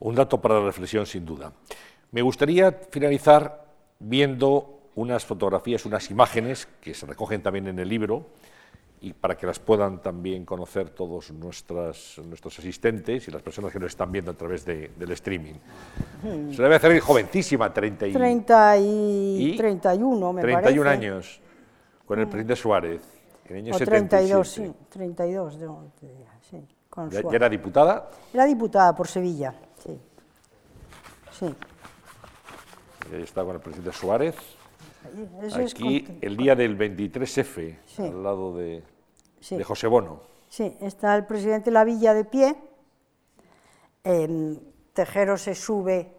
[0.00, 1.52] Un dato para la reflexión, sin duda.
[2.10, 3.66] Me gustaría finalizar
[3.98, 8.26] viendo unas fotografías, unas imágenes que se recogen también en el libro
[9.00, 13.78] y para que las puedan también conocer todos nuestras, nuestros asistentes y las personas que
[13.78, 15.54] nos están viendo a través de, del streaming.
[16.22, 16.52] Hmm.
[16.52, 21.40] Se debe hacer jovencísima, 30 y, 30 y, 31, me 31 años.
[22.04, 23.02] con el presidente Suárez,
[23.48, 25.68] en el año O 32, sí, 32, de-
[26.50, 28.10] sí, con ¿Ya, ya era diputada?
[28.32, 29.54] Era diputada por Sevilla,
[29.84, 29.96] sí.
[31.38, 31.54] Sí.
[33.12, 34.36] Ahí está con el presidente Suárez.
[35.54, 38.02] Aquí, con- el día del 23F, Sí.
[38.02, 38.82] al lado de,
[39.40, 39.56] sí.
[39.56, 40.20] de José Bono.
[40.48, 42.56] Sí, está el presidente Lavilla de pie.
[44.04, 44.58] em,
[44.94, 46.14] Tejero se sube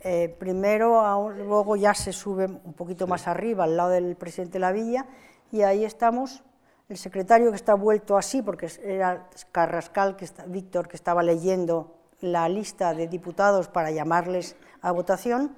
[0.00, 4.14] eh, primero, a un- luego ya se sube un poquito más arriba, al lado del
[4.14, 5.06] presidente Lavilla,
[5.50, 6.44] y ahí estamos
[6.88, 11.96] el secretario que está vuelto así, porque era Carrascal, que está, Víctor, que estaba leyendo
[12.20, 15.56] la lista de diputados para llamarles a votación.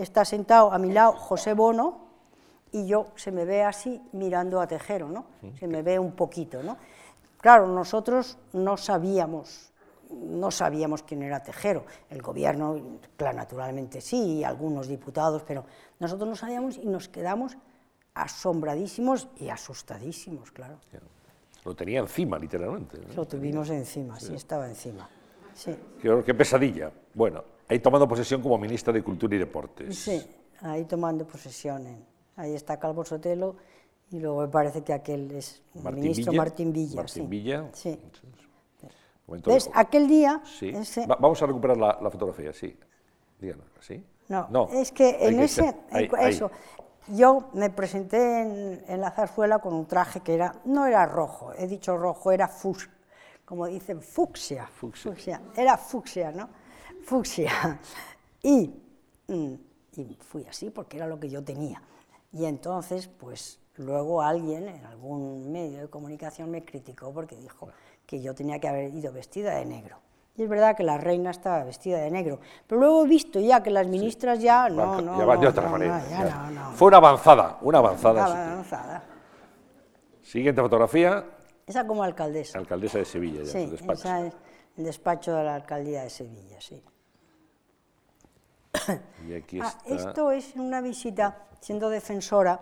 [0.00, 2.08] Está sentado a mi lado José Bono,
[2.72, 5.26] y yo se me ve así mirando a Tejero, ¿no?
[5.58, 6.78] Se me ve un poquito, ¿no?
[7.38, 9.72] Claro, nosotros no sabíamos,
[10.10, 11.84] no sabíamos quién era Tejero.
[12.08, 15.64] El gobierno, claro, naturalmente sí, y algunos diputados, pero
[15.98, 17.58] nosotros no sabíamos y nos quedamos
[18.14, 20.78] asombradísimos y asustadísimos, claro.
[21.64, 22.98] Lo tenía encima, literalmente.
[22.98, 23.14] ¿no?
[23.14, 25.08] Lo tuvimos encima, sí, estaba encima.
[25.52, 26.90] Sí, Qué, qué pesadilla.
[27.12, 29.96] Bueno, ahí tomando posesión como ministra de Cultura y Deportes.
[29.98, 30.22] sí,
[30.62, 31.86] ahí tomando posesión.
[32.36, 33.56] Ahí está Calvo Sotelo
[34.10, 36.96] y luego me parece que aquel es el Martín ministro Villa, Martín Villa.
[36.96, 37.28] Martín sí.
[37.28, 37.68] Villa.
[37.72, 38.00] Sí.
[39.46, 39.66] ¿Ves?
[39.66, 40.70] de- Aquel día, Sí.
[40.70, 42.76] ese- Va- vamos a recuperar la, la fotografía, sí.
[43.40, 44.04] Díganos, ¿sí?
[44.28, 46.30] no, es que en ese, ahí, en- ahí.
[46.30, 46.50] eso,
[47.08, 51.52] yo me presenté en, en la zarzuela con un traje que era, no era rojo,
[51.56, 52.88] he dicho rojo, era fus,
[53.44, 55.40] como dicen, fucsia, Fucsia.
[55.56, 56.48] era fucsia, ¿no?
[57.04, 57.80] Fucsia.
[58.42, 58.72] Y,
[59.28, 59.54] mm,
[59.96, 61.82] y fui así porque era lo que yo tenía.
[62.32, 67.68] Y entonces, pues luego alguien en algún medio de comunicación me criticó porque dijo
[68.06, 69.98] que yo tenía que haber ido vestida de negro.
[70.36, 73.62] Y es verdad que la reina estaba vestida de negro, pero luego he visto ya
[73.62, 76.02] que las ministras ya no, no, ya van de no, otra no, manera.
[76.08, 76.34] ya ya.
[76.34, 76.70] no, no.
[76.72, 78.26] Fue una avanzada, una avanzada.
[78.26, 78.32] Sí.
[78.32, 79.02] avanzada.
[80.22, 81.24] Siguiente fotografía,
[81.66, 82.58] Esa como alcaldesa.
[82.58, 83.92] alcaldesa de Sevilla, ya, Sí, su despacho.
[84.00, 84.34] esa es
[84.80, 86.82] el despacho de la alcaldía de Sevilla, sí.
[89.28, 92.58] Y aquí Ah, esto es una visita, siendo defensora,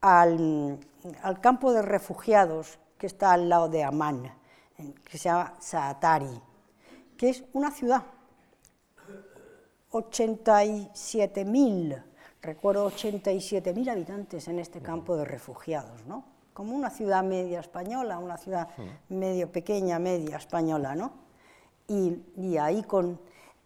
[0.00, 0.78] al,
[1.22, 4.32] al campo de refugiados que está al lado de Amán,
[5.04, 6.40] que se llama Saatari,
[7.16, 8.04] que es una ciudad.
[9.90, 12.04] 87.000,
[12.40, 16.22] recuerdo 87.000 habitantes en este campo de refugiados, ¿no?
[16.54, 18.68] Como una ciudad media española, una ciudad
[19.08, 21.29] medio pequeña, media española, ¿no?
[21.90, 23.20] Y, y ahí con...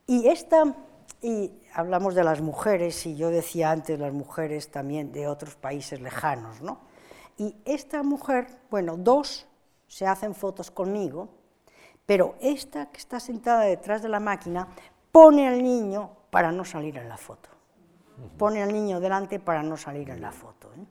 [0.06, 0.74] Y esta...
[1.20, 6.00] Y hablamos de las mujeres, y yo decía antes las mujeres también de otros países
[6.00, 6.80] lejanos, ¿no?
[7.36, 9.46] Y esta mujer, bueno, dos
[9.86, 11.28] se hacen fotos conmigo,
[12.06, 14.68] pero esta que está sentada detrás de la máquina
[15.12, 17.48] pone al niño para no salir en la foto.
[18.38, 20.70] Pone al niño delante para no salir en la foto.
[20.74, 20.86] ¿eh?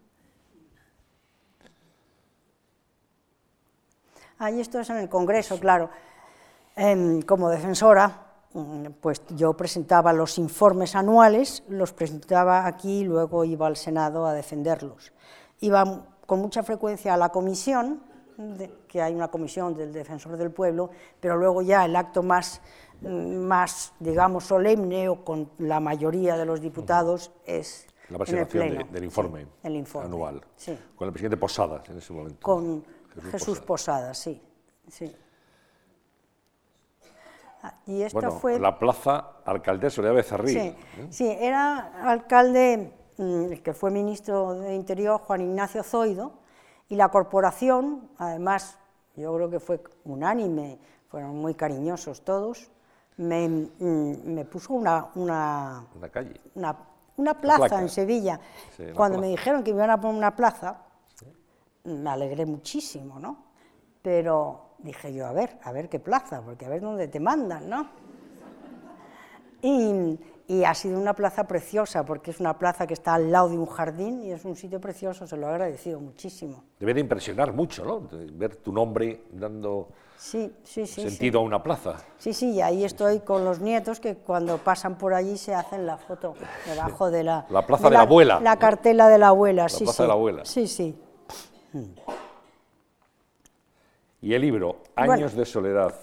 [4.39, 5.89] Ahí esto es en el Congreso, claro.
[6.75, 13.43] Em, como defensora, mm, pues yo presentaba los informes anuales, los presentaba aquí y luego
[13.45, 15.13] iba al Senado a defenderlos.
[15.59, 18.01] Iba con mucha frecuencia a la comisión,
[18.87, 20.89] que hay una comisión del Defensor del Pueblo,
[21.19, 22.61] pero luego ya el acto más,
[23.01, 28.17] mm, más digamos, solemne o con la mayoría de los diputados es La en el
[28.17, 28.91] presentación de- Pleno.
[28.91, 30.41] del Sí, informe, el informe, anual.
[30.55, 30.75] sí.
[30.95, 32.39] Con el presidente Posadas en ese momento.
[32.41, 32.83] Con
[33.13, 34.07] Jesús Jesús, Posada.
[34.07, 34.41] Posada, sí.
[34.89, 35.15] sí.
[37.63, 38.59] Ah, Y Bueno, fue...
[38.59, 40.59] la plaza alcaldesa de Becerril.
[40.59, 40.75] Sí,
[41.09, 46.33] sí, era alcalde, mm, el que fue ministro de Interior, Juan Ignacio Zoido,
[46.89, 48.77] y la corporación, además,
[49.15, 50.77] yo creo que fue unánime,
[51.07, 52.69] fueron muy cariñosos todos,
[53.15, 56.41] me, mm, me puso una, una, En la calle.
[56.55, 56.75] una,
[57.15, 57.81] una plaza placa.
[57.81, 58.39] en Sevilla.
[58.75, 60.81] Sí, una Cuando me dijeron que me iban a poner una plaza,
[61.85, 63.37] me alegré muchísimo, ¿no?
[64.03, 67.67] Pero dije yo, a ver, a ver qué plaza, porque a ver dónde te mandan,
[67.69, 67.87] ¿no?
[69.61, 73.49] Y, y ha sido una plaza preciosa, porque es una plaza que está al lado
[73.49, 76.65] de un jardín y es un sitio precioso, se lo he agradecido muchísimo.
[76.79, 78.09] Debe de impresionar mucho, ¿no?
[78.33, 81.01] Ver tu nombre dando Sí, sí, sí.
[81.01, 81.09] sí.
[81.09, 81.97] sentido a una plaza.
[82.17, 85.85] Sí, sí, y ahí estoy con los nietos que cuando pasan por allí se hacen
[85.85, 86.35] la foto
[86.65, 87.45] debajo de la...
[87.49, 90.03] La plaza de la abuela, La cartela de la abuela, sí, plaza sí.
[90.03, 90.45] de la abuela.
[90.45, 90.95] Sí, sí.
[94.23, 95.13] Y el libro, Bueno.
[95.13, 95.93] Años de Soledad.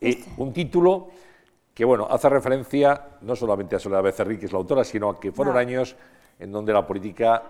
[0.00, 1.08] Y un título
[1.74, 5.20] que, bueno, hace referencia no solamente a Soledad Becerril, que es la autora, sino a
[5.20, 5.60] que fueron No.
[5.60, 5.94] años
[6.38, 7.42] en donde la política,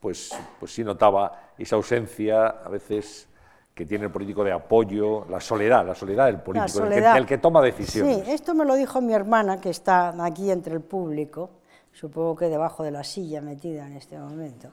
[0.00, 3.28] pues, pues sí notaba esa ausencia, a veces,
[3.72, 7.14] que tiene el político de apoyo, la soledad, la soledad del político, que- soledad.
[7.14, 8.24] del que, toma decisiones.
[8.24, 11.50] Sí, esto me lo dijo mi hermana, que está aquí entre el público,
[11.92, 14.68] supongo que debajo de la silla metida en este momento.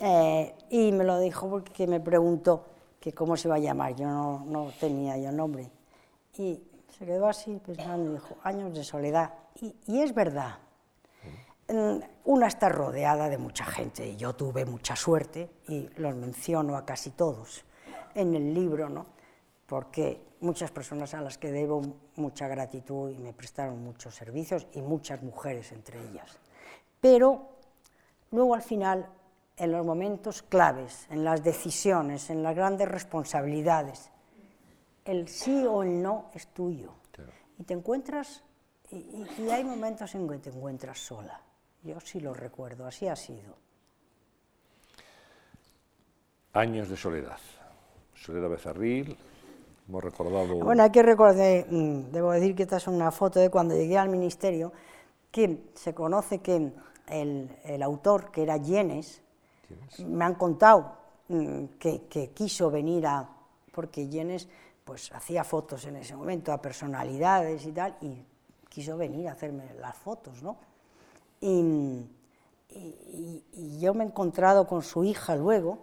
[0.00, 2.64] Eh, y me lo dijo porque me preguntó
[3.00, 5.70] que cómo se iba a llamar, yo no, no tenía yo nombre.
[6.36, 6.60] Y
[6.98, 9.32] se quedó así pensando y dijo, años de soledad.
[9.60, 10.58] Y, y es verdad,
[11.70, 16.78] Mm, una está rodeada de mucha gente y yo tuve mucha suerte y los menciono
[16.78, 17.62] a casi todos
[18.14, 19.04] en el libro, ¿no?
[19.66, 21.82] porque muchas personas a las que debo
[22.16, 26.38] mucha gratitud y me prestaron muchos servicios y muchas mujeres entre ellas.
[27.02, 27.50] Pero
[28.30, 29.06] luego al final,
[29.58, 34.10] en los momentos claves, en las decisiones, en las grandes responsabilidades,
[35.04, 36.92] el sí o el no es tuyo.
[37.58, 38.44] Y te encuentras,
[38.90, 41.40] y, y hay momentos en que te encuentras sola.
[41.82, 43.56] Yo sí lo recuerdo, así ha sido.
[46.52, 47.38] Años de soledad.
[48.14, 49.16] Soledad Becerril,
[49.88, 50.56] hemos recordado...
[50.56, 53.96] Bueno, hay que recordar, mm, debo decir que esta es una foto de cuando llegué
[53.96, 54.72] al ministerio,
[55.30, 56.72] que se conoce que
[57.08, 59.22] el, autor, que era Yenes,
[60.06, 60.96] me han contado
[61.28, 63.28] mm, que, quiso venir a...
[63.72, 64.48] porque Yenes
[64.84, 68.24] pues hacía fotos en ese momento a personalidades y tal, y
[68.70, 70.56] quiso venir a hacerme las fotos, ¿no?
[71.40, 72.06] Y,
[73.80, 75.78] yo me he encontrado con su hija luego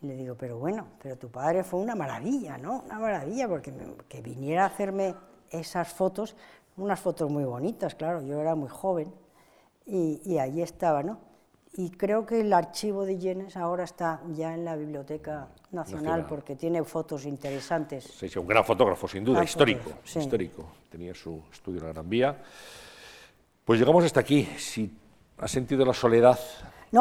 [0.00, 2.82] y le digo, pero bueno, pero tu padre fue una maravilla, ¿no?
[2.86, 3.72] Una maravilla, porque
[4.08, 5.14] que viniera a hacerme
[5.50, 6.36] esas fotos,
[6.76, 9.12] unas fotos muy bonitas, claro, yo era muy joven
[9.84, 11.18] y, y allí estaba, ¿no?
[11.78, 16.56] Y creo que el archivo de Yenes ahora está ya en la Biblioteca Nacional, porque
[16.56, 18.04] tiene fotos interesantes.
[18.04, 20.64] Sí, sí, un gran fotógrafo, sin duda, histórico, histórico.
[20.88, 22.42] Tenía su estudio en la Gran Vía.
[23.62, 24.48] Pues llegamos hasta aquí.
[24.56, 24.90] Si
[25.36, 26.38] has sentido la soledad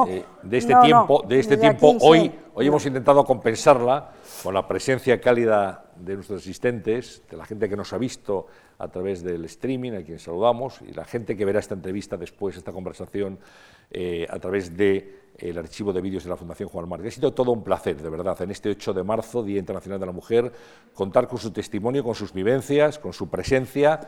[0.10, 4.11] eh, de este tiempo, de este tiempo hoy, hoy hemos intentado compensarla
[4.43, 8.47] con la presencia cálida de nuestros asistentes, de la gente que nos ha visto
[8.77, 12.57] a través del streaming, a quien saludamos, y la gente que verá esta entrevista después,
[12.57, 13.39] esta conversación,
[13.91, 17.06] eh, a través del el archivo de vídeos de la Fundación Juan Marc.
[17.06, 20.06] Ha sido todo un placer, de verdad, en este 8 de marzo, Día Internacional de
[20.06, 20.52] la Mujer,
[20.93, 23.99] contar con su testimonio, con sus vivencias, con su presencia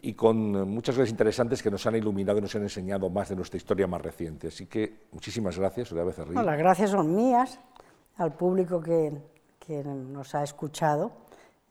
[0.00, 3.36] y con muchas cosas interesantes que nos han iluminado y nos han enseñado más de
[3.36, 4.48] nuestra historia más reciente.
[4.48, 6.34] Así que muchísimas gracias, Orea Becerril.
[6.34, 7.60] No, las gracias son mías,
[8.16, 9.12] al público que,
[9.64, 11.12] que, nos ha escuchado.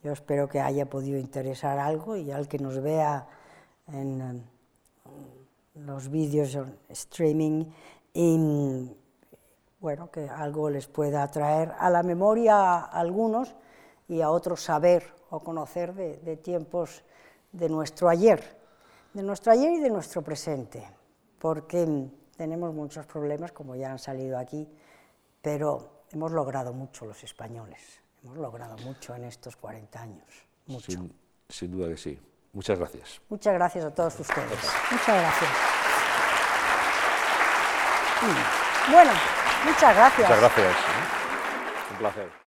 [0.03, 3.27] Yo espero que haya podido interesar algo y al que nos vea
[3.87, 4.43] en,
[5.75, 6.57] los vídeos
[6.89, 7.65] streaming
[8.13, 8.91] y
[9.79, 13.55] bueno, que algo les pueda traer a la memoria a algunos
[14.07, 17.03] y a otros saber o conocer de, de tiempos
[17.51, 18.57] de nuestro ayer,
[19.13, 20.85] de nuestro ayer y de nuestro presente,
[21.39, 24.67] porque tenemos muchos problemas, como ya han salido aquí,
[25.41, 30.25] pero hemos logrado mucho los españoles, hemos logrado mucho en estos 40 años.
[30.67, 30.91] Mucho.
[31.49, 32.19] Sin, duda que sí.
[32.53, 33.21] Muchas gracias.
[33.29, 34.59] Muchas gracias a todos ustedes.
[34.91, 35.51] Muchas gracias.
[38.91, 39.11] Bueno,
[39.65, 40.29] muchas gracias.
[40.29, 40.75] Muchas gracias.
[41.91, 42.31] Un placer.